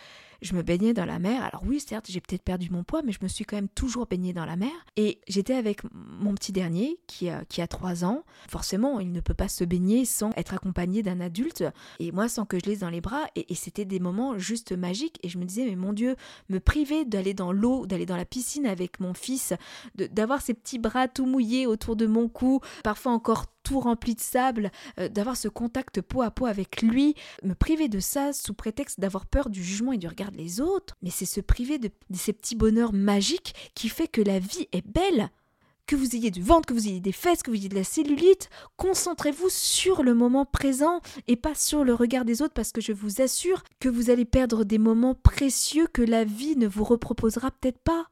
je 0.43 0.55
me 0.55 0.63
baignais 0.63 0.95
dans 0.95 1.05
la 1.05 1.19
mer. 1.19 1.43
Alors 1.43 1.63
oui, 1.67 1.81
certes, 1.81 2.07
j'ai 2.09 2.21
peut-être 2.21 2.43
perdu 2.43 2.71
mon 2.71 2.85
poids, 2.85 3.03
mais 3.03 3.13
je 3.13 3.19
me 3.23 3.29
suis 3.29 3.45
quand 3.45 3.57
même 3.57 3.69
toujours 3.69 4.07
baignée 4.07 4.33
dans 4.33 4.45
la 4.45 4.57
mer. 4.57 4.71
Et 4.97 5.21
j'étais 5.29 5.55
avec 5.55 5.83
mon 5.93 6.35
petit 6.35 6.53
dernier 6.53 6.99
qui 7.07 7.29
a, 7.29 7.45
qui 7.45 7.61
a 7.61 7.67
3 7.67 8.05
ans. 8.05 8.25
Forcément, 8.49 9.01
il 9.01 9.13
ne 9.13 9.21
peut 9.21 9.35
pas 9.35 9.49
se 9.49 9.65
baigner 9.65 10.05
sans 10.05 10.31
être 10.37 10.55
accompagné 10.55 11.03
d'un 11.03 11.21
adulte. 11.21 11.65
Et 11.99 12.13
moi, 12.13 12.29
sans 12.29 12.45
que 12.45 12.59
je 12.59 12.67
laisse 12.67 12.81
dans 12.81 12.91
les 12.91 13.01
bras. 13.01 13.25
Et, 13.37 13.47
c'était 13.55 13.85
des 13.85 13.99
moments 13.99 14.39
juste 14.39 14.73
magiques. 14.73 15.19
Et 15.23 15.29
je 15.29 15.39
me 15.39 15.45
disais, 15.45 15.65
mais 15.65 15.77
mon 15.77 15.93
Dieu, 15.93 16.17
me 16.49 16.61
priver 16.61 17.05
d'aller 17.05 17.35
dans 17.35 17.53
l'eau, 17.53 17.87
d'aller 17.87 18.07
dans 18.07 18.17
la 18.17 18.25
piscine 18.25 18.67
avec 18.67 19.01
mon 19.01 19.15
fils, 19.15 19.53
d'avoir 19.97 20.41
ses 20.41 20.55
petits 20.55 20.79
bras 20.79 21.09
tout 21.09 21.27
mouillés 21.27 21.67
autour 21.67 21.97
de 21.97 22.07
mon 22.07 22.29
cou, 22.29 22.61
parfois 22.85 23.13
encore 23.13 23.47
tout 23.69 23.81
rempli 23.81 24.15
de 24.15 24.21
sable, 24.21 24.71
euh, 24.99 25.09
d'avoir 25.11 25.37
ce 25.37 25.47
contact 25.49 26.01
peau 26.01 26.23
à 26.23 26.31
peau 26.31 26.47
avec 26.47 26.81
lui, 26.81 27.15
me 27.43 27.55
priver 27.55 27.89
de 27.89 28.01
ça 28.01 28.33
sous 28.33 28.55
prétexte 28.55 28.99
d'avoir 28.99 29.27
peur 29.27 29.51
du 29.51 29.63
jugement 29.63 29.93
et 29.93 29.99
du 29.99 30.09
regard 30.09 30.28
les 30.31 30.61
autres, 30.61 30.95
mais 31.03 31.11
c'est 31.11 31.27
se 31.27 31.41
priver 31.41 31.79
de, 31.79 31.91
ces 32.15 32.33
petits 32.33 32.57
bonheurs 32.57 32.93
magiques 32.93 33.55
qui 33.75 33.89
fait 33.89 34.09
que 34.09 34.21
la 34.21 34.39
vie 34.39 34.69
est 34.73 34.87
belle. 34.87 35.31
Que 35.87 35.97
vous 35.97 36.15
ayez 36.15 36.31
du 36.31 36.43
ventre, 36.43 36.67
que 36.67 36.75
vous 36.75 36.87
ayez 36.87 37.01
des 37.01 37.13
fesses, 37.13 37.43
que 37.43 37.51
vous 37.51 37.57
ayez 37.57 37.71
de 37.71 37.75
la 37.75 37.85
cellulite, 37.85 38.51
concentrez-vous 38.77 39.49
sur 39.49 40.03
le 40.03 40.13
moment 40.13 40.45
présent 40.45 41.01
et 41.27 41.37
pas 41.37 41.55
sur 41.55 41.83
le 41.83 41.95
regard 41.95 42.27
des 42.27 42.43
autres 42.43 42.53
parce 42.53 42.73
que 42.73 42.83
je 42.83 42.93
vous 42.93 43.23
assure 43.23 43.63
que 43.81 43.89
vous 43.89 44.11
allez 44.11 44.27
perdre 44.27 44.65
des 44.65 44.77
moments 44.77 45.15
précieux 45.15 45.87
que 45.87 46.03
la 46.03 46.25
vie 46.25 46.57
ne 46.57 46.69
vous 46.69 46.85
reproposera 46.85 47.51
peut-être 47.51 47.79
pas. 47.79 48.09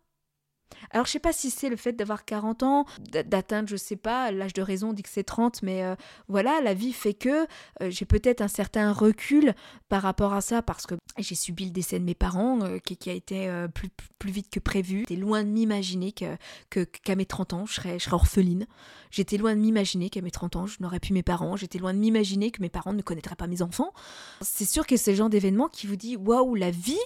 Alors, 0.91 1.07
je 1.07 1.13
sais 1.13 1.19
pas 1.19 1.33
si 1.33 1.51
c'est 1.51 1.69
le 1.69 1.77
fait 1.77 1.93
d'avoir 1.93 2.25
40 2.25 2.63
ans, 2.63 2.87
d'atteindre, 3.11 3.69
je 3.69 3.77
sais 3.77 3.97
pas, 3.97 4.31
l'âge 4.31 4.53
de 4.53 4.63
raison, 4.63 4.91
on 4.91 4.93
dit 4.93 5.03
que 5.03 5.09
c'est 5.09 5.25
30, 5.25 5.63
mais 5.63 5.83
euh, 5.83 5.95
voilà, 6.29 6.61
la 6.61 6.75
vie 6.75 6.93
fait 6.93 7.15
que 7.15 7.47
euh, 7.83 7.91
j'ai 7.91 8.05
peut-être 8.05 8.41
un 8.41 8.49
certain 8.49 8.93
recul 8.93 9.55
par 9.89 10.03
rapport 10.03 10.33
à 10.33 10.41
ça 10.41 10.63
parce 10.63 10.87
que 10.87 10.95
j'ai 11.19 11.35
subi 11.35 11.65
le 11.65 11.71
décès 11.71 11.99
de 11.99 12.05
mes 12.05 12.15
parents 12.15 12.61
euh, 12.63 12.79
qui, 12.79 13.11
a 13.11 13.13
été 13.13 13.51
plus, 13.75 13.89
plus, 14.19 14.31
vite 14.31 14.51
que 14.51 14.61
prévu. 14.61 15.01
J'étais 15.01 15.17
loin 15.17 15.45
de 15.45 15.49
m'imaginer 15.49 16.13
qu'à 16.13 16.37
que, 16.71 16.81
qu'à 16.85 17.17
mes 17.17 17.27
30 17.27 17.53
ans, 17.53 17.67
je 17.67 17.75
serais, 17.75 17.99
je 17.99 18.05
serais 18.05 18.15
orpheline. 18.15 18.67
J'étais 19.11 19.39
loin 19.39 19.55
de 19.55 19.61
m'imaginer 19.61 20.11
qu'à 20.11 20.21
mes 20.21 20.31
30 20.31 20.57
ans, 20.57 20.67
je 20.67 20.77
n'aurais 20.81 21.01
plus 21.01 21.13
mes 21.13 21.23
parents. 21.23 21.57
J'étais 21.57 21.79
loin 21.79 21.95
de 21.95 21.99
m'imaginer 21.99 22.51
que 22.51 22.61
mes 22.61 22.69
parents 22.69 22.93
ne 22.93 23.03
connaîtraient 23.03 23.37
pas 23.37 23.47
mes 23.47 23.63
enfants. 23.63 23.93
C'est 24.41 24.65
sûr 24.65 24.87
que 24.87 24.97
c'est 24.97 25.13
le 25.13 25.17
genre 25.17 25.31
d'événement 25.31 25.69
qui 25.69 25.87
vous 25.87 25.97
dit 25.97 26.17
waouh, 26.17 26.55
la 26.55 26.71
vie, 26.71 26.99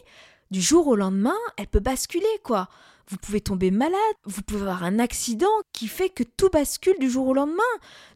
du 0.51 0.61
jour 0.61 0.89
au 0.89 0.97
lendemain, 0.97 1.37
elle 1.57 1.69
peut 1.69 1.81
basculer, 1.81 2.27
quoi. 2.43 2.69
Vous 3.09 3.17
pouvez 3.17 3.41
tomber 3.41 3.71
malade, 3.71 3.95
vous 4.25 4.43
pouvez 4.43 4.63
avoir 4.63 4.85
un 4.85 4.99
accident 4.99 5.51
qui 5.73 5.89
fait 5.89 6.11
que 6.11 6.23
tout 6.23 6.49
bascule 6.51 6.99
du 6.99 7.11
jour 7.11 7.27
au 7.27 7.35
lendemain. 7.35 7.63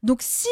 Donc 0.03 0.23
si 0.23 0.49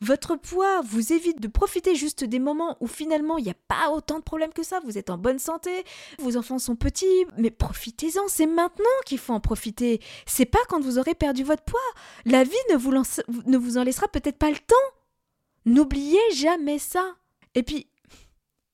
votre 0.00 0.36
poids 0.36 0.80
vous 0.82 1.12
évite 1.12 1.40
de 1.40 1.48
profiter 1.48 1.96
juste 1.96 2.22
des 2.22 2.38
moments 2.38 2.76
où 2.80 2.86
finalement 2.86 3.36
il 3.38 3.44
n'y 3.44 3.50
a 3.50 3.56
pas 3.66 3.90
autant 3.90 4.18
de 4.18 4.24
problèmes 4.24 4.52
que 4.52 4.62
ça, 4.62 4.80
vous 4.84 4.96
êtes 4.96 5.10
en 5.10 5.18
bonne 5.18 5.38
santé, 5.38 5.84
vos 6.18 6.36
enfants 6.36 6.58
sont 6.58 6.76
petits, 6.76 7.26
mais 7.36 7.50
profitez-en, 7.50 8.28
c'est 8.28 8.46
maintenant 8.46 8.84
qu'il 9.06 9.18
faut 9.18 9.32
en 9.32 9.40
profiter. 9.40 10.00
C'est 10.26 10.46
pas 10.46 10.60
quand 10.68 10.80
vous 10.80 10.98
aurez 10.98 11.14
perdu 11.14 11.42
votre 11.42 11.64
poids. 11.64 11.80
La 12.26 12.44
vie 12.44 12.50
ne 12.70 12.76
vous, 12.76 12.92
ne 12.92 13.58
vous 13.58 13.78
en 13.78 13.82
laissera 13.82 14.06
peut-être 14.08 14.38
pas 14.38 14.50
le 14.50 14.58
temps. 14.58 14.74
N'oubliez 15.64 16.20
jamais 16.32 16.78
ça. 16.78 17.16
Et 17.54 17.62
puis, 17.62 17.88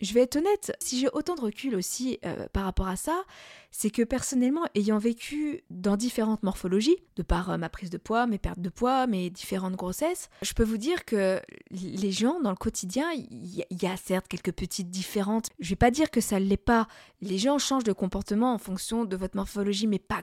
je 0.01 0.13
vais 0.13 0.21
être 0.21 0.37
honnête, 0.37 0.77
si 0.81 0.99
j'ai 0.99 1.09
autant 1.13 1.35
de 1.37 1.41
recul 1.41 1.77
aussi 1.77 2.19
euh, 2.25 2.47
par 2.53 2.65
rapport 2.65 2.89
à 2.89 2.97
ça, 2.97 3.25
c'est 3.71 3.91
que 3.91 4.03
personnellement, 4.03 4.65
ayant 4.75 4.99
vécu 4.99 5.63
dans 5.71 5.97
différentes 5.97 6.43
morphologies, 6.43 6.97
de 7.17 7.23
par 7.23 7.51
euh, 7.51 7.57
ma 7.59 7.69
prise 7.69 7.91
de 7.91 7.99
poids, 7.99 8.27
mes 8.27 8.39
pertes 8.39 8.59
de 8.59 8.71
poids, 8.71 9.07
mes 9.07 9.31
différentes 9.31 9.77
grossesses, 9.77 10.31
je 10.43 10.53
peux 10.53 10.65
vous 10.65 10.79
dire 10.79 11.05
que 11.05 11.41
les 11.71 12.13
gens 12.13 12.41
dans 12.41 12.51
le 12.51 12.57
quotidien, 12.57 13.07
il 13.13 13.65
y, 13.71 13.87
a 13.87 13.97
certes 13.97 14.27
quelques 14.29 14.53
petites 14.53 14.91
différentes. 14.91 15.49
Je 15.61 15.71
vais 15.71 15.77
pas 15.77 15.91
dire 15.91 16.11
que 16.11 16.21
ça 16.21 16.41
ne 16.41 16.45
l'est 16.45 16.57
pas. 16.57 16.89
Les 17.21 17.39
gens 17.39 17.59
changent 17.59 17.85
de 17.85 17.93
comportement 17.93 18.53
en 18.53 18.59
fonction 18.59 19.05
de 19.05 19.17
votre 19.17 19.37
morphologie, 19.37 19.87
mais 19.87 19.99
pas, 19.99 20.23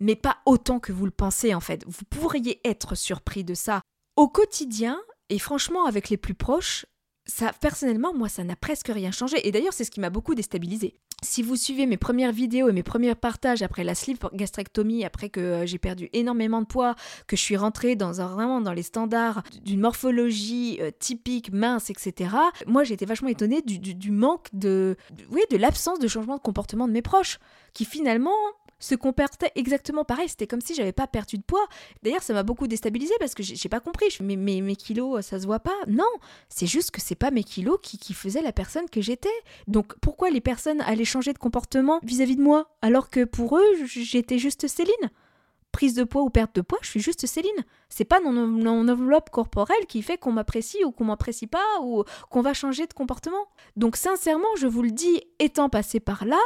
mais 0.00 0.16
pas 0.16 0.38
autant 0.46 0.80
que 0.80 0.92
vous 0.92 1.04
le 1.04 1.10
pensez 1.12 1.54
en 1.54 1.60
fait. 1.60 1.84
Vous 1.86 2.04
pourriez 2.10 2.60
être 2.64 2.96
surpris 2.96 3.44
de 3.44 3.54
ça. 3.54 3.82
Au 4.16 4.28
quotidien, 4.28 5.00
et 5.28 5.38
franchement, 5.38 5.86
avec 5.86 6.10
les 6.10 6.18
plus 6.18 6.34
proches, 6.34 6.84
ça, 7.24 7.52
personnellement, 7.60 8.12
moi, 8.12 8.28
ça 8.28 8.44
n'a 8.44 8.56
presque 8.56 8.88
rien 8.88 9.10
changé. 9.10 9.46
Et 9.46 9.52
d'ailleurs, 9.52 9.72
c'est 9.72 9.84
ce 9.84 9.90
qui 9.90 10.00
m'a 10.00 10.10
beaucoup 10.10 10.34
déstabilisé. 10.34 10.96
Si 11.22 11.40
vous 11.42 11.54
suivez 11.54 11.86
mes 11.86 11.96
premières 11.96 12.32
vidéos 12.32 12.68
et 12.68 12.72
mes 12.72 12.82
premiers 12.82 13.14
partages 13.14 13.62
après 13.62 13.84
la 13.84 13.94
sleeve 13.94 14.18
gastrectomie, 14.32 15.04
après 15.04 15.28
que 15.28 15.40
euh, 15.40 15.66
j'ai 15.66 15.78
perdu 15.78 16.08
énormément 16.12 16.60
de 16.60 16.66
poids, 16.66 16.96
que 17.28 17.36
je 17.36 17.42
suis 17.42 17.56
rentrée 17.56 17.94
dans 17.94 18.20
un, 18.20 18.26
vraiment 18.26 18.60
dans 18.60 18.72
les 18.72 18.82
standards 18.82 19.44
d'une 19.62 19.80
morphologie 19.80 20.78
euh, 20.80 20.90
typique, 20.98 21.52
mince, 21.52 21.90
etc., 21.90 22.34
moi 22.66 22.82
j'étais 22.82 23.06
vachement 23.06 23.28
étonnée 23.28 23.62
du, 23.62 23.78
du 23.78 24.10
manque 24.10 24.48
de, 24.52 24.96
oui, 25.30 25.42
de 25.50 25.56
l'absence 25.56 26.00
de 26.00 26.08
changement 26.08 26.36
de 26.36 26.42
comportement 26.42 26.88
de 26.88 26.92
mes 26.92 27.02
proches, 27.02 27.38
qui 27.72 27.84
finalement 27.84 28.34
se 28.82 28.94
comportait 28.94 29.52
exactement 29.54 30.04
pareil. 30.04 30.28
C'était 30.28 30.46
comme 30.46 30.60
si 30.60 30.74
j'avais 30.74 30.92
pas 30.92 31.06
perdu 31.06 31.38
de 31.38 31.42
poids. 31.42 31.66
D'ailleurs, 32.02 32.22
ça 32.22 32.34
m'a 32.34 32.42
beaucoup 32.42 32.66
déstabilisé 32.66 33.14
parce 33.18 33.34
que 33.34 33.42
j'ai 33.42 33.68
pas 33.68 33.80
compris. 33.80 34.06
Je, 34.10 34.22
mes, 34.22 34.76
kilos, 34.76 35.24
ça 35.24 35.40
se 35.40 35.46
voit 35.46 35.60
pas. 35.60 35.76
Non, 35.86 36.04
c'est 36.48 36.66
juste 36.66 36.90
que 36.90 37.00
c'est 37.00 37.14
pas 37.14 37.30
mes 37.30 37.44
kilos 37.44 37.78
qui, 37.82 38.12
faisaient 38.12 38.42
la 38.42 38.52
personne 38.52 38.90
que 38.90 39.00
j'étais. 39.00 39.28
Donc 39.68 39.94
pourquoi 40.00 40.30
les 40.30 40.40
personnes 40.40 40.80
allaient 40.82 41.04
changer 41.04 41.32
de 41.32 41.38
comportement 41.38 42.00
vis-à-vis 42.02 42.34
-vis 42.34 42.36
de 42.36 42.42
moi 42.42 42.68
alors 42.82 43.08
que 43.08 43.24
pour 43.24 43.56
eux, 43.56 43.86
j'étais 43.86 44.38
juste 44.38 44.66
Céline? 44.66 45.10
Prise 45.72 45.94
de 45.94 46.04
poids 46.04 46.22
ou 46.22 46.30
perte 46.30 46.54
de 46.54 46.60
poids, 46.60 46.78
je 46.82 46.88
suis 46.88 47.00
juste 47.00 47.26
Céline. 47.26 47.50
C'est 47.88 48.04
pas 48.04 48.20
mon, 48.20 48.66
enveloppe 48.66 49.30
corporelle 49.30 49.86
qui 49.88 50.02
fait 50.02 50.18
qu'on 50.18 50.32
m'apprécie 50.32 50.84
ou 50.84 50.92
qu'on 50.92 51.04
m'apprécie 51.04 51.46
pas 51.46 51.80
ou 51.80 52.04
qu'on 52.30 52.42
va 52.42 52.54
changer 52.54 52.86
de 52.86 52.92
comportement. 52.92 53.48
Donc 53.76 53.96
sincèrement, 53.96 54.54
je 54.58 54.66
vous 54.66 54.82
le 54.82 54.90
dis, 54.90 55.22
étant 55.38 55.68
passé 55.68 55.98
par 55.98 56.24
là, 56.24 56.40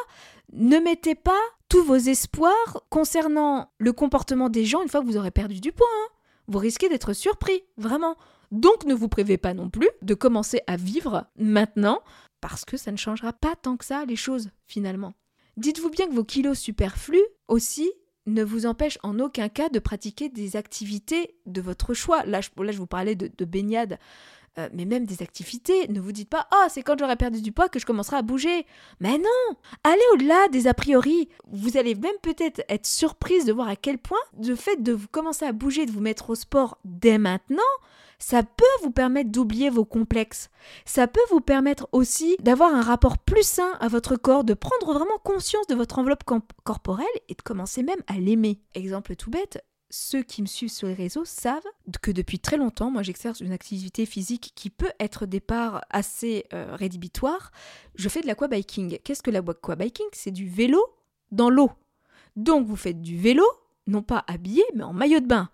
ne 0.53 0.79
mettez 0.79 1.15
pas 1.15 1.41
tous 1.69 1.83
vos 1.83 1.97
espoirs 1.97 2.85
concernant 2.89 3.71
le 3.79 3.93
comportement 3.93 4.49
des 4.49 4.65
gens 4.65 4.83
une 4.83 4.89
fois 4.89 5.01
que 5.01 5.07
vous 5.07 5.17
aurez 5.17 5.33
perdu 5.33 5.61
du 5.61 5.73
poids. 5.73 5.89
Hein. 5.93 6.09
Vous 6.49 6.59
risquez 6.59 6.89
d'être 6.89 7.13
surpris, 7.13 7.65
vraiment. 7.77 8.17
Donc 8.53 8.85
ne 8.85 8.95
vous 8.95 9.09
privez 9.09 9.37
pas 9.39 9.55
non 9.55 9.69
plus 9.69 9.91
de 10.03 10.15
commencer 10.15 10.61
à 10.69 10.77
vivre 10.77 11.27
maintenant, 11.37 12.01
parce 12.41 12.65
que 12.65 12.77
ça 12.77 12.93
ne 12.93 12.97
changera 12.97 13.33
pas 13.33 13.57
tant 13.57 13.77
que 13.77 13.85
ça 13.85 14.05
les 14.05 14.17
choses, 14.17 14.51
finalement. 14.67 15.15
Dites-vous 15.57 15.91
bien 15.91 16.07
que 16.07 16.15
vos 16.15 16.25
kilos 16.25 16.59
superflus 16.59 17.25
aussi 17.49 17.91
ne 18.27 18.43
vous 18.43 18.67
empêchent 18.67 18.99
en 19.03 19.19
aucun 19.19 19.49
cas 19.49 19.69
de 19.69 19.79
pratiquer 19.79 20.29
des 20.29 20.57
activités 20.57 21.35
de 21.47 21.61
votre 21.61 21.95
choix. 21.95 22.25
Là, 22.25 22.41
je, 22.41 22.51
vous 22.77 22.87
parlais 22.87 23.15
de, 23.15 23.31
de 23.37 23.45
baignade 23.45 23.99
euh, 24.59 24.69
mais 24.73 24.87
même 24.87 25.05
des 25.05 25.23
activités. 25.23 25.87
Ne 25.89 26.01
vous 26.01 26.13
dites 26.13 26.31
pas 26.31 26.49
Ah, 26.51 26.69
c'est 26.71 26.83
quand 26.83 26.99
j'aurai 26.99 27.17
perdu 27.17 27.43
du 27.43 27.53
poids 27.53 27.69
que 27.69 27.79
je 27.79 27.85
commencerai 27.85 28.17
à 28.17 28.23
bouger. 28.23 28.65
Mais 29.01 29.19
non 29.19 29.57
Allez 29.85 30.01
au-delà 30.15 30.49
des 30.49 30.67
a 30.67 30.73
priori. 30.73 31.29
Vous 31.51 31.77
allez 31.77 31.95
même 31.95 32.17
peut-être 32.23 32.63
être 32.69 32.87
surprise 32.87 33.45
de 33.45 33.53
voir 33.53 33.69
à 33.69 33.77
quel 33.77 33.99
point 33.99 34.19
le 34.43 34.55
fait 34.55 34.83
de 34.83 34.93
vous 34.93 35.09
commencer 35.09 35.45
à 35.45 35.53
bouger, 35.53 35.85
de 35.85 35.93
vous 35.93 36.01
mettre 36.01 36.31
au 36.31 36.35
sport 36.35 36.79
dès 36.85 37.19
maintenant, 37.19 37.59
ça 38.19 38.43
peut 38.43 38.65
vous 38.83 38.91
permettre 38.91 39.31
d'oublier 39.31 39.71
vos 39.71 39.85
complexes. 39.85 40.51
Ça 40.85 41.07
peut 41.07 41.21
vous 41.31 41.41
permettre 41.41 41.89
aussi 41.93 42.37
d'avoir 42.41 42.75
un 42.75 42.83
rapport 42.83 43.19
plus 43.19 43.47
sain 43.47 43.73
à 43.81 43.89
votre 43.89 44.17
corps, 44.17 44.45
de 44.45 44.55
prendre 44.55 44.93
vraiment 44.93 45.19
conscience 45.23 45.67
de 45.67 45.75
votre 45.75 45.99
enveloppe 45.99 46.25
corporelle 46.65 47.07
et 47.29 47.35
de 47.35 47.43
commencer 47.43 47.83
même 47.83 48.03
à 48.07 48.15
l'aimer. 48.15 48.61
Exemple 48.75 49.17
tout 49.17 49.31
bête, 49.31 49.63
ceux 49.91 50.23
qui 50.23 50.43
me 50.43 50.47
suivent 50.47 50.71
sur 50.71 50.89
les 50.89 50.95
réseaux 50.95 51.25
savent 51.25 51.67
que 52.03 52.11
depuis 52.11 52.39
très 52.39 52.57
longtemps, 52.57 52.91
moi 52.91 53.03
j'exerce 53.03 53.41
une 53.41 53.53
activité 53.53 54.07
physique 54.07 54.53
qui 54.55 54.71
peut 54.71 54.91
être 54.99 55.23
au 55.23 55.27
départ 55.27 55.85
assez 55.91 56.47
euh, 56.53 56.75
rédhibitoire. 56.75 57.53
Je 57.95 58.09
fais 58.09 58.21
de 58.21 58.27
l'aquabiking. 58.27 58.99
Qu'est-ce 59.05 59.23
que 59.23 59.31
l'aquabiking 59.31 60.07
C'est 60.13 60.33
du 60.33 60.49
vélo 60.49 60.85
dans 61.31 61.51
l'eau. 61.51 61.71
Donc 62.35 62.67
vous 62.67 62.77
faites 62.77 63.01
du 63.01 63.17
vélo, 63.17 63.45
non 63.87 64.03
pas 64.03 64.25
habillé, 64.27 64.65
mais 64.75 64.83
en 64.83 64.93
maillot 64.93 65.21
de 65.21 65.27
bain. 65.27 65.51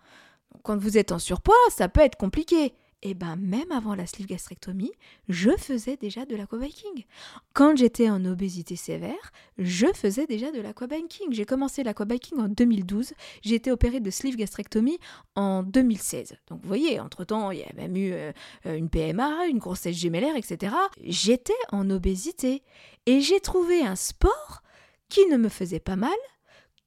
Quand 0.62 0.76
vous 0.76 0.98
êtes 0.98 1.12
en 1.12 1.18
surpoids, 1.18 1.54
ça 1.70 1.88
peut 1.88 2.00
être 2.00 2.16
compliqué 2.16 2.74
et 3.02 3.14
ben 3.14 3.36
même 3.36 3.72
avant 3.72 3.94
la 3.94 4.06
sleeve 4.06 4.28
gastrectomie, 4.28 4.92
je 5.28 5.50
faisais 5.56 5.96
déjà 5.96 6.24
de 6.24 6.36
l'aquabiking. 6.36 7.04
Quand 7.52 7.76
j'étais 7.76 8.08
en 8.08 8.24
obésité 8.24 8.76
sévère, 8.76 9.32
je 9.58 9.86
faisais 9.92 10.26
déjà 10.26 10.52
de 10.52 10.60
l'aquabiking. 10.60 11.32
J'ai 11.32 11.44
commencé 11.44 11.82
l'aquabiking 11.82 12.38
en 12.38 12.48
2012, 12.48 13.12
j'ai 13.42 13.56
été 13.56 13.72
opérée 13.72 14.00
de 14.00 14.10
sleeve 14.10 14.36
gastrectomie 14.36 14.98
en 15.34 15.64
2016. 15.64 16.36
Donc 16.48 16.60
vous 16.62 16.68
voyez, 16.68 17.00
entre-temps, 17.00 17.50
il 17.50 17.58
y 17.58 17.64
a 17.64 17.72
même 17.76 17.96
eu 17.96 18.12
euh, 18.12 18.32
une 18.64 18.88
PMA, 18.88 19.46
une 19.48 19.58
grossesse 19.58 19.96
gémellaire, 19.96 20.36
etc. 20.36 20.74
J'étais 21.02 21.52
en 21.72 21.90
obésité 21.90 22.62
et 23.06 23.20
j'ai 23.20 23.40
trouvé 23.40 23.84
un 23.84 23.96
sport 23.96 24.62
qui 25.08 25.26
ne 25.26 25.36
me 25.36 25.48
faisait 25.48 25.80
pas 25.80 25.96
mal, 25.96 26.10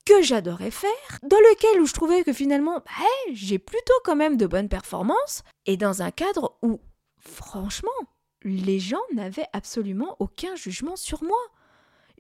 que 0.06 0.22
j'adorais 0.22 0.72
faire, 0.72 1.20
dans 1.24 1.38
lequel 1.38 1.82
où 1.82 1.86
je 1.86 1.94
trouvais 1.94 2.24
que 2.24 2.34
finalement, 2.34 2.76
bah, 2.76 3.34
j'ai 3.34 3.60
plutôt 3.60 3.94
quand 4.04 4.16
même 4.16 4.38
de 4.38 4.46
bonnes 4.46 4.70
performances, 4.70 5.44
et 5.66 5.78
dans 5.78 6.02
un 6.02 6.12
cadre 6.12 6.58
où, 6.62 6.80
franchement, 7.18 7.90
les 8.44 8.80
gens 8.80 9.02
n'avaient 9.14 9.48
absolument 9.54 10.16
aucun 10.20 10.56
jugement 10.56 10.96
sur 10.96 11.24
moi. 11.24 11.40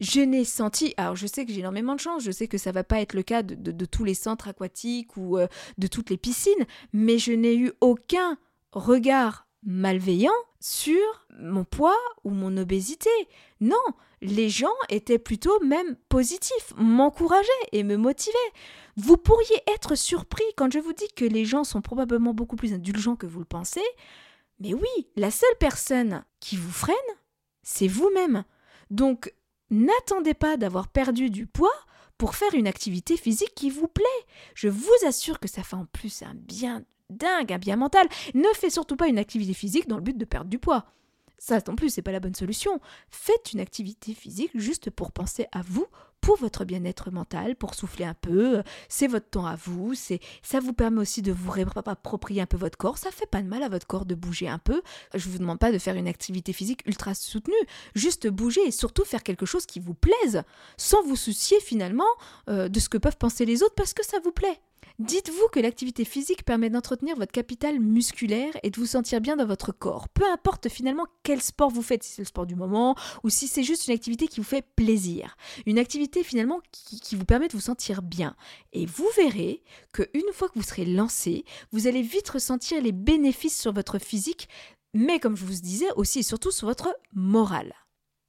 Je 0.01 0.19
n'ai 0.19 0.43
senti, 0.43 0.93
alors 0.97 1.15
je 1.15 1.27
sais 1.27 1.45
que 1.45 1.53
j'ai 1.53 1.59
énormément 1.59 1.95
de 1.95 1.99
chance, 1.99 2.23
je 2.23 2.31
sais 2.31 2.47
que 2.47 2.57
ça 2.57 2.71
va 2.71 2.83
pas 2.83 2.99
être 2.99 3.13
le 3.13 3.23
cas 3.23 3.43
de, 3.43 3.85
tous 3.85 4.03
les 4.03 4.15
centres 4.15 4.49
aquatiques 4.49 5.15
ou 5.15 5.37
euh, 5.37 5.47
de 5.77 5.87
toutes 5.87 6.09
les 6.09 6.17
piscines, 6.17 6.65
mais 6.91 7.17
je 7.17 7.31
n'ai 7.31 7.55
eu 7.55 7.71
aucun 7.79 8.37
regard 8.73 9.47
malveillant 9.63 10.33
sur 10.59 11.27
mon 11.39 11.63
poids 11.63 11.97
ou 12.23 12.31
mon 12.31 12.57
obésité. 12.57 13.09
Non, 13.61 13.77
les 14.21 14.49
gens 14.49 14.73
étaient 14.89 15.19
plutôt 15.19 15.59
même 15.63 15.95
positifs, 16.09 16.73
m'encourageaient 16.77 17.49
et 17.71 17.83
me 17.83 17.97
motivaient. 17.97 18.33
Vous 18.97 19.17
pourriez 19.17 19.61
être 19.73 19.95
surpris 19.95 20.43
quand 20.55 20.71
je 20.71 20.79
vous 20.79 20.93
dis 20.93 21.07
que 21.15 21.25
les 21.25 21.45
gens 21.45 21.63
sont 21.63 21.81
probablement 21.81 22.33
beaucoup 22.33 22.55
plus 22.55 22.73
indulgents 22.73 23.15
que 23.15 23.27
vous 23.27 23.39
le 23.39 23.45
pensez. 23.45 23.83
Mais 24.59 24.73
oui, 24.73 25.07
la 25.15 25.31
seule 25.31 25.57
personne 25.59 26.23
qui 26.39 26.55
vous 26.55 26.71
freine, 26.71 26.95
c'est 27.63 27.87
vous-même. 27.87 28.45
Donc, 28.89 29.33
n'attendez 29.69 30.33
pas 30.33 30.57
d'avoir 30.57 30.87
perdu 30.87 31.29
du 31.29 31.45
poids 31.45 31.73
pour 32.17 32.35
faire 32.35 32.53
une 32.53 32.67
activité 32.67 33.17
physique 33.17 33.53
qui 33.55 33.69
vous 33.69 33.87
plaît. 33.87 34.05
Je 34.53 34.69
vous 34.69 34.93
assure 35.05 35.39
que 35.39 35.49
ça 35.49 35.63
fait 35.63 35.75
en 35.75 35.85
plus 35.85 36.21
un 36.21 36.33
bien 36.35 36.83
dingue, 37.09 37.51
un 37.51 37.57
bien 37.57 37.75
mental. 37.75 38.07
Ne 38.33 38.47
faites 38.53 38.71
surtout 38.71 38.95
pas 38.95 39.07
une 39.07 39.19
activité 39.19 39.53
physique 39.53 39.87
dans 39.87 39.97
le 39.97 40.01
but 40.01 40.17
de 40.17 40.25
perdre 40.25 40.49
du 40.49 40.59
poids. 40.59 40.85
Ça 41.37 41.59
non 41.67 41.75
plus, 41.75 41.89
c'est 41.89 42.01
pas 42.01 42.11
la 42.11 42.19
bonne 42.19 42.35
solution. 42.35 42.79
Faites 43.09 43.53
une 43.53 43.59
activité 43.59 44.13
physique 44.13 44.51
juste 44.55 44.89
pour 44.89 45.11
penser 45.11 45.47
à 45.51 45.61
vous, 45.61 45.87
pour 46.25 46.37
votre 46.37 46.65
bien-être 46.65 47.11
mental, 47.11 47.55
pour 47.55 47.75
souffler 47.75 48.03
un 48.03 48.15
peu. 48.15 48.63
C'est 48.89 49.07
votre 49.07 49.29
temps 49.29 49.45
à 49.45 49.55
vous. 49.55 49.93
C'est 49.93 50.19
ça 50.41 50.59
vous 50.59 50.73
permet 50.73 51.01
aussi 51.01 51.21
de 51.21 51.31
vous 51.31 51.51
réapproprier 51.51 52.41
un 52.41 52.47
peu 52.47 52.57
votre 52.57 52.77
corps. 52.77 52.97
Ça 52.97 53.11
fait 53.11 53.27
pas 53.27 53.43
de 53.43 53.47
mal 53.47 53.61
à 53.61 53.69
votre 53.69 53.85
corps 53.85 54.05
de 54.05 54.15
bouger 54.15 54.47
un 54.47 54.57
peu. 54.57 54.81
Je 55.13 55.29
vous 55.29 55.37
demande 55.37 55.59
pas 55.59 55.71
de 55.71 55.77
faire 55.77 55.95
une 55.95 56.07
activité 56.07 56.51
physique 56.51 56.81
ultra 56.87 57.13
soutenue, 57.13 57.53
juste 57.93 58.27
bouger 58.27 58.61
et 58.65 58.71
surtout 58.71 59.05
faire 59.05 59.21
quelque 59.21 59.45
chose 59.45 59.67
qui 59.67 59.79
vous 59.79 59.93
plaise, 59.93 60.41
sans 60.77 61.03
vous 61.03 61.15
soucier 61.15 61.59
finalement 61.59 62.03
euh, 62.49 62.69
de 62.69 62.79
ce 62.79 62.89
que 62.89 62.97
peuvent 62.97 63.17
penser 63.17 63.45
les 63.45 63.61
autres 63.61 63.75
parce 63.75 63.93
que 63.93 64.03
ça 64.03 64.17
vous 64.23 64.31
plaît. 64.31 64.59
Dites-vous 64.99 65.49
que 65.51 65.59
l'activité 65.59 66.05
physique 66.05 66.45
permet 66.45 66.69
d'entretenir 66.69 67.17
votre 67.17 67.33
capital 67.33 67.81
musculaire 67.81 68.53
et 68.63 68.69
de 68.69 68.79
vous 68.79 68.85
sentir 68.85 69.19
bien 69.19 69.35
dans 69.35 69.45
votre 69.45 69.73
corps. 69.73 70.07
Peu 70.07 70.23
importe 70.31 70.69
finalement 70.69 71.05
quel 71.21 71.41
sport 71.41 71.69
vous 71.69 71.81
faites, 71.81 72.03
si 72.03 72.13
c'est 72.13 72.21
le 72.21 72.27
sport 72.27 72.45
du 72.45 72.55
moment 72.55 72.95
ou 73.23 73.29
si 73.29 73.49
c'est 73.49 73.63
juste 73.63 73.87
une 73.87 73.93
activité 73.93 74.29
qui 74.29 74.39
vous 74.39 74.45
fait 74.45 74.65
plaisir. 74.77 75.35
Une 75.65 75.79
activité 75.79 76.23
finalement 76.23 76.61
qui, 76.71 77.17
vous 77.17 77.25
permet 77.25 77.49
de 77.49 77.53
vous 77.53 77.59
sentir 77.59 78.01
bien. 78.01 78.37
Et 78.71 78.85
vous 78.85 79.07
verrez 79.17 79.63
que 79.91 80.03
une 80.13 80.31
fois 80.31 80.47
que 80.47 80.57
vous 80.57 80.63
serez 80.63 80.85
lancé, 80.85 81.43
vous 81.73 81.87
allez 81.87 82.01
vite 82.01 82.29
ressentir 82.29 82.81
les 82.81 82.93
bénéfices 82.93 83.59
sur 83.59 83.73
votre 83.73 83.99
physique, 83.99 84.47
mais 84.93 85.19
comme 85.19 85.35
je 85.35 85.43
vous 85.43 85.55
disais 85.55 85.91
aussi 85.97 86.19
et 86.19 86.23
surtout 86.23 86.51
sur 86.51 86.67
votre 86.67 86.95
morale. 87.13 87.73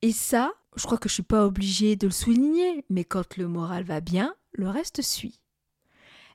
Et 0.03 0.13
ça, 0.13 0.53
je 0.75 0.85
crois 0.85 0.99
que 0.99 1.09
je 1.09 1.13
ne 1.13 1.17
suis 1.17 1.23
pas 1.23 1.47
obligée 1.47 1.95
de 1.95 2.09
le 2.09 2.13
souligner, 2.13 2.85
mais 2.91 3.05
quand 3.05 3.37
le 3.37 3.47
moral 3.47 3.85
va 3.85 4.01
bien, 4.01 4.35
le 4.53 4.69
reste 4.69 5.01
suit 5.01 5.41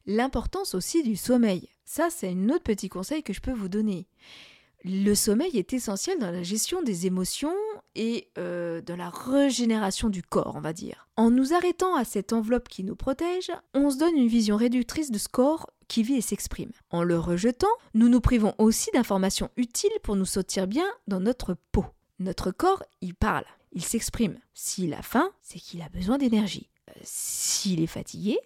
l'importance 0.06 0.76
aussi 0.76 1.04
du 1.04 1.16
sommeil. 1.16 1.70
Ça, 1.86 2.10
c'est 2.10 2.30
un 2.30 2.50
autre 2.50 2.64
petit 2.64 2.90
conseil 2.90 3.24
que 3.24 3.34
je 3.34 3.42
peux 3.42 3.52
vous 3.52 3.70
donner. 3.70 4.08
Le 4.84 5.14
sommeil 5.14 5.58
est 5.58 5.74
essentiel 5.74 6.18
dans 6.18 6.32
la 6.32 6.42
gestion 6.42 6.82
des 6.82 7.06
émotions 7.06 7.54
et 7.94 8.30
euh, 8.40 8.82
dans 8.82 8.96
la 8.96 9.10
régénération 9.10 10.10
du 10.10 10.24
corps, 10.24 10.54
on 10.56 10.62
va 10.62 10.74
dire. 10.74 11.08
En 11.18 11.30
nous 11.30 11.54
arrêtant 11.54 11.96
à 11.96 12.04
cette 12.04 12.34
enveloppe 12.34 12.68
qui 12.68 12.84
nous 12.84 12.96
protège, 12.96 13.52
on 13.76 13.92
se 13.92 13.98
donne 13.98 14.18
une 14.18 14.28
vision 14.28 14.58
réductrice 14.58 15.12
de 15.12 15.20
ce 15.20 15.28
corps 15.28 15.68
qui 15.88 16.02
vit 16.02 16.16
et 16.16 16.22
s'exprime. 16.22 16.72
En 16.90 17.04
le 17.04 17.20
rejetant, 17.20 17.68
nous 17.94 18.10
nous 18.10 18.22
privons 18.22 18.56
aussi 18.58 18.90
d'informations 18.94 19.50
utiles 19.56 19.92
pour 20.02 20.16
nous 20.16 20.26
sentir 20.26 20.66
bien 20.66 20.88
dans 21.08 21.20
notre 21.20 21.56
peau. 21.72 21.86
Notre 22.18 22.50
corps, 22.50 22.84
il 23.02 23.14
parle, 23.14 23.46
il 23.74 23.84
s'exprime. 23.84 24.40
S'il 24.54 24.94
a 24.96 25.02
faim, 25.04 25.30
c'est 25.42 25.60
qu'il 25.60 25.82
a 25.84 25.90
besoin 25.90 26.18
d'énergie. 26.18 26.70
Euh, 26.90 26.94
s'il 27.04 27.82
est 27.84 27.88
fatigué, 27.88 28.40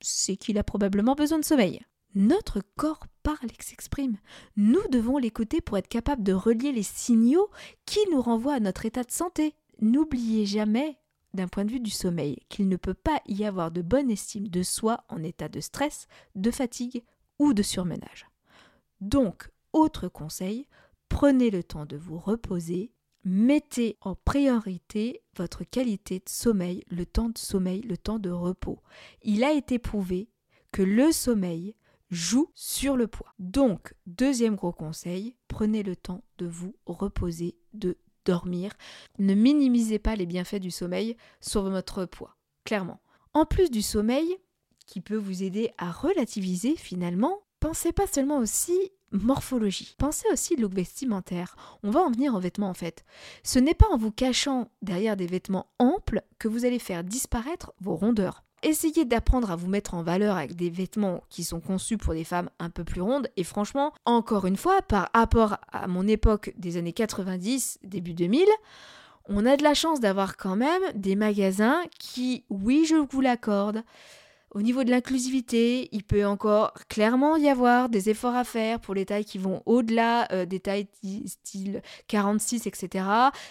c'est 0.00 0.36
qu'il 0.36 0.58
a 0.58 0.64
probablement 0.64 1.14
besoin 1.14 1.38
de 1.38 1.44
sommeil. 1.44 1.80
Notre 2.14 2.60
corps 2.76 3.06
parle 3.22 3.50
et 3.50 3.62
s'exprime. 3.62 4.16
Nous 4.56 4.80
devons 4.90 5.18
l'écouter 5.18 5.60
pour 5.60 5.76
être 5.76 5.88
capable 5.88 6.22
de 6.22 6.32
relier 6.32 6.72
les 6.72 6.82
signaux 6.82 7.50
qui 7.84 8.00
nous 8.10 8.22
renvoient 8.22 8.54
à 8.54 8.60
notre 8.60 8.86
état 8.86 9.04
de 9.04 9.10
santé. 9.10 9.54
N'oubliez 9.80 10.46
jamais, 10.46 10.98
d'un 11.34 11.48
point 11.48 11.64
de 11.64 11.70
vue 11.70 11.80
du 11.80 11.90
sommeil, 11.90 12.38
qu'il 12.48 12.68
ne 12.68 12.76
peut 12.76 12.94
pas 12.94 13.20
y 13.26 13.44
avoir 13.44 13.70
de 13.70 13.82
bonne 13.82 14.10
estime 14.10 14.48
de 14.48 14.62
soi 14.62 15.04
en 15.08 15.22
état 15.22 15.48
de 15.48 15.60
stress, 15.60 16.06
de 16.34 16.50
fatigue 16.50 17.04
ou 17.38 17.52
de 17.52 17.62
surmenage. 17.62 18.26
Donc, 19.00 19.50
autre 19.72 20.08
conseil, 20.08 20.66
prenez 21.08 21.50
le 21.50 21.62
temps 21.62 21.86
de 21.86 21.96
vous 21.96 22.18
reposer 22.18 22.90
mettez 23.28 23.96
en 24.00 24.14
priorité 24.14 25.22
votre 25.36 25.64
qualité 25.64 26.18
de 26.18 26.28
sommeil, 26.28 26.84
le 26.88 27.06
temps 27.06 27.28
de 27.28 27.38
sommeil, 27.38 27.82
le 27.82 27.96
temps 27.96 28.18
de 28.18 28.30
repos. 28.30 28.80
Il 29.22 29.44
a 29.44 29.52
été 29.52 29.78
prouvé 29.78 30.30
que 30.72 30.82
le 30.82 31.12
sommeil 31.12 31.74
joue 32.10 32.50
sur 32.54 32.96
le 32.96 33.06
poids. 33.06 33.34
Donc, 33.38 33.94
deuxième 34.06 34.56
gros 34.56 34.72
conseil, 34.72 35.36
prenez 35.46 35.82
le 35.82 35.94
temps 35.94 36.24
de 36.38 36.46
vous 36.46 36.74
reposer, 36.86 37.56
de 37.74 37.98
dormir. 38.24 38.72
Ne 39.18 39.34
minimisez 39.34 39.98
pas 39.98 40.16
les 40.16 40.26
bienfaits 40.26 40.56
du 40.56 40.70
sommeil 40.70 41.16
sur 41.40 41.68
votre 41.68 42.06
poids, 42.06 42.36
clairement. 42.64 43.00
En 43.34 43.44
plus 43.44 43.70
du 43.70 43.82
sommeil, 43.82 44.36
qui 44.86 45.00
peut 45.02 45.16
vous 45.16 45.42
aider 45.42 45.70
à 45.76 45.92
relativiser 45.92 46.74
finalement, 46.76 47.42
pensez 47.60 47.92
pas 47.92 48.06
seulement 48.06 48.38
aussi 48.38 48.90
morphologie. 49.12 49.94
Pensez 49.98 50.26
aussi 50.32 50.56
look 50.56 50.74
vestimentaire. 50.74 51.56
On 51.82 51.90
va 51.90 52.00
en 52.00 52.10
venir 52.10 52.34
aux 52.34 52.40
vêtements 52.40 52.70
en 52.70 52.74
fait. 52.74 53.04
Ce 53.42 53.58
n'est 53.58 53.74
pas 53.74 53.88
en 53.90 53.96
vous 53.96 54.12
cachant 54.12 54.70
derrière 54.82 55.16
des 55.16 55.26
vêtements 55.26 55.66
amples 55.78 56.22
que 56.38 56.48
vous 56.48 56.64
allez 56.64 56.78
faire 56.78 57.04
disparaître 57.04 57.72
vos 57.80 57.96
rondeurs. 57.96 58.44
Essayez 58.64 59.04
d'apprendre 59.04 59.52
à 59.52 59.56
vous 59.56 59.68
mettre 59.68 59.94
en 59.94 60.02
valeur 60.02 60.36
avec 60.36 60.56
des 60.56 60.70
vêtements 60.70 61.22
qui 61.28 61.44
sont 61.44 61.60
conçus 61.60 61.96
pour 61.96 62.12
des 62.12 62.24
femmes 62.24 62.50
un 62.58 62.70
peu 62.70 62.82
plus 62.82 63.00
rondes. 63.00 63.28
Et 63.36 63.44
franchement, 63.44 63.92
encore 64.04 64.46
une 64.46 64.56
fois, 64.56 64.82
par 64.82 65.10
rapport 65.14 65.58
à 65.70 65.86
mon 65.86 66.08
époque 66.08 66.52
des 66.56 66.76
années 66.76 66.92
90, 66.92 67.78
début 67.84 68.14
2000, 68.14 68.44
on 69.28 69.46
a 69.46 69.56
de 69.56 69.62
la 69.62 69.74
chance 69.74 70.00
d'avoir 70.00 70.36
quand 70.36 70.56
même 70.56 70.82
des 70.94 71.14
magasins 71.14 71.82
qui, 72.00 72.44
oui, 72.50 72.84
je 72.84 72.96
vous 72.96 73.20
l'accorde, 73.20 73.84
au 74.58 74.62
niveau 74.62 74.82
de 74.82 74.90
l'inclusivité, 74.90 75.88
il 75.92 76.02
peut 76.02 76.26
encore 76.26 76.72
clairement 76.88 77.36
y 77.36 77.48
avoir 77.48 77.88
des 77.88 78.10
efforts 78.10 78.34
à 78.34 78.42
faire 78.42 78.80
pour 78.80 78.92
les 78.92 79.06
tailles 79.06 79.24
qui 79.24 79.38
vont 79.38 79.62
au-delà 79.66 80.26
euh, 80.32 80.46
des 80.46 80.58
tailles 80.58 80.88
style 81.26 81.80
46, 82.08 82.66
etc. 82.66 83.04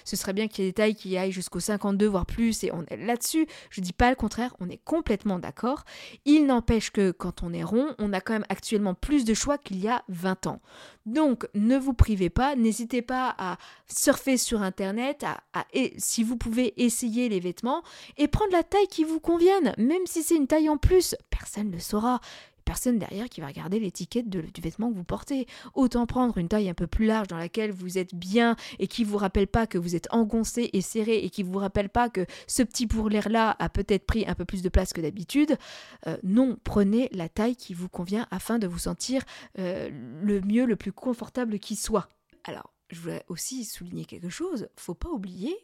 Ce 0.04 0.18
serait 0.18 0.34
bien 0.34 0.50
qu'il 0.50 0.66
y 0.66 0.68
ait 0.68 0.72
des 0.72 0.74
tailles 0.74 0.96
qui 0.96 1.18
aillent 1.18 1.32
jusqu'au 1.32 1.62
52, 1.62 2.06
voire 2.06 2.26
plus, 2.26 2.62
et 2.66 2.74
on 2.74 2.84
est 2.88 2.98
là-dessus. 2.98 3.48
Je 3.70 3.80
dis 3.80 3.94
pas 3.94 4.10
le 4.10 4.18
contraire, 4.18 4.54
on 4.60 4.70
est 4.70 4.84
complètement 4.84 5.40
d'accord. 5.40 5.86
Il 6.26 6.46
n'empêche 6.46 6.92
que 6.92 7.12
quand 7.12 7.42
on 7.42 7.54
est 7.54 7.64
rond, 7.64 7.96
on 8.00 8.12
a 8.12 8.20
quand 8.20 8.34
même 8.34 8.46
actuellement 8.50 8.94
plus 8.94 9.24
de 9.24 9.34
choix 9.34 9.58
qu'il 9.58 9.80
y 9.80 9.88
a 9.88 10.04
20 10.10 10.48
ans. 10.48 10.60
Donc, 11.08 11.48
ne 11.56 11.78
vous 11.78 11.94
privez 11.94 12.30
pas, 12.30 12.58
n'hésitez 12.58 13.02
pas 13.02 13.34
à 13.38 13.58
surfer 13.88 14.36
sur 14.36 14.62
Internet, 14.62 15.24
à, 15.24 15.66
si 15.98 16.22
vous 16.22 16.36
pouvez 16.36 16.74
essayer 16.84 17.30
les 17.30 17.40
vêtements 17.40 17.82
et 18.18 18.28
prendre 18.28 18.52
la 18.52 18.64
taille 18.64 18.88
qui 18.88 19.06
vous 19.06 19.22
convienne, 19.22 19.74
même 19.78 20.06
si 20.06 20.22
c'est 20.22 20.36
une 20.36 20.48
taille 20.48 20.68
en 20.68 20.76
plus, 20.76 21.16
personne 21.30 21.70
ne 21.70 21.76
le 21.76 21.80
saura 21.80 22.20
personne 22.68 23.00
derrière 23.00 23.30
qui 23.30 23.40
va 23.40 23.48
regarder 23.48 23.80
l'étiquette 23.80 24.30
du 24.30 24.62
vêtement 24.62 24.92
que 24.92 24.98
vous 24.98 25.06
portez. 25.06 25.48
Autant 25.74 26.06
prendre 26.06 26.38
une 26.38 26.50
taille 26.50 26.68
un 26.68 26.74
peu 26.74 26.86
plus 26.86 27.06
large 27.06 27.28
dans 27.28 27.38
laquelle 27.38 27.72
vous 27.72 27.98
êtes 27.98 28.14
bien 28.14 28.58
et 28.78 28.88
qui 28.88 29.06
vous 29.06 29.16
rappelle 29.16 29.48
pas 29.48 29.68
que 29.68 29.78
vous 29.78 29.96
êtes 29.96 30.10
engoncé 30.12 30.70
et 30.74 30.82
serré 30.82 31.20
et 31.20 31.30
qui 31.30 31.44
vous 31.44 31.60
rappelle 31.60 31.88
pas 31.88 32.10
que 32.10 32.26
ce 32.46 32.64
petit 32.64 32.86
pour 32.86 33.08
l'air 33.08 33.30
là 33.30 33.56
a 33.60 33.70
peut-être 33.70 34.06
pris 34.06 34.28
un 34.28 34.36
peu 34.36 34.44
plus 34.44 34.62
de 34.62 34.68
place 34.68 34.92
que 34.92 35.00
d'habitude. 35.00 35.58
Euh, 36.08 36.18
non, 36.24 36.58
prenez 36.66 37.08
la 37.14 37.30
taille 37.30 37.56
qui 37.56 37.74
vous 37.74 37.88
convient 37.88 38.28
afin 38.32 38.60
de 38.60 38.68
vous 38.68 38.80
sentir 38.80 39.22
euh, 39.60 39.90
le 40.22 40.42
mieux, 40.42 40.66
le 40.66 40.76
plus 40.76 40.92
confortable 40.92 41.60
qui 41.60 41.78
soit. 41.78 42.10
Alors, 42.44 42.74
je 42.90 43.00
voulais 43.00 43.24
aussi 43.30 43.64
souligner 43.64 44.04
quelque 44.04 44.30
chose. 44.30 44.68
Faut 44.76 44.94
pas 44.94 45.10
oublier 45.10 45.56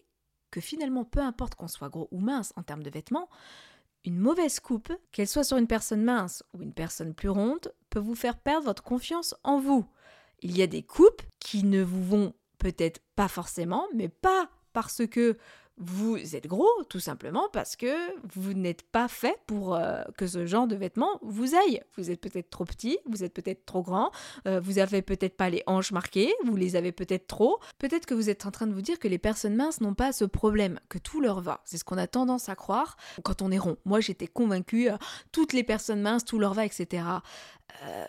que 0.52 0.62
finalement, 0.62 1.04
peu 1.04 1.20
importe 1.20 1.56
qu'on 1.56 1.68
soit 1.68 1.90
gros 1.90 2.08
ou 2.12 2.20
mince 2.20 2.54
en 2.56 2.64
termes 2.64 2.84
de 2.84 2.90
vêtements, 2.90 3.28
une 4.06 4.18
mauvaise 4.18 4.60
coupe, 4.60 4.92
qu'elle 5.12 5.28
soit 5.28 5.44
sur 5.44 5.58
une 5.58 5.68
personne 5.68 6.04
mince 6.04 6.44
ou 6.54 6.62
une 6.62 6.74
personne 6.74 7.14
plus 7.14 7.30
ronde, 7.30 7.74
peut 7.90 8.00
vous 8.00 8.16
faire 8.16 8.38
perdre 8.38 8.66
votre 8.66 8.84
confiance 8.84 9.36
en 9.44 9.60
vous. 9.60 9.86
Il 10.42 10.58
y 10.58 10.62
a 10.62 10.68
des 10.68 10.84
coupes 10.84 11.22
qui 11.40 11.64
ne 11.64 11.82
vous 11.82 12.04
vont 12.04 12.34
peut-être 12.58 13.02
pas 13.16 13.28
forcément, 13.28 13.88
mais 13.94 14.10
pas 14.10 14.50
parce 14.74 15.06
que 15.08 15.38
vous 15.86 16.36
êtes 16.36 16.48
gros, 16.48 16.70
tout 16.90 17.00
simplement 17.00 17.48
parce 17.52 17.76
que 17.76 17.94
vous 18.34 18.54
n'êtes 18.54 18.84
pas 18.84 19.08
fait 19.08 19.38
pour 19.48 19.76
euh, 19.76 20.04
que 20.18 20.28
ce 20.28 20.46
genre 20.46 20.68
de 20.68 20.76
vêtements 20.76 21.20
vous 21.22 21.56
aille. 21.56 21.82
Vous 21.98 22.12
êtes 22.12 22.22
peut-être 22.22 22.50
trop 22.50 22.66
petit, 22.66 23.00
vous 23.06 23.24
êtes 23.24 23.34
peut-être 23.34 23.66
trop 23.66 23.82
grand, 23.82 24.12
euh, 24.48 24.60
vous 24.60 24.80
avez 24.80 25.02
peut-être 25.02 25.36
pas 25.36 25.50
les 25.50 25.64
hanches 25.68 25.92
marquées, 25.92 26.34
vous 26.46 26.56
les 26.56 26.76
avez 26.76 26.92
peut-être 26.92 27.28
trop. 27.28 27.60
Peut-être 27.80 28.06
que 28.06 28.14
vous 28.14 28.30
êtes 28.30 28.46
en 28.46 28.52
train 28.52 28.68
de 28.68 28.74
vous 28.74 28.82
dire 28.82 29.00
que 29.00 29.08
les 29.08 29.18
personnes 29.18 29.56
minces 29.56 29.82
n'ont 29.82 29.94
pas 29.94 30.12
ce 30.12 30.26
problème, 30.26 30.80
que 30.90 30.98
tout 30.98 31.22
leur 31.22 31.42
va. 31.42 31.62
C'est 31.66 31.78
ce 31.78 31.84
qu'on 31.84 31.98
a 31.98 32.08
tendance 32.08 32.50
à 32.50 32.56
croire 32.56 32.98
quand 33.24 33.42
on 33.42 33.52
est 33.52 33.60
rond. 33.60 33.78
Moi, 33.86 34.00
j'étais 34.00 34.28
convaincue, 34.28 34.90
euh, 34.90 34.98
toutes 35.32 35.54
les 35.54 35.64
personnes 35.64 36.02
minces, 36.02 36.26
tout 36.26 36.40
leur 36.40 36.54
va, 36.54 36.66
etc. 36.66 37.04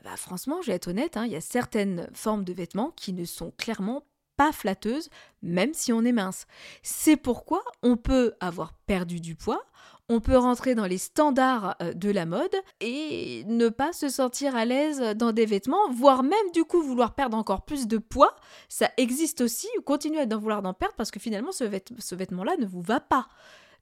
bah, 0.04 0.16
franchement, 0.16 0.60
je 0.62 0.68
vais 0.68 0.74
être 0.74 0.88
honnête, 0.88 1.16
hein, 1.16 1.24
il 1.26 1.32
y 1.32 1.36
a 1.36 1.40
certaines 1.40 2.08
formes 2.12 2.44
de 2.44 2.52
vêtements 2.52 2.92
qui 2.96 3.12
ne 3.12 3.24
sont 3.24 3.52
clairement 3.56 4.04
pas 4.36 4.52
flatteuse, 4.52 5.08
même 5.42 5.74
si 5.74 5.92
on 5.92 6.04
est 6.04 6.12
mince. 6.12 6.46
C'est 6.82 7.16
pourquoi 7.16 7.62
on 7.82 7.96
peut 7.96 8.34
avoir 8.40 8.72
perdu 8.86 9.20
du 9.20 9.34
poids, 9.34 9.64
on 10.08 10.20
peut 10.20 10.36
rentrer 10.36 10.74
dans 10.74 10.86
les 10.86 10.98
standards 10.98 11.76
euh, 11.80 11.92
de 11.94 12.10
la 12.10 12.26
mode 12.26 12.54
et 12.80 13.44
ne 13.46 13.68
pas 13.68 13.92
se 13.92 14.08
sentir 14.08 14.54
à 14.54 14.64
l'aise 14.64 15.00
dans 15.16 15.32
des 15.32 15.46
vêtements, 15.46 15.90
voire 15.90 16.22
même 16.22 16.50
du 16.52 16.64
coup 16.64 16.82
vouloir 16.82 17.14
perdre 17.14 17.36
encore 17.36 17.64
plus 17.64 17.86
de 17.86 17.98
poids. 17.98 18.36
Ça 18.68 18.90
existe 18.96 19.40
aussi, 19.40 19.68
ou 19.78 19.82
continuer 19.82 20.26
d'en 20.26 20.38
vouloir 20.38 20.62
d'en 20.62 20.74
perdre 20.74 20.94
parce 20.96 21.10
que 21.10 21.20
finalement 21.20 21.52
ce, 21.52 21.64
ce 21.98 22.14
vêtement-là 22.14 22.56
ne 22.58 22.66
vous 22.66 22.82
va 22.82 23.00
pas. 23.00 23.28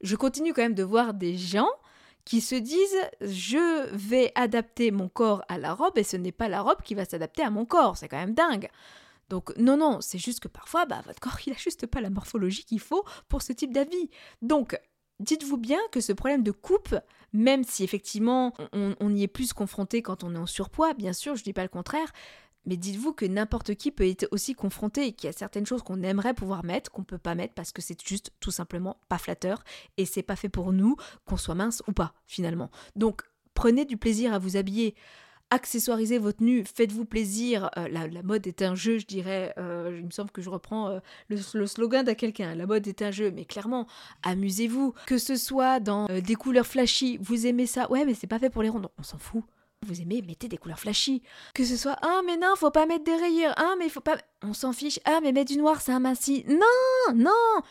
Je 0.00 0.16
continue 0.16 0.52
quand 0.52 0.62
même 0.62 0.74
de 0.74 0.84
voir 0.84 1.14
des 1.14 1.36
gens 1.36 1.68
qui 2.24 2.40
se 2.40 2.54
disent 2.54 3.00
je 3.20 3.88
vais 3.92 4.30
adapter 4.36 4.90
mon 4.92 5.08
corps 5.08 5.42
à 5.48 5.58
la 5.58 5.74
robe 5.74 5.98
et 5.98 6.04
ce 6.04 6.16
n'est 6.16 6.32
pas 6.32 6.48
la 6.48 6.62
robe 6.62 6.82
qui 6.82 6.94
va 6.94 7.04
s'adapter 7.04 7.42
à 7.42 7.50
mon 7.50 7.64
corps. 7.64 7.96
C'est 7.96 8.08
quand 8.08 8.18
même 8.18 8.34
dingue. 8.34 8.68
Donc 9.32 9.56
non, 9.56 9.78
non, 9.78 10.02
c'est 10.02 10.18
juste 10.18 10.40
que 10.40 10.48
parfois, 10.48 10.84
bah, 10.84 11.00
votre 11.06 11.18
corps, 11.18 11.38
il 11.46 11.54
n'a 11.54 11.58
juste 11.58 11.86
pas 11.86 12.02
la 12.02 12.10
morphologie 12.10 12.64
qu'il 12.64 12.80
faut 12.80 13.02
pour 13.30 13.40
ce 13.40 13.54
type 13.54 13.72
d'avis. 13.72 14.10
Donc, 14.42 14.78
dites-vous 15.20 15.56
bien 15.56 15.78
que 15.90 16.02
ce 16.02 16.12
problème 16.12 16.42
de 16.42 16.50
coupe, 16.50 16.94
même 17.32 17.64
si 17.64 17.82
effectivement 17.82 18.52
on, 18.74 19.14
y 19.14 19.22
est 19.22 19.28
plus 19.28 19.54
confronté 19.54 20.02
quand 20.02 20.22
on 20.22 20.34
est 20.34 20.38
en 20.38 20.44
surpoids, 20.44 20.92
bien 20.92 21.14
sûr, 21.14 21.34
je 21.34 21.44
dis 21.44 21.54
pas 21.54 21.62
le 21.62 21.70
contraire, 21.70 22.12
mais 22.66 22.76
dites-vous 22.76 23.14
que 23.14 23.24
n'importe 23.24 23.74
qui 23.74 23.90
peut 23.90 24.06
être 24.06 24.28
aussi 24.32 24.52
confronté 24.52 25.06
et 25.06 25.12
qu'il 25.12 25.28
y 25.28 25.30
a 25.30 25.32
certaines 25.32 25.64
choses 25.64 25.82
qu'on 25.82 26.02
aimerait 26.02 26.34
pouvoir 26.34 26.62
mettre, 26.62 26.90
qu'on 26.90 27.00
ne 27.00 27.06
peut 27.06 27.16
pas 27.16 27.34
mettre 27.34 27.54
parce 27.54 27.72
que 27.72 27.80
c'est 27.80 28.06
juste 28.06 28.32
tout 28.38 28.50
simplement 28.50 28.98
pas 29.08 29.16
flatteur 29.16 29.64
et 29.96 30.04
c'est 30.04 30.22
pas 30.22 30.36
fait 30.36 30.50
pour 30.50 30.74
nous, 30.74 30.96
qu'on 31.24 31.38
soit 31.38 31.54
mince 31.54 31.82
ou 31.88 31.92
pas 31.92 32.12
finalement. 32.26 32.70
Donc 32.96 33.22
prenez 33.54 33.86
du 33.86 33.96
plaisir 33.96 34.34
à 34.34 34.38
vous 34.38 34.58
habiller 34.58 34.94
accessoirisez 35.52 36.18
votre 36.18 36.38
tenue, 36.38 36.64
faites-vous 36.64 37.04
plaisir. 37.04 37.70
Euh, 37.76 37.86
la, 37.88 38.22
mode 38.22 38.46
est 38.46 38.62
un 38.62 38.74
jeu, 38.74 38.98
je 38.98 39.06
dirais. 39.06 39.52
Euh, 39.58 39.96
il 39.98 40.06
me 40.06 40.10
semble 40.10 40.30
que 40.30 40.40
je 40.40 40.48
reprends 40.48 40.88
euh, 40.88 40.98
le, 41.28 41.66
slogan 41.66 42.04
de 42.04 42.12
quelqu'un. 42.12 42.54
La 42.54 42.66
mode 42.66 42.86
est 42.88 43.02
un 43.02 43.10
jeu, 43.10 43.30
mais 43.30 43.44
clairement, 43.44 43.86
amusez-vous. 44.22 44.94
Que 45.06 45.18
ce 45.18 45.36
soit 45.36 45.78
dans 45.78 46.06
des 46.06 46.34
couleurs 46.34 46.66
flashy, 46.66 47.18
vous 47.20 47.46
aimez 47.46 47.66
ça. 47.66 47.90
Ouais, 47.90 48.04
mais 48.04 48.14
c'est 48.14 48.26
pas 48.26 48.38
fait 48.38 48.50
pour 48.50 48.62
les 48.62 48.70
ronds. 48.70 48.82
on 48.98 49.02
s'en 49.02 49.18
fout. 49.18 49.44
Vous 49.84 50.00
aimez, 50.00 50.22
mettez 50.22 50.48
des 50.48 50.58
couleurs 50.58 50.78
flashy. 50.78 51.22
Que 51.54 51.64
ce 51.64 51.76
soit, 51.76 51.96
ah, 52.02 52.20
mais 52.24 52.36
non, 52.36 52.54
faut 52.56 52.70
pas 52.70 52.86
mettre 52.86 53.04
des 53.04 53.16
rayures. 53.16 53.52
Ah, 53.56 53.74
mais 53.78 53.88
faut 53.88 54.00
pas. 54.00 54.16
On 54.42 54.54
s'en 54.54 54.72
fiche. 54.72 55.00
Ah, 55.04 55.18
mais 55.22 55.32
mettre 55.32 55.52
du 55.52 55.58
noir, 55.58 55.80
c'est 55.80 55.92
aminci. 55.92 56.44
Non, 56.48 57.14
non 57.14 57.62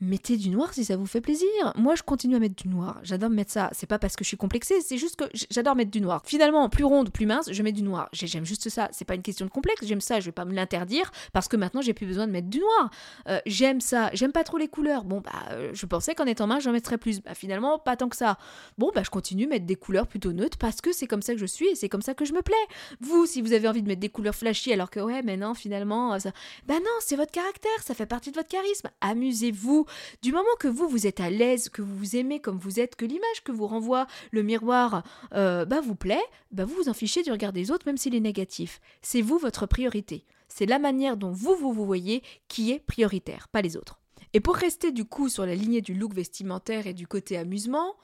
mettez 0.00 0.36
du 0.36 0.50
noir 0.50 0.72
si 0.72 0.84
ça 0.84 0.96
vous 0.96 1.06
fait 1.06 1.20
plaisir. 1.20 1.48
Moi, 1.76 1.94
je 1.94 2.02
continue 2.02 2.36
à 2.36 2.38
mettre 2.38 2.62
du 2.62 2.68
noir. 2.68 3.00
J'adore 3.02 3.30
mettre 3.30 3.52
ça. 3.52 3.70
C'est 3.72 3.86
pas 3.86 3.98
parce 3.98 4.16
que 4.16 4.24
je 4.24 4.28
suis 4.28 4.36
complexée, 4.36 4.80
c'est 4.80 4.96
juste 4.96 5.16
que 5.16 5.24
j'adore 5.50 5.74
mettre 5.74 5.90
du 5.90 6.00
noir. 6.00 6.22
Finalement, 6.24 6.68
plus 6.68 6.84
ronde, 6.84 7.10
plus 7.10 7.26
mince, 7.26 7.48
je 7.50 7.62
mets 7.62 7.72
du 7.72 7.82
noir. 7.82 8.08
J'aime 8.12 8.44
juste 8.44 8.68
ça. 8.68 8.88
C'est 8.92 9.04
pas 9.04 9.14
une 9.14 9.22
question 9.22 9.46
de 9.46 9.50
complexe. 9.50 9.84
J'aime 9.84 10.00
ça. 10.00 10.20
Je 10.20 10.26
vais 10.26 10.32
pas 10.32 10.44
me 10.44 10.54
l'interdire 10.54 11.10
parce 11.32 11.48
que 11.48 11.56
maintenant, 11.56 11.82
j'ai 11.82 11.94
plus 11.94 12.06
besoin 12.06 12.26
de 12.26 12.32
mettre 12.32 12.48
du 12.48 12.60
noir. 12.60 12.90
Euh, 13.28 13.40
j'aime 13.46 13.80
ça. 13.80 14.10
J'aime 14.12 14.32
pas 14.32 14.44
trop 14.44 14.58
les 14.58 14.68
couleurs. 14.68 15.04
Bon, 15.04 15.20
bah, 15.20 15.30
euh, 15.52 15.70
je 15.74 15.86
pensais 15.86 16.14
qu'en 16.14 16.26
étant 16.26 16.46
mince, 16.46 16.62
j'en 16.62 16.72
mettrais 16.72 16.98
plus. 16.98 17.20
Bah, 17.20 17.34
finalement, 17.34 17.78
pas 17.78 17.96
tant 17.96 18.08
que 18.08 18.16
ça. 18.16 18.38
Bon, 18.78 18.90
bah, 18.94 19.02
je 19.02 19.10
continue 19.10 19.44
à 19.44 19.48
mettre 19.48 19.66
des 19.66 19.76
couleurs 19.76 20.06
plutôt 20.06 20.32
neutres 20.32 20.58
parce 20.58 20.80
que 20.80 20.92
c'est 20.92 21.06
comme 21.06 21.22
ça 21.22 21.32
que 21.34 21.40
je 21.40 21.46
suis 21.46 21.68
et 21.68 21.74
c'est 21.74 21.88
comme 21.88 22.02
ça 22.02 22.14
que 22.14 22.24
je 22.24 22.32
me 22.32 22.42
plais. 22.42 22.54
Vous, 23.00 23.26
si 23.26 23.42
vous 23.42 23.52
avez 23.52 23.68
envie 23.68 23.82
de 23.82 23.88
mettre 23.88 24.00
des 24.00 24.08
couleurs 24.08 24.34
flashy 24.34 24.72
alors 24.72 24.90
que, 24.90 25.00
ouais, 25.00 25.22
mais 25.22 25.36
non, 25.36 25.54
finalement, 25.54 26.14
euh, 26.14 26.18
ça... 26.18 26.30
bah 26.66 26.74
non, 26.74 26.90
c'est 27.00 27.16
votre 27.16 27.32
caractère. 27.32 27.82
Ça 27.84 27.94
fait 27.94 28.06
partie 28.06 28.30
de 28.30 28.36
votre 28.36 28.48
charisme. 28.48 28.88
Amusez-vous. 29.00 29.86
Du 30.22 30.32
moment 30.32 30.44
que 30.58 30.68
vous, 30.68 30.88
vous 30.88 31.06
êtes 31.06 31.20
à 31.20 31.30
l'aise, 31.30 31.68
que 31.68 31.82
vous 31.82 31.96
vous 31.96 32.16
aimez 32.16 32.40
comme 32.40 32.58
vous 32.58 32.80
êtes, 32.80 32.96
que 32.96 33.04
l'image 33.04 33.44
que 33.44 33.52
vous 33.52 33.66
renvoie 33.66 34.06
le 34.30 34.42
miroir 34.42 35.02
euh, 35.34 35.64
bah, 35.64 35.80
vous 35.80 35.94
plaît, 35.94 36.24
bah, 36.50 36.64
vous 36.64 36.74
vous 36.74 36.88
en 36.88 36.94
fichez 36.94 37.22
du 37.22 37.30
regard 37.30 37.52
des 37.52 37.70
autres, 37.70 37.86
même 37.86 37.96
s'il 37.96 38.14
est 38.14 38.20
négatif. 38.20 38.80
C'est 39.02 39.22
vous 39.22 39.38
votre 39.38 39.66
priorité. 39.66 40.24
C'est 40.48 40.66
la 40.66 40.78
manière 40.78 41.16
dont 41.16 41.30
vous, 41.30 41.54
vous 41.54 41.72
vous 41.72 41.86
voyez 41.86 42.22
qui 42.48 42.72
est 42.72 42.80
prioritaire, 42.80 43.48
pas 43.48 43.62
les 43.62 43.76
autres. 43.76 44.00
Et 44.32 44.40
pour 44.40 44.56
rester 44.56 44.92
du 44.92 45.04
coup 45.04 45.28
sur 45.28 45.46
la 45.46 45.54
lignée 45.54 45.80
du 45.80 45.94
look 45.94 46.14
vestimentaire 46.14 46.86
et 46.86 46.94
du 46.94 47.06
côté 47.06 47.36
amusement, 47.36 47.96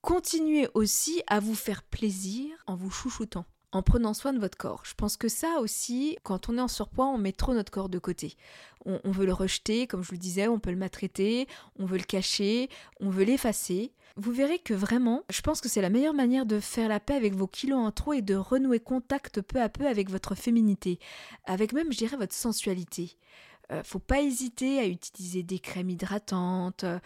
continuez 0.00 0.68
aussi 0.74 1.22
à 1.26 1.40
vous 1.40 1.54
faire 1.54 1.82
plaisir 1.82 2.50
en 2.66 2.76
vous 2.76 2.90
chouchoutant 2.90 3.46
en 3.72 3.82
prenant 3.82 4.14
soin 4.14 4.32
de 4.32 4.38
votre 4.38 4.58
corps. 4.58 4.82
Je 4.84 4.94
pense 4.94 5.16
que 5.16 5.28
ça 5.28 5.58
aussi, 5.60 6.18
quand 6.22 6.48
on 6.48 6.58
est 6.58 6.60
en 6.60 6.68
surpoids, 6.68 7.06
on 7.06 7.18
met 7.18 7.32
trop 7.32 7.54
notre 7.54 7.72
corps 7.72 7.88
de 7.88 7.98
côté. 7.98 8.36
On, 8.84 9.10
veut 9.12 9.26
le 9.26 9.32
rejeter, 9.32 9.86
comme 9.86 10.02
je 10.02 10.12
le 10.12 10.18
disais, 10.18 10.48
on 10.48 10.58
peut 10.58 10.70
le 10.70 10.76
maltraiter, 10.76 11.46
on 11.78 11.86
veut 11.86 11.98
le 11.98 12.04
cacher, 12.04 12.68
on 13.00 13.10
veut 13.10 13.24
l'effacer. 13.24 13.92
Vous 14.16 14.32
verrez 14.32 14.58
que 14.58 14.74
vraiment, 14.74 15.22
je 15.30 15.40
pense 15.40 15.60
que 15.60 15.68
c'est 15.68 15.80
la 15.80 15.88
meilleure 15.88 16.14
manière 16.14 16.46
de 16.46 16.58
faire 16.58 16.88
la 16.88 17.00
paix 17.00 17.14
avec 17.14 17.34
vos 17.34 17.46
kilos 17.46 17.78
en 17.78 17.92
trop 17.92 18.12
et 18.12 18.22
de 18.22 18.34
renouer 18.34 18.80
contact 18.80 19.40
peu 19.40 19.60
à 19.60 19.68
peu 19.68 19.86
avec 19.86 20.10
votre 20.10 20.34
féminité, 20.34 20.98
avec 21.46 21.72
même, 21.72 21.92
je 21.92 21.98
dirais, 21.98 22.16
votre 22.16 22.34
sensualité. 22.34 23.16
Euh, 23.72 23.82
faut 23.84 23.98
pas 23.98 24.20
hésiter 24.20 24.78
à 24.78 24.86
utiliser 24.86 25.42
des 25.42 25.58
crèmes 25.58 25.90
hydratantes, 25.90 26.84
euh, 26.84 26.98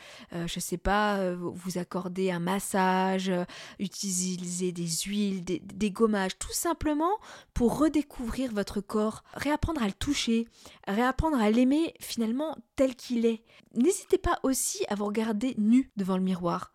je 0.47 0.61
sais 0.61 0.79
pas, 0.79 1.19
euh, 1.19 1.37
vous 1.39 1.79
accorder 1.79 2.31
un 2.31 2.41
massage, 2.41 3.31
utiliser 3.79 4.73
des 4.73 4.89
huiles, 5.07 5.45
des, 5.45 5.61
des, 5.61 5.91
gommages, 5.91 6.39
tout 6.39 6.53
simplement 6.53 7.13
pour 7.55 7.79
redécouvrir 7.79 8.53
votre 8.53 8.81
corps, 8.81 9.23
réapprendre 9.35 9.83
à 9.83 9.87
le 9.87 9.93
toucher, 9.93 10.49
réapprendre 10.89 11.41
à 11.41 11.51
l'aimer 11.51 11.95
finalement 12.01 12.57
tel 12.75 12.97
qu'il 12.97 13.27
est. 13.27 13.45
N'hésitez 13.75 14.19
pas 14.19 14.41
aussi 14.43 14.85
à 14.89 14.95
vous 14.95 15.07
regarder 15.07 15.55
nu 15.59 15.91
devant 15.97 16.17
le 16.17 16.23
miroir. 16.23 16.73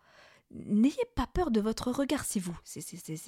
N'ayez 0.54 1.04
pas 1.14 1.26
peur 1.26 1.50
de 1.50 1.60
votre 1.60 1.90
regard, 1.90 2.24
c'est 2.24 2.40
vous. 2.40 2.56
C'est, 2.64 2.84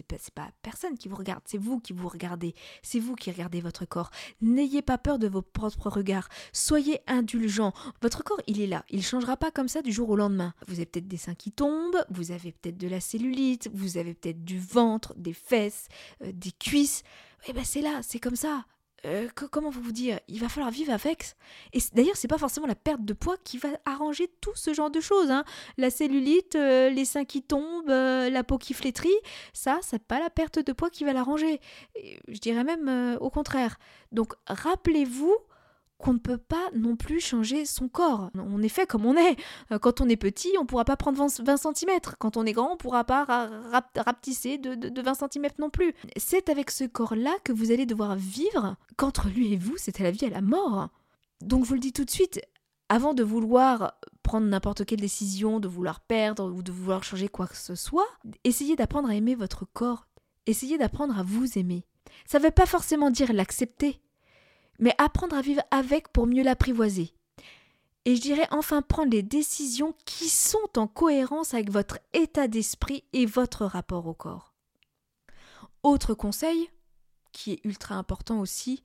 pas, 0.07 0.17
pas 0.35 0.51
personne 0.63 0.99
qui 0.99 1.09
vous 1.09 1.17
regarde, 1.17 1.43
c'est 1.47 1.59
vous 1.59 1.81
qui 1.81 1.93
vous 1.93 2.09
regardez. 2.09 2.55
C'est 2.83 3.01
vous 3.01 3.15
qui 3.15 3.31
regardez 3.31 3.61
votre 3.61 3.87
corps. 3.87 4.11
N'ayez 4.43 4.83
pas 4.83 4.99
peur 4.99 5.19
de 5.19 5.27
vos 5.27 5.43
propres 5.43 5.89
regards. 5.89 6.29
Soyez 6.53 7.01
indulgent. 7.07 7.73
Votre 8.03 8.23
corps, 8.23 8.41
il 8.47 8.61
est 8.61 8.67
là. 8.67 8.85
Il 8.91 9.03
changera 9.03 9.37
pas 9.37 9.51
comme 9.51 9.69
ça 9.69 9.81
du 9.81 9.93
jour 9.93 10.11
au 10.11 10.17
lendemain. 10.17 10.53
Vous 10.69 10.75
avez 10.75 10.87
peut-être 10.87 11.09
des 11.09 11.17
seins 11.17 11.35
qui 11.35 11.51
tombent, 11.51 12.05
vous 12.11 12.31
avez 12.31 12.53
peut-être 12.53 12.77
de 12.77 12.89
la 12.89 13.01
cellulite, 13.01 13.71
vous 13.73 13.97
avez 13.97 14.15
peut-être 14.15 14.45
du 14.45 14.59
ventre, 14.59 15.15
des 15.17 15.33
fesses, 15.33 15.89
euh, 16.23 16.33
des 16.33 16.53
cuisses. 16.53 17.03
Eh 17.47 17.53
ben 17.53 17.65
c'est 17.65 17.81
là, 17.81 18.01
c'est 18.03 18.21
comme 18.21 18.37
ça. 18.37 18.65
Euh, 19.05 19.29
comment 19.51 19.71
vous 19.71 19.93
dire, 19.93 20.19
il 20.29 20.41
va 20.41 20.49
falloir 20.49 20.71
vivre 20.71 20.93
avec. 20.93 21.35
Et 21.73 21.79
d'ailleurs, 21.93 22.17
c'est 22.17 22.29
pas 22.29 22.39
forcément 22.39 22.67
la 22.67 22.75
perte 22.75 23.05
de 23.05 23.13
poids 23.13 23.37
qui 23.45 23.59
va 23.59 23.69
arranger 23.85 24.31
tout 24.41 24.55
ce 24.55 24.73
genre 24.73 24.91
de 24.91 25.01
choses. 25.01 25.31
Hein. 25.31 25.45
La 25.77 25.91
cellulite, 25.91 26.55
euh, 26.55 26.89
les 26.89 27.05
seins 27.05 27.25
qui 27.25 27.43
tombent, 27.43 27.91
euh, 27.91 28.31
la 28.31 28.45
peau 28.45 28.59
qui 28.59 28.73
flétrit, 28.75 29.15
ça, 29.53 29.79
c'est 29.83 30.03
pas 30.03 30.21
la 30.21 30.31
perte 30.31 30.59
de 30.59 30.73
poids 30.73 30.91
qui 30.91 31.05
va 31.05 31.13
l'arranger. 31.13 31.61
Je 32.29 32.39
dirais 32.39 32.65
même 32.65 33.19
au 33.21 33.31
contraire. 33.31 33.79
Donc, 34.13 34.35
rappelez-vous 34.47 35.37
qu'on 36.05 36.13
ne 36.13 36.19
peut 36.19 36.37
pas 36.37 36.69
non 36.75 36.97
plus 36.97 37.19
changer 37.19 37.65
son 37.65 37.89
corps. 37.89 38.29
On 38.35 38.63
est 38.63 38.69
fait 38.69 38.87
comme 38.87 39.07
on 39.07 39.17
est. 39.17 39.37
Euh, 39.73 39.79
quand 39.79 40.03
on 40.03 40.09
est 40.11 40.19
petit, 40.19 40.51
on 40.59 40.65
ne 40.65 40.67
pourra 40.67 40.85
pas 40.85 40.99
prendre 40.99 41.17
20, 41.17 41.57
cm. 41.57 41.99
Quand 42.19 42.37
on 42.37 42.45
est 42.45 42.53
grand, 42.53 42.69
on 42.69 42.75
ne 42.75 42.79
pourra 42.79 43.05
pas 43.05 43.25
rapetisser 43.25 44.59
de, 44.59 44.75
de, 44.75 45.03
20 45.03 45.15
cm 45.33 45.49
non 45.59 45.71
plus. 45.71 45.95
C'est 46.19 46.51
avec 46.51 46.71
ce 46.71 46.85
corps-là 46.85 47.33
que 47.43 47.55
vous 47.55 47.73
allez 47.73 47.87
devoir 47.87 48.17
vivre 48.17 48.77
qu'entre 48.99 49.29
lui 49.29 49.55
et 49.55 49.57
vous, 49.57 49.77
c'est 49.79 49.99
à 49.99 50.05
la 50.05 50.11
vie 50.11 50.27
à 50.27 50.29
la 50.29 50.43
mort. 50.43 50.91
Donc 51.41 51.65
je 51.65 51.71
vous 51.71 51.75
le 51.75 51.81
dis 51.81 51.95
tout 51.95 52.05
de 52.05 52.11
suite, 52.11 52.39
avant 52.91 53.15
de 53.15 53.23
vouloir 53.23 53.95
prendre 54.23 54.47
n'importe 54.47 54.85
quelle 54.85 55.01
décision, 55.01 55.59
de 55.59 55.69
vouloir 55.69 56.01
perdre 56.01 56.53
ou 56.53 56.63
de 56.63 56.71
vouloir 56.71 57.03
changer 57.03 57.29
quoi 57.29 57.47
que 57.47 57.57
ce 57.57 57.77
soit, 57.77 58.09
essayez 58.45 58.77
d'apprendre 58.77 59.09
à 59.09 59.15
aimer 59.15 59.35
votre 59.37 59.65
corps. 59.65 60.07
Essayez 60.47 60.77
d'apprendre 60.77 61.19
à 61.19 61.23
vous 61.23 61.59
aimer. 61.59 61.87
Ça 62.27 62.39
ne 62.39 62.45
veut 62.45 62.51
pas 62.51 62.67
forcément 62.67 63.11
dire 63.11 63.33
l'accepter 63.33 64.03
mais 64.79 64.95
apprendre 64.99 65.37
à 65.37 65.43
vivre 65.43 65.63
avec 65.71 66.09
pour 66.09 66.27
mieux 66.27 66.43
l'apprivoiser. 66.43 67.15
Et 68.05 68.17
je 68.17 68.21
dirais 68.21 68.47
enfin 68.51 68.83
prendre 68.83 69.13
les 69.13 69.23
décisions 69.23 69.95
qui 70.05 70.29
sont 70.29 70.79
en 70.79 70.87
cohérence 70.87 71.55
avec 71.55 71.71
votre 71.71 71.99
état 72.13 72.49
d'esprit 72.49 73.05
et 73.13 73.25
votre 73.25 73.65
rapport 73.65 74.07
au 74.07 74.15
corps. 74.15 74.53
Autre 75.83 76.15
conseil, 76.15 76.71
qui 77.33 77.53
est 77.53 77.65
ultra 77.65 77.95
important 77.95 78.41
aussi, 78.41 78.83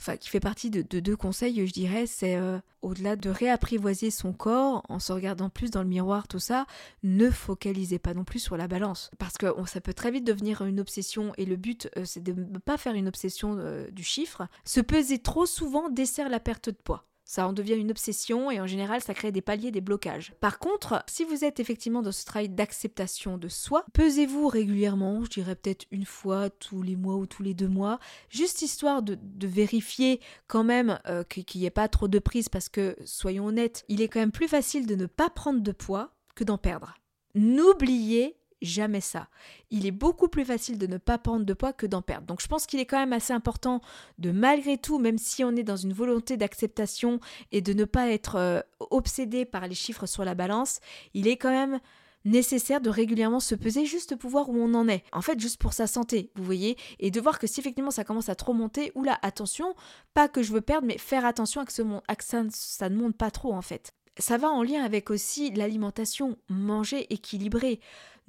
enfin 0.00 0.16
qui 0.16 0.30
fait 0.30 0.40
partie 0.40 0.70
de, 0.70 0.82
deux 0.82 1.16
conseils, 1.16 1.66
je 1.66 1.72
dirais, 1.72 2.06
c'est 2.06 2.36
euh, 2.36 2.58
au-delà 2.80 3.16
de 3.16 3.28
réapprivoiser 3.28 4.10
son 4.10 4.32
corps 4.32 4.82
en 4.88 4.98
se 4.98 5.12
regardant 5.12 5.50
plus 5.50 5.70
dans 5.70 5.82
le 5.82 5.88
miroir, 5.88 6.26
tout 6.26 6.38
ça, 6.38 6.66
ne 7.02 7.30
focalisez 7.30 7.98
pas 7.98 8.14
non 8.14 8.24
plus 8.24 8.38
sur 8.38 8.56
la 8.56 8.66
balance. 8.66 9.10
Parce 9.18 9.36
que 9.36 9.46
ça 9.66 9.80
peut 9.80 9.92
très 9.92 10.10
vite 10.10 10.26
devenir 10.26 10.62
une 10.62 10.80
obsession 10.80 11.32
et 11.36 11.44
le 11.44 11.56
but, 11.56 11.90
euh, 11.96 12.04
c'est 12.04 12.22
de 12.22 12.32
ne 12.32 12.58
pas 12.58 12.78
faire 12.78 12.94
une 12.94 13.08
obsession 13.08 13.56
euh, 13.58 13.90
du 13.90 14.02
chiffre. 14.02 14.48
Se 14.64 14.80
peser 14.80 15.18
trop 15.18 15.44
souvent 15.44 15.90
dessert 15.90 16.30
la 16.30 16.40
perte 16.40 16.70
de 16.70 16.76
poids. 16.82 17.09
Ça 17.30 17.46
en 17.46 17.52
devient 17.52 17.76
une 17.76 17.92
obsession 17.92 18.50
et 18.50 18.60
en 18.60 18.66
général 18.66 19.02
ça 19.02 19.14
crée 19.14 19.30
des 19.30 19.40
paliers, 19.40 19.70
des 19.70 19.80
blocages. 19.80 20.34
Par 20.40 20.58
contre, 20.58 21.04
si 21.06 21.22
vous 21.22 21.44
êtes 21.44 21.60
effectivement 21.60 22.02
dans 22.02 22.10
ce 22.10 22.24
travail 22.24 22.48
d'acceptation 22.48 23.38
de 23.38 23.46
soi, 23.46 23.84
pesez-vous 23.92 24.48
régulièrement, 24.48 25.22
je 25.22 25.30
dirais 25.30 25.54
peut-être 25.54 25.86
une 25.92 26.06
fois 26.06 26.50
tous 26.50 26.82
les 26.82 26.96
mois 26.96 27.14
ou 27.14 27.26
tous 27.26 27.44
les 27.44 27.54
deux 27.54 27.68
mois, 27.68 28.00
juste 28.30 28.62
histoire 28.62 29.00
de, 29.04 29.16
vérifier 29.46 30.18
quand 30.48 30.64
même 30.64 30.98
euh, 31.06 31.22
qu'il 31.22 31.60
n'y 31.60 31.68
ait 31.68 31.70
pas 31.70 31.86
trop 31.86 32.08
de 32.08 32.18
prise 32.18 32.48
parce 32.48 32.68
que, 32.68 32.96
soyons 33.04 33.46
honnêtes, 33.46 33.84
il 33.86 34.02
est 34.02 34.08
quand 34.08 34.18
même 34.18 34.32
plus 34.32 34.48
facile 34.48 34.88
de 34.88 34.96
ne 34.96 35.06
pas 35.06 35.30
prendre 35.30 35.60
de 35.60 35.70
poids 35.70 36.10
que 36.34 36.42
d'en 36.42 36.58
perdre. 36.58 36.96
N'oubliez 37.36 38.39
jamais 38.62 39.00
ça. 39.00 39.28
Il 39.70 39.86
est 39.86 39.90
beaucoup 39.92 40.28
plus 40.28 40.44
facile 40.44 40.78
de 40.78 40.86
ne 40.86 40.98
pas 40.98 41.18
prendre 41.18 41.44
de 41.44 41.54
poids 41.54 41.72
que 41.72 41.86
d'en 41.86 42.02
perdre. 42.02 42.26
Donc 42.26 42.40
je 42.40 42.46
pense 42.46 42.66
qu'il 42.66 42.80
est 42.80 42.86
quand 42.86 42.98
même 42.98 43.12
assez 43.12 43.32
important 43.32 43.80
de 44.18 44.30
malgré 44.30 44.78
tout, 44.78 44.98
même 44.98 45.18
si 45.18 45.44
on 45.44 45.56
est 45.56 45.62
dans 45.62 45.76
une 45.76 45.92
volonté 45.92 46.36
d'acceptation 46.36 47.20
et 47.52 47.60
de 47.60 47.72
ne 47.72 47.84
pas 47.84 48.08
être 48.08 48.36
euh, 48.36 48.60
obsédé 48.90 49.44
par 49.44 49.66
les 49.66 49.74
chiffres 49.74 50.06
sur 50.06 50.24
la 50.24 50.34
balance, 50.34 50.80
il 51.14 51.28
est 51.28 51.36
quand 51.36 51.50
même 51.50 51.80
nécessaire 52.24 52.80
de 52.80 52.90
régulièrement 52.90 53.40
se 53.40 53.54
peser 53.54 53.86
juste 53.86 54.16
pour 54.16 54.30
voir 54.30 54.50
où 54.50 54.56
on 54.56 54.74
en 54.74 54.88
est. 54.88 55.04
En 55.12 55.22
fait, 55.22 55.40
juste 55.40 55.60
pour 55.60 55.72
sa 55.72 55.86
santé, 55.86 56.30
vous 56.36 56.44
voyez, 56.44 56.76
et 56.98 57.10
de 57.10 57.20
voir 57.20 57.38
que 57.38 57.46
si 57.46 57.60
effectivement 57.60 57.90
ça 57.90 58.04
commence 58.04 58.28
à 58.28 58.34
trop 58.34 58.52
monter, 58.52 58.92
oula, 58.94 59.18
attention, 59.22 59.74
pas 60.14 60.28
que 60.28 60.42
je 60.42 60.52
veux 60.52 60.60
perdre, 60.60 60.86
mais 60.86 60.98
faire 60.98 61.24
attention 61.24 61.60
à 61.60 61.64
que, 61.64 61.72
ce, 61.72 61.82
ça, 62.20 62.42
ça 62.50 62.88
ne 62.88 62.96
monte 62.96 63.16
pas 63.16 63.30
trop 63.30 63.54
en 63.54 63.62
fait. 63.62 63.94
Ça 64.18 64.36
va 64.36 64.50
en 64.50 64.62
lien 64.62 64.84
avec 64.84 65.10
aussi 65.10 65.50
l'alimentation, 65.50 66.36
manger 66.48 67.06
équilibré 67.12 67.80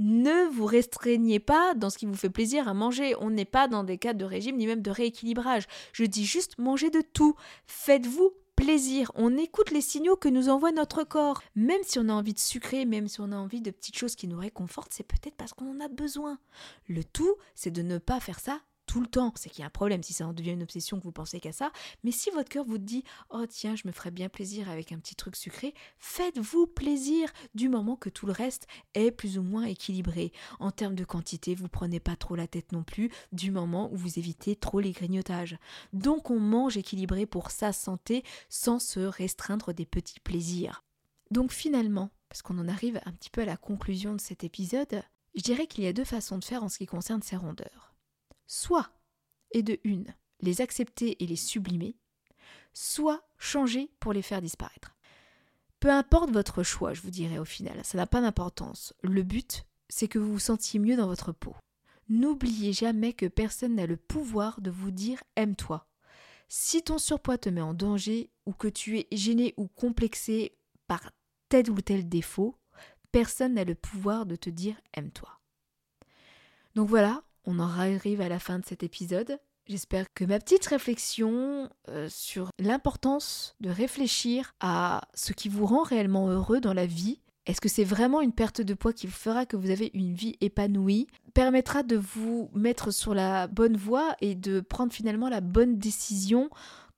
ne 0.02 0.50
vous 0.52 0.66
restreignez 0.66 1.40
pas 1.40 1.74
dans 1.76 1.90
ce 1.90 1.98
qui 1.98 2.06
vous 2.06 2.16
fait 2.16 2.30
plaisir 2.30 2.68
à 2.68 2.74
manger. 2.74 3.16
On 3.20 3.30
n'est 3.30 3.46
pas 3.46 3.68
dans 3.68 3.84
des 3.84 3.98
cas 3.98 4.14
de 4.14 4.26
régime 4.26 4.58
ni 4.58 4.68
même 4.68 4.82
de 4.82 4.92
rééquilibrage. 4.92 5.68
Je 5.94 6.06
dis 6.06 6.26
juste 6.26 6.58
mangez 6.58 6.90
de 6.90 7.02
tout. 7.02 7.36
Faites-vous 7.68 8.32
plaisir. 8.56 9.12
On 9.16 9.38
écoute 9.38 9.72
les 9.72 9.82
signaux 9.82 10.16
que 10.16 10.30
nous 10.30 10.50
envoie 10.50 10.72
notre 10.72 11.04
corps. 11.04 11.42
Même 11.56 11.82
si 11.84 12.00
on 12.00 12.10
a 12.10 12.14
envie 12.14 12.34
de 12.34 12.40
sucrer, 12.40 12.86
même 12.86 13.08
si 13.08 13.22
on 13.22 13.32
a 13.32 13.36
envie 13.36 13.62
de 13.62 13.72
petites 13.72 13.98
choses 13.98 14.16
qui 14.16 14.28
nous 14.28 14.40
réconfortent, 14.40 14.94
c'est 14.94 15.04
peut-être 15.08 15.36
parce 15.36 15.54
qu'on 15.54 15.72
en 15.72 15.80
a 15.80 15.88
besoin. 15.88 16.40
Le 16.88 17.04
tout, 17.04 17.36
c'est 17.56 17.72
de 17.72 17.82
ne 17.82 17.98
pas 17.98 18.20
faire 18.20 18.40
ça 18.40 18.60
tout 18.92 19.00
le 19.00 19.08
temps, 19.08 19.32
c'est 19.38 19.50
qu'il 19.50 19.62
y 19.62 19.64
a 19.64 19.68
un 19.68 19.70
problème 19.70 20.04
si 20.04 20.12
ça 20.12 20.28
en 20.28 20.34
devient 20.34 20.52
une 20.52 20.64
obsession 20.64 21.00
que 21.00 21.06
vous 21.06 21.14
pensez 21.14 21.40
qu'à 21.40 21.54
ça. 21.54 21.72
Mais 22.04 22.12
si 22.12 22.30
votre 22.30 22.50
cœur 22.50 22.66
vous 22.66 22.78
dit 22.78 23.06
Oh 23.30 23.46
tiens, 23.48 23.74
je 23.78 23.88
me 23.88 23.94
ferais 23.94 24.12
bien 24.12 24.28
plaisir 24.28 24.70
avec 24.70 24.92
un 24.92 25.00
petit 25.00 25.16
truc 25.16 25.38
sucré, 25.38 25.74
faites-vous 25.98 26.68
plaisir 26.68 27.30
du 27.56 27.70
moment 27.70 27.96
que 27.96 28.10
tout 28.10 28.26
le 28.26 28.34
reste 28.34 28.68
est 28.94 29.12
plus 29.12 29.38
ou 29.38 29.44
moins 29.44 29.64
équilibré. 29.64 30.34
En 30.60 30.72
termes 30.72 30.96
de 30.96 31.06
quantité, 31.06 31.56
vous 31.56 31.70
prenez 31.70 32.02
pas 32.02 32.18
trop 32.18 32.36
la 32.36 32.48
tête 32.48 32.74
non 32.74 32.84
plus 32.84 33.10
du 33.32 33.50
moment 33.50 33.90
où 33.94 33.96
vous 33.96 34.20
évitez 34.20 34.58
trop 34.58 34.82
les 34.82 34.92
grignotages. 34.92 35.58
Donc 35.94 36.30
on 36.30 36.42
mange 36.42 36.76
équilibré 36.76 37.26
pour 37.26 37.50
sa 37.50 37.72
santé 37.72 38.26
sans 38.50 38.80
se 38.80 39.00
restreindre 39.00 39.74
des 39.74 39.86
petits 39.86 40.20
plaisirs. 40.20 40.84
Donc 41.30 41.54
finalement, 41.54 42.10
parce 42.28 42.42
qu'on 42.42 42.60
en 42.60 42.68
arrive 42.68 43.00
un 43.06 43.14
petit 43.14 43.30
peu 43.30 43.44
à 43.44 43.46
la 43.46 43.56
conclusion 43.56 44.14
de 44.16 44.20
cet 44.20 44.44
épisode, 44.44 45.02
je 45.34 45.44
dirais 45.44 45.68
qu'il 45.68 45.86
y 45.86 45.88
a 45.88 45.94
deux 45.94 46.04
façons 46.04 46.38
de 46.38 46.44
faire 46.44 46.62
en 46.62 46.68
ce 46.68 46.80
qui 46.80 46.88
concerne 46.88 47.22
ces 47.22 47.38
rondeurs 47.38 47.91
soit, 48.52 48.92
et 49.52 49.64
de 49.64 49.80
une, 49.86 50.14
les 50.42 50.60
accepter 50.60 51.24
et 51.24 51.26
les 51.26 51.38
sublimer, 51.38 51.96
soit 52.74 53.26
changer 53.38 53.90
pour 54.02 54.12
les 54.12 54.22
faire 54.22 54.42
disparaître. 54.42 54.94
Peu 55.80 55.90
importe 55.90 56.32
votre 56.32 56.62
choix, 56.62 56.94
je 56.94 57.02
vous 57.02 57.12
dirais 57.12 57.38
au 57.38 57.46
final, 57.46 57.80
ça 57.86 57.98
n'a 57.98 58.08
pas 58.08 58.20
d'importance. 58.20 58.94
Le 59.04 59.24
but, 59.24 59.66
c'est 59.88 60.10
que 60.10 60.20
vous 60.20 60.34
vous 60.34 60.40
sentiez 60.40 60.82
mieux 60.82 60.98
dans 60.98 61.08
votre 61.08 61.32
peau. 61.32 61.56
N'oubliez 62.10 62.74
jamais 62.74 63.14
que 63.14 63.26
personne 63.26 63.76
n'a 63.76 63.86
le 63.86 63.96
pouvoir 63.96 64.60
de 64.60 64.70
vous 64.70 64.92
dire 64.92 65.24
aime-toi. 65.38 65.88
Si 66.50 66.84
ton 66.84 66.98
surpoids 66.98 67.38
te 67.38 67.48
met 67.48 67.62
en 67.62 67.74
danger 67.74 68.32
ou 68.46 68.52
que 68.52 68.68
tu 68.68 69.00
es 69.00 69.08
gêné 69.14 69.54
ou 69.56 69.70
complexé 69.70 70.58
par 70.88 71.12
tel 71.48 71.72
ou 71.72 71.80
tel 71.80 72.10
défaut, 72.10 72.58
personne 73.14 73.54
n'a 73.54 73.64
le 73.64 73.76
pouvoir 73.76 74.26
de 74.26 74.36
te 74.36 74.50
dire 74.50 74.76
aime-toi. 74.94 75.40
Donc 76.76 76.90
voilà, 76.90 77.24
on 77.46 77.60
en 77.60 77.70
arrive 77.70 78.22
à 78.22 78.30
la 78.30 78.40
fin 78.40 78.60
de 78.60 78.66
cet 78.66 78.84
épisode. 78.84 79.40
J'espère 79.68 80.12
que 80.14 80.26
ma 80.26 80.40
petite 80.40 80.66
réflexion 80.66 81.70
euh, 81.90 82.08
sur 82.10 82.50
l'importance 82.60 83.56
de 83.62 83.70
réfléchir 83.70 84.54
à 84.60 85.02
ce 85.14 85.34
qui 85.34 85.50
vous 85.50 85.66
rend 85.66 85.84
réellement 85.84 86.30
heureux 86.30 86.60
dans 86.60 86.74
la 86.74 86.86
vie, 86.86 87.22
est-ce 87.46 87.62
que 87.62 87.70
c'est 87.70 87.84
vraiment 87.84 88.22
une 88.22 88.34
perte 88.34 88.62
de 88.62 88.74
poids 88.74 88.94
qui 88.94 89.08
fera 89.08 89.46
que 89.46 89.58
vous 89.58 89.72
avez 89.72 89.90
une 89.94 90.14
vie 90.14 90.38
épanouie 90.42 91.08
permettra 91.34 91.82
de 91.84 91.96
vous 91.96 92.52
mettre 92.54 92.92
sur 92.92 93.16
la 93.16 93.48
bonne 93.48 93.78
voie 93.78 94.16
et 94.22 94.36
de 94.36 94.60
prendre 94.60 94.94
finalement 94.94 95.30
la 95.30 95.42
bonne 95.42 95.80
décision 95.80 96.50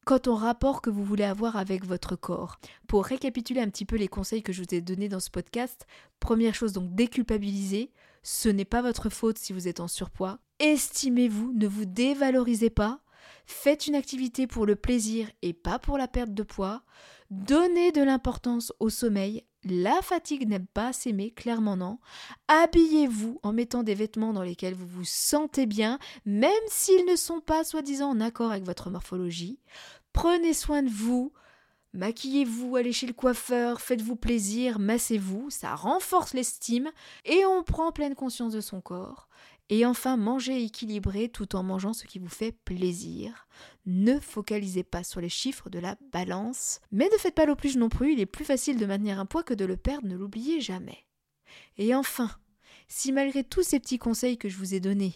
quant 0.05 0.19
au 0.27 0.35
rapport 0.35 0.81
que 0.81 0.89
vous 0.89 1.03
voulez 1.03 1.23
avoir 1.23 1.55
avec 1.55 1.85
votre 1.85 2.17
corps. 2.17 2.57
Pour 2.87 3.05
récapituler 3.05 3.61
un 3.61 3.69
petit 3.69 3.85
peu 3.85 3.95
les 3.95 4.09
conseils 4.09 4.43
que 4.43 4.51
je 4.51 4.61
vous 4.61 4.75
ai 4.75 4.81
donnés 4.81 5.07
dans 5.07 5.21
ce 5.21 5.29
podcast, 5.29 5.87
première 6.19 6.55
chose 6.55 6.73
donc 6.73 6.93
déculpabiliser, 6.93 7.91
ce 8.23 8.49
n'est 8.49 8.65
pas 8.65 8.81
votre 8.81 9.09
faute 9.09 9.37
si 9.37 9.53
vous 9.53 9.67
êtes 9.67 9.79
en 9.79 9.87
surpoids. 9.87 10.39
Estimez-vous, 10.59 11.53
ne 11.53 11.67
vous 11.67 11.85
dévalorisez 11.85 12.69
pas. 12.69 13.01
Faites 13.45 13.87
une 13.87 13.95
activité 13.95 14.47
pour 14.47 14.65
le 14.65 14.75
plaisir 14.75 15.29
et 15.41 15.53
pas 15.53 15.77
pour 15.77 15.97
la 15.97 16.07
perte 16.07 16.33
de 16.33 16.43
poids. 16.43 16.83
Donnez 17.29 17.91
de 17.91 18.01
l'importance 18.01 18.71
au 18.79 18.89
sommeil. 18.89 19.43
La 19.65 20.01
fatigue 20.01 20.47
n'aime 20.47 20.67
pas 20.67 20.93
s'aimer, 20.93 21.31
clairement 21.31 21.77
non. 21.77 21.99
Habillez-vous 22.47 23.39
en 23.43 23.53
mettant 23.53 23.83
des 23.83 23.95
vêtements 23.95 24.33
dans 24.33 24.41
lesquels 24.41 24.73
vous 24.73 24.87
vous 24.87 25.05
sentez 25.05 25.65
bien, 25.65 25.99
même 26.25 26.51
s'ils 26.67 27.05
ne 27.05 27.15
sont 27.15 27.41
pas 27.41 27.63
soi-disant 27.63 28.09
en 28.09 28.21
accord 28.21 28.51
avec 28.51 28.65
votre 28.65 28.89
morphologie. 28.89 29.59
Prenez 30.11 30.53
soin 30.53 30.83
de 30.83 30.89
vous, 30.89 31.33
Maquillez-vous, 31.93 32.75
allez 32.75 32.91
chez 32.91 33.05
le 33.05 33.13
coiffeur, 33.13 33.79
faites-vous 33.79 34.15
plaisir, 34.15 34.79
massez-vous, 34.79 35.51
ça 35.51 35.75
renforce 35.75 36.33
l'estime 36.33 36.91
et 37.23 37.45
on 37.45 37.61
prend 37.61 37.91
pleine 37.91 38.15
conscience 38.15 38.53
de 38.53 38.61
son 38.61 38.81
corps. 38.81 39.29
Et 39.69 39.85
enfin, 39.85 40.17
mangez 40.17 40.63
équilibré 40.63 41.29
tout 41.29 41.55
en 41.55 41.61
mangeant 41.61 41.93
ce 41.93 42.05
qui 42.05 42.17
vous 42.17 42.29
fait 42.29 42.51
plaisir. 42.51 43.47
Ne 43.85 44.19
focalisez 44.19 44.83
pas 44.83 45.03
sur 45.03 45.21
les 45.21 45.29
chiffres 45.29 45.69
de 45.69 45.77
la 45.77 45.95
balance, 46.11 46.81
mais 46.91 47.09
ne 47.13 47.17
faites 47.17 47.35
pas 47.35 47.45
l'opluge 47.45 47.77
non 47.77 47.89
plus, 47.89 48.13
il 48.13 48.19
est 48.19 48.25
plus 48.25 48.43
facile 48.43 48.79
de 48.79 48.87
maintenir 48.87 49.19
un 49.19 49.27
poids 49.27 49.43
que 49.43 49.53
de 49.53 49.65
le 49.65 49.77
perdre, 49.77 50.07
ne 50.07 50.17
l'oubliez 50.17 50.61
jamais. 50.61 51.05
Et 51.77 51.93
enfin, 51.93 52.31
si 52.87 53.11
malgré 53.11 53.43
tous 53.43 53.63
ces 53.63 53.79
petits 53.79 53.99
conseils 53.99 54.39
que 54.39 54.49
je 54.49 54.57
vous 54.57 54.73
ai 54.73 54.79
donnés, 54.79 55.13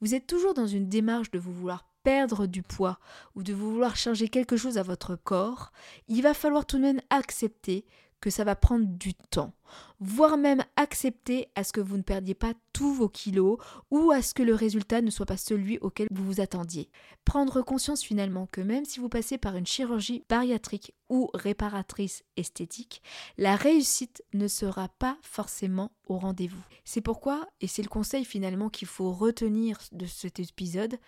vous 0.00 0.14
êtes 0.14 0.28
toujours 0.28 0.54
dans 0.54 0.68
une 0.68 0.88
démarche 0.88 1.32
de 1.32 1.38
vous 1.40 1.52
vouloir 1.52 1.89
perdre 2.02 2.46
du 2.46 2.62
poids 2.62 2.98
ou 3.34 3.42
de 3.42 3.52
vouloir 3.52 3.96
changer 3.96 4.28
quelque 4.28 4.56
chose 4.56 4.78
à 4.78 4.82
votre 4.82 5.16
corps, 5.16 5.72
il 6.08 6.22
va 6.22 6.34
falloir 6.34 6.66
tout 6.66 6.76
de 6.76 6.82
même 6.82 7.00
accepter 7.10 7.84
que 8.20 8.30
ça 8.30 8.44
va 8.44 8.54
prendre 8.54 8.86
du 8.86 9.14
temps, 9.14 9.52
voire 9.98 10.36
même 10.36 10.62
accepter 10.76 11.48
à 11.54 11.64
ce 11.64 11.72
que 11.72 11.80
vous 11.80 11.96
ne 11.96 12.02
perdiez 12.02 12.34
pas 12.34 12.52
tous 12.72 12.92
vos 12.92 13.08
kilos 13.08 13.58
ou 13.90 14.10
à 14.10 14.22
ce 14.22 14.34
que 14.34 14.42
le 14.42 14.54
résultat 14.54 15.00
ne 15.00 15.10
soit 15.10 15.26
pas 15.26 15.36
celui 15.36 15.78
auquel 15.78 16.08
vous 16.10 16.24
vous 16.24 16.40
attendiez. 16.40 16.90
Prendre 17.24 17.62
conscience 17.62 18.02
finalement 18.02 18.46
que 18.46 18.60
même 18.60 18.84
si 18.84 19.00
vous 19.00 19.08
passez 19.08 19.38
par 19.38 19.56
une 19.56 19.66
chirurgie 19.66 20.24
bariatrique 20.28 20.92
ou 21.08 21.30
réparatrice 21.32 22.22
esthétique, 22.36 23.02
la 23.38 23.56
réussite 23.56 24.22
ne 24.34 24.48
sera 24.48 24.88
pas 24.88 25.16
forcément 25.22 25.92
au 26.06 26.18
rendez-vous. 26.18 26.62
C'est 26.84 27.00
pourquoi, 27.00 27.48
et 27.60 27.66
c'est 27.66 27.82
le 27.82 27.88
conseil 27.88 28.24
finalement 28.24 28.68
qu'il 28.68 28.88
faut 28.88 29.12
retenir 29.12 29.78
de 29.92 30.06
cet 30.06 30.40
épisode, 30.40 30.98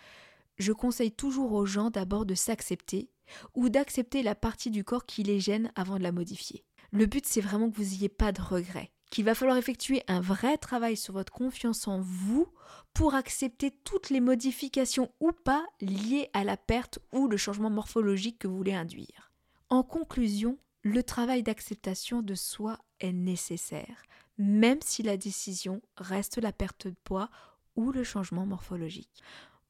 je 0.63 0.71
conseille 0.71 1.11
toujours 1.11 1.53
aux 1.53 1.65
gens 1.65 1.89
d'abord 1.89 2.25
de 2.25 2.33
s'accepter 2.33 3.09
ou 3.53 3.69
d'accepter 3.69 4.23
la 4.23 4.35
partie 4.35 4.71
du 4.71 4.83
corps 4.83 5.05
qui 5.05 5.23
les 5.23 5.39
gêne 5.39 5.71
avant 5.75 5.97
de 5.97 6.03
la 6.03 6.11
modifier. 6.11 6.65
Le 6.91 7.05
but, 7.05 7.25
c'est 7.25 7.41
vraiment 7.41 7.69
que 7.69 7.75
vous 7.75 7.83
n'ayez 7.83 8.09
pas 8.09 8.31
de 8.31 8.41
regrets, 8.41 8.91
qu'il 9.09 9.25
va 9.25 9.35
falloir 9.35 9.57
effectuer 9.57 10.03
un 10.07 10.21
vrai 10.21 10.57
travail 10.57 10.95
sur 10.95 11.13
votre 11.13 11.33
confiance 11.33 11.87
en 11.87 11.99
vous 11.99 12.47
pour 12.93 13.15
accepter 13.15 13.71
toutes 13.83 14.09
les 14.09 14.21
modifications 14.21 15.11
ou 15.19 15.31
pas 15.31 15.65
liées 15.81 16.29
à 16.33 16.43
la 16.43 16.57
perte 16.57 16.99
ou 17.11 17.27
le 17.27 17.37
changement 17.37 17.69
morphologique 17.69 18.39
que 18.39 18.47
vous 18.47 18.57
voulez 18.57 18.73
induire. 18.73 19.31
En 19.69 19.83
conclusion, 19.83 20.57
le 20.83 21.01
travail 21.01 21.43
d'acceptation 21.43 22.21
de 22.21 22.35
soi 22.35 22.77
est 22.99 23.13
nécessaire, 23.13 24.03
même 24.37 24.79
si 24.81 25.01
la 25.01 25.17
décision 25.17 25.81
reste 25.97 26.37
la 26.37 26.51
perte 26.51 26.87
de 26.87 26.95
poids 27.03 27.29
ou 27.75 27.91
le 27.91 28.03
changement 28.03 28.45
morphologique. 28.45 29.23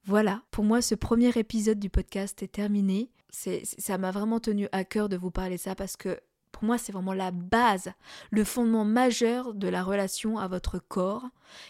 Voilà, 0.05 0.41
pour 0.51 0.65
moi 0.65 0.81
ce 0.81 0.95
premier 0.95 1.29
épisode 1.37 1.79
du 1.79 1.89
podcast 1.89 2.43
est 2.43 2.51
terminé. 2.51 3.09
Ça 3.29 3.97
m'a 3.97 4.11
vraiment 4.11 4.39
tenu 4.41 4.67
à 4.73 4.83
cœur 4.83 5.07
de 5.07 5.15
vous 5.15 5.31
parler 5.31 5.55
de 5.55 5.61
ça 5.61 5.75
parce 5.75 5.95
que 5.95 6.19
pour 6.51 6.65
moi, 6.65 6.77
c'est 6.77 6.91
vraiment 6.91 7.13
la 7.13 7.31
base, 7.31 7.91
le 8.29 8.43
fondement 8.43 8.85
majeur 8.85 9.53
de 9.53 9.67
la 9.67 9.83
relation 9.83 10.37
à 10.37 10.47
votre 10.47 10.77
corps. 10.77 11.25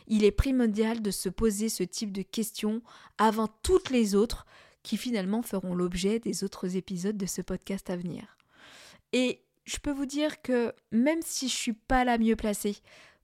Il 0.07 0.23
est 0.23 0.31
primordial 0.31 1.01
de 1.01 1.09
se 1.09 1.29
poser 1.29 1.69
ce 1.69 1.83
type 1.83 2.11
de 2.11 2.21
questions 2.21 2.81
avant 3.17 3.47
toutes 3.63 3.91
les 3.91 4.13
autres 4.13 4.45
qui 4.83 4.97
finalement 4.97 5.41
feront 5.41 5.73
l'objet 5.73 6.19
des 6.19 6.43
autres 6.43 6.75
épisodes 6.75 7.17
de 7.17 7.25
ce 7.25 7.41
podcast 7.41 7.89
à 7.89 7.95
venir. 7.95 8.37
Et 9.13 9.41
je 9.63 9.77
peux 9.77 9.91
vous 9.91 10.05
dire 10.05 10.41
que 10.41 10.73
même 10.91 11.21
si 11.21 11.47
je 11.47 11.55
suis 11.55 11.73
pas 11.73 12.03
la 12.03 12.17
mieux 12.17 12.35
placée 12.35 12.77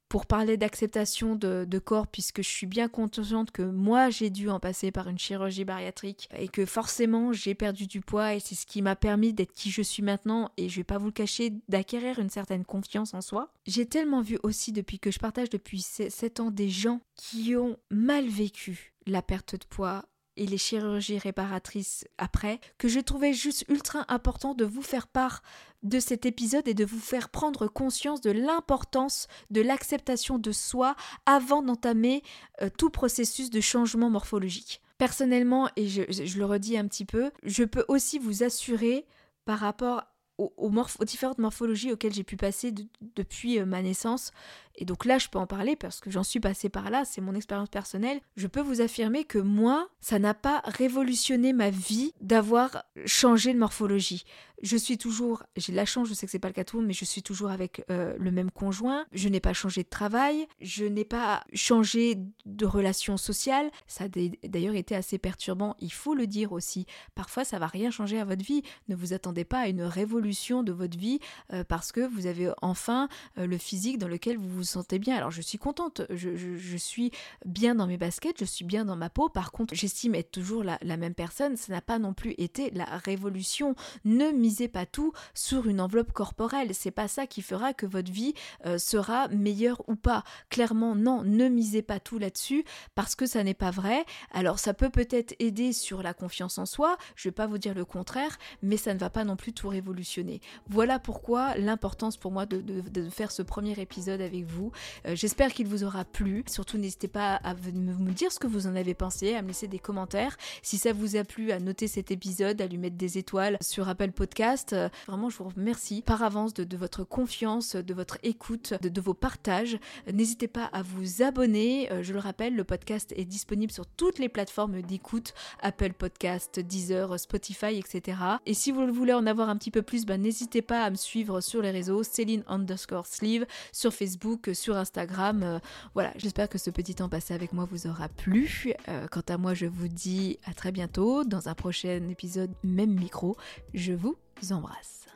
pour 0.10 0.26
parler 0.26 0.57
d'acceptation 0.57 1.36
de, 1.36 1.80
corps, 1.80 2.07
puisque 2.07 2.41
je 2.41 2.49
suis 2.49 2.68
bien 2.68 2.89
consciente 2.89 3.51
que 3.51 3.62
moi 3.62 4.10
j'ai 4.10 4.30
dû 4.30 4.49
en 4.49 4.60
passer 4.60 4.91
par 4.91 5.07
une 5.07 5.20
chirurgie 5.20 5.64
bariatrique 5.64 6.28
et 6.38 6.47
que 6.47 6.66
forcément 6.66 7.32
j'ai 7.32 7.55
perdu 7.55 7.88
du 7.88 8.01
poids 8.01 8.34
et 8.34 8.39
c'est 8.39 8.55
ce 8.55 8.66
qui 8.66 8.82
m'a 8.82 8.95
permis 8.95 9.34
d'être 9.34 9.53
qui 9.53 9.72
je 9.72 9.82
suis 9.82 10.03
maintenant 10.03 10.51
et 10.57 10.68
je 10.68 10.78
vais 10.78 10.84
pas 10.84 10.97
vous 10.97 11.07
le 11.07 11.12
cacher, 11.12 11.53
d'acquérir 11.70 12.20
une 12.20 12.30
certaine 12.30 12.66
confiance 12.66 13.14
en 13.14 13.22
soi. 13.22 13.53
J'ai 13.66 13.86
tellement 13.86 14.22
vu 14.22 14.39
aussi 14.43 14.72
depuis 14.72 14.99
que 14.99 15.12
je 15.12 15.20
partage 15.20 15.49
depuis 15.49 15.82
7 15.82 16.39
ans 16.39 16.51
des 16.51 16.70
gens 16.70 17.01
qui 17.16 17.55
ont 17.55 17.78
mal 17.91 18.28
vécu 18.28 18.93
la 19.05 19.22
perte 19.22 19.55
de 19.55 19.66
poids, 19.66 20.05
et 20.38 20.46
les 20.46 20.58
chirurgies 20.58 21.18
réparatrices 21.18 22.06
après, 22.18 22.60
que 22.78 22.88
je 22.88 23.00
trouvais 23.00 23.34
juste 23.34 23.66
ultra 23.70 24.06
important 24.08 24.54
de 24.54 24.66
vous 24.66 24.82
faire 24.82 25.08
part 25.08 25.42
de 25.84 26.00
cet 26.00 26.26
épisode 26.26 26.68
et 26.68 26.74
de 26.74 26.86
vous 26.86 27.00
faire 27.00 27.30
prendre 27.30 27.68
conscience 27.68 28.22
de 28.22 28.32
l'importance 28.32 29.28
de 29.50 29.62
l'acceptation 29.62 30.38
de 30.38 30.52
soi 30.52 30.96
avant 31.26 31.62
d'entamer 31.62 32.24
euh, 32.62 32.70
tout 32.78 32.90
processus 32.90 33.50
de 33.50 33.62
changement 33.62 34.10
morphologique. 34.10 34.82
Personnellement, 34.98 35.70
et 35.78 35.88
je, 35.88 36.38
le 36.38 36.46
redis 36.46 36.78
un 36.78 36.88
petit 36.88 37.06
peu, 37.06 37.32
je 37.44 37.64
peux 37.64 37.86
aussi 37.88 38.20
vous 38.20 38.44
assurer 38.44 39.06
par 39.46 39.60
rapport 39.60 40.04
aux, 40.38 40.72
différentes 41.06 41.38
morphologies 41.38 41.92
auxquelles 41.92 42.14
j'ai 42.14 42.24
pu 42.24 42.38
passer 42.38 42.74
depuis 43.16 43.60
euh, 43.60 43.66
ma 43.66 43.82
naissance. 43.82 44.32
Et 44.80 44.86
donc 44.86 45.06
là, 45.06 45.18
je 45.18 45.28
peux 45.28 45.38
en 45.38 45.46
parler 45.46 45.76
parce 45.76 46.00
que 46.00 46.10
j'en 46.10 46.24
suis 46.24 46.40
passée 46.40 46.70
par 46.70 46.90
là, 46.90 47.04
c'est 47.06 47.22
mon 47.22 47.36
expérience 47.36 47.70
personnelle. 47.70 48.22
Je 48.38 48.48
peux 48.48 48.62
vous 48.62 48.82
affirmer 48.82 49.26
que 49.26 49.38
moi, 49.38 49.90
ça 50.00 50.20
n'a 50.20 50.34
pas 50.34 50.62
révolutionné 50.64 51.52
ma 51.54 51.70
vie 51.70 52.14
d'avoir 52.22 52.86
changé 53.06 53.54
de 53.54 53.60
morphologie 53.60 54.26
je 54.62 54.78
suis 54.78 54.98
toujours, 54.98 55.44
j'ai 55.56 55.74
la 55.74 55.86
chance, 55.86 56.08
je 56.08 56.14
sais 56.14 56.26
que 56.26 56.32
c'est 56.32 56.40
pas 56.40 56.48
le 56.48 56.54
cas 56.54 56.64
tout, 56.64 56.82
mais 56.82 56.94
je 56.94 57.06
suis 57.06 57.22
toujours 57.22 57.50
avec 57.50 57.84
euh, 57.90 58.16
le 58.18 58.32
même 58.32 58.52
conjoint. 58.52 59.06
Je 59.12 59.30
n'ai 59.30 59.40
pas 59.40 59.54
changé 59.54 59.84
de 59.84 59.90
travail, 59.90 60.48
je 60.62 60.86
n'ai 60.86 61.06
pas 61.06 61.44
changé 61.54 62.18
de 62.46 62.66
relation 62.66 63.18
sociale. 63.18 63.72
Ça 63.88 64.06
a 64.06 64.08
d'ailleurs 64.48 64.76
été 64.76 64.96
assez 64.96 65.18
perturbant, 65.18 65.76
il 65.80 65.94
faut 65.94 66.14
le 66.14 66.28
dire 66.28 66.52
aussi. 66.52 66.86
Parfois, 67.16 67.44
ça 67.46 67.60
va 67.60 67.68
rien 67.68 67.92
changer 67.92 68.20
à 68.20 68.26
votre 68.26 68.44
vie. 68.44 68.64
Ne 68.88 68.96
vous 68.96 69.14
attendez 69.14 69.46
pas 69.46 69.60
à 69.60 69.68
une 69.68 69.84
révolution 69.84 70.64
de 70.64 70.72
votre 70.72 70.98
vie 70.98 71.20
euh, 71.54 71.64
parce 71.64 71.92
que 71.92 72.02
vous 72.02 72.26
avez 72.26 72.52
enfin 72.62 73.08
euh, 73.38 73.48
le 73.48 73.58
physique 73.58 73.98
dans 73.98 74.08
lequel 74.08 74.38
vous 74.38 74.50
vous 74.50 74.64
sentez 74.70 75.00
bien. 75.00 75.16
Alors, 75.16 75.32
je 75.32 75.42
suis 75.42 75.58
contente, 75.58 76.02
je, 76.10 76.78
suis 76.78 77.12
bien 77.46 77.76
dans 77.76 77.88
mes 77.88 77.98
baskets, 77.98 78.40
je 78.40 78.46
suis 78.46 78.66
bien 78.66 78.86
dans 78.86 78.96
ma 78.96 79.10
peau. 79.10 79.30
Par 79.30 79.52
contre, 79.52 79.76
j'estime 79.76 80.16
être 80.16 80.32
toujours 80.32 80.64
la, 80.64 80.78
la 80.82 80.98
même 80.98 81.16
personne. 81.16 81.58
Ça 81.58 81.74
n'a 81.74 81.82
pas 81.82 82.00
non 82.00 82.14
plus 82.14 82.36
été 82.38 82.72
la 82.72 82.86
révolution. 82.86 83.76
Ne 84.06 84.32
misez 84.32 84.68
pas 84.68 84.86
tout 84.86 85.14
sur 85.34 85.68
une 85.68 85.82
enveloppe 85.82 86.12
corporelle. 86.12 86.74
C'est 86.74 86.92
pas 86.92 87.08
ça 87.08 87.28
qui 87.28 87.42
fera 87.42 87.74
que 87.74 87.86
votre 87.86 88.12
vie 88.12 88.34
euh, 88.66 88.78
sera 88.78 89.28
meilleure 89.30 89.82
ou 89.88 89.96
pas. 89.96 90.24
Clairement, 90.50 90.96
non, 90.96 91.24
ne 91.24 91.48
misez 91.48 91.82
pas 91.82 92.00
tout 92.00 92.20
là-dessus 92.20 92.64
parce 92.96 93.16
que 93.16 93.26
ça 93.26 93.44
n'est 93.44 93.54
pas 93.54 93.72
vrai. 93.72 94.06
Alors 94.32 94.60
ça 94.60 94.74
peut 94.74 94.90
peut-être 94.90 95.36
aider 95.40 95.74
sur 95.74 96.04
la 96.04 96.14
confiance 96.14 96.58
en 96.58 96.66
soi, 96.66 96.98
je 97.16 97.30
vais 97.30 97.34
pas 97.34 97.48
vous 97.48 97.58
dire 97.58 97.74
le 97.74 97.86
contraire, 97.86 98.38
mais 98.62 98.78
ça 98.78 98.94
ne 98.94 99.00
va 99.00 99.10
pas 99.10 99.24
non 99.24 99.36
plus 99.36 99.54
tout 99.54 99.70
révolutionner. 99.70 100.42
Voilà 100.68 101.00
pourquoi 101.00 101.56
l'importance 101.56 102.18
pour 102.18 102.32
moi 102.32 102.46
de, 102.46 103.10
faire 103.10 103.32
ce 103.32 103.42
premier 103.42 103.80
épisode 103.80 104.22
avec 104.22 104.46
vous. 104.46 104.59
Euh, 105.05 105.16
j'espère 105.16 105.53
qu'il 105.53 105.68
vous 105.68 105.84
aura 105.84 106.05
plu. 106.05 106.43
Surtout 106.47 106.78
n'hésitez 106.78 107.07
pas 107.07 107.36
à 107.36 107.53
me 107.53 108.12
dire 108.12 108.32
ce 108.32 108.39
que 108.39 108.47
vous 108.47 108.68
en 108.68 108.76
avez 108.76 108.93
pensé, 108.93 109.36
à 109.36 109.41
me 109.41 109.47
laisser 109.47 109.68
des 109.68 109.80
commentaires. 109.80 110.38
Si 110.62 110.78
ça 110.78 110.93
vous 110.93 111.16
a 111.16 111.24
plu, 111.24 111.51
à 111.51 111.60
noter 111.60 111.88
cet 111.88 112.12
épisode, 112.12 112.62
à 112.62 112.68
lui 112.68 112.78
mettre 112.78 112.97
des 112.97 113.18
étoiles 113.18 113.57
sur 113.62 113.88
Apple 113.89 114.12
Podcast 114.12 114.74
euh, 114.74 114.89
vraiment, 115.07 115.30
je 115.30 115.38
vous 115.38 115.49
remercie 115.49 116.01
par 116.01 116.24
avance 116.24 116.53
de, 116.53 116.78
votre 116.78 117.03
confiance, 117.03 117.76
de 117.76 117.93
votre 117.93 118.18
écoute, 118.24 118.74
de, 118.82 119.01
vos 119.01 119.14
partages. 119.14 119.78
N'hésitez 120.12 120.47
pas 120.47 120.66
à 120.66 120.82
vous 120.82 121.22
abonner. 121.22 121.91
Euh, 121.91 122.03
je 122.03 122.14
le 122.14 122.20
rappelle, 122.20 122.55
le 122.55 122.64
podcast 122.64 123.14
est 123.16 123.26
disponible 123.26 123.72
sur 123.72 123.86
toutes 123.86 124.20
les 124.20 124.30
plateformes 124.30 124.82
d'écoute, 124.82 125.34
Apple 125.62 125.93
Podcast, 125.93 126.60
Deezer, 126.60 127.20
Spotify, 127.20 127.78
etc. 127.78 128.18
Et 128.45 128.53
si 128.53 128.72
vous 128.72 128.91
voulez 128.93 129.14
en 129.14 129.26
avoir 129.26 129.49
un 129.49 129.57
petit 129.57 129.72
peu 129.72 129.82
plus, 129.82 130.05
ben, 130.05 130.22
n'hésitez 130.22 130.62
pas 130.62 130.84
à 130.84 130.89
me 130.89 130.95
suivre 130.95 131.41
sur 131.41 131.62
les 131.62 131.72
réseaux, 131.72 132.03
Céline 132.03 132.43
underscore 132.47 133.05
sleeve, 133.05 133.45
sur 133.72 133.93
Facebook, 133.93 134.39
sur 134.54 134.78
Instagram. 134.78 135.44
Euh, 135.44 135.60
voilà, 135.94 136.12
j'espère 136.18 136.50
que 136.50 136.58
ce 136.58 136.70
petit 136.70 136.96
temps 136.96 137.10
passé 137.10 137.34
avec 137.34 137.54
moi 137.54 137.68
vous 137.70 137.88
aura 137.88 138.10
plu. 138.10 138.74
quant 139.12 139.24
à 139.28 139.38
moi, 139.38 139.54
je 139.54 139.66
vous 139.66 139.88
dis 139.88 140.40
à 140.46 140.54
très 140.54 140.72
bientôt 140.72 141.24
dans 141.24 141.50
un 141.50 141.54
prochain 141.54 142.08
épisode, 142.10 142.52
même 142.64 142.94
micro. 142.94 143.38
Je 143.74 143.94
vous 143.94 144.18
embrasse. 144.52 145.08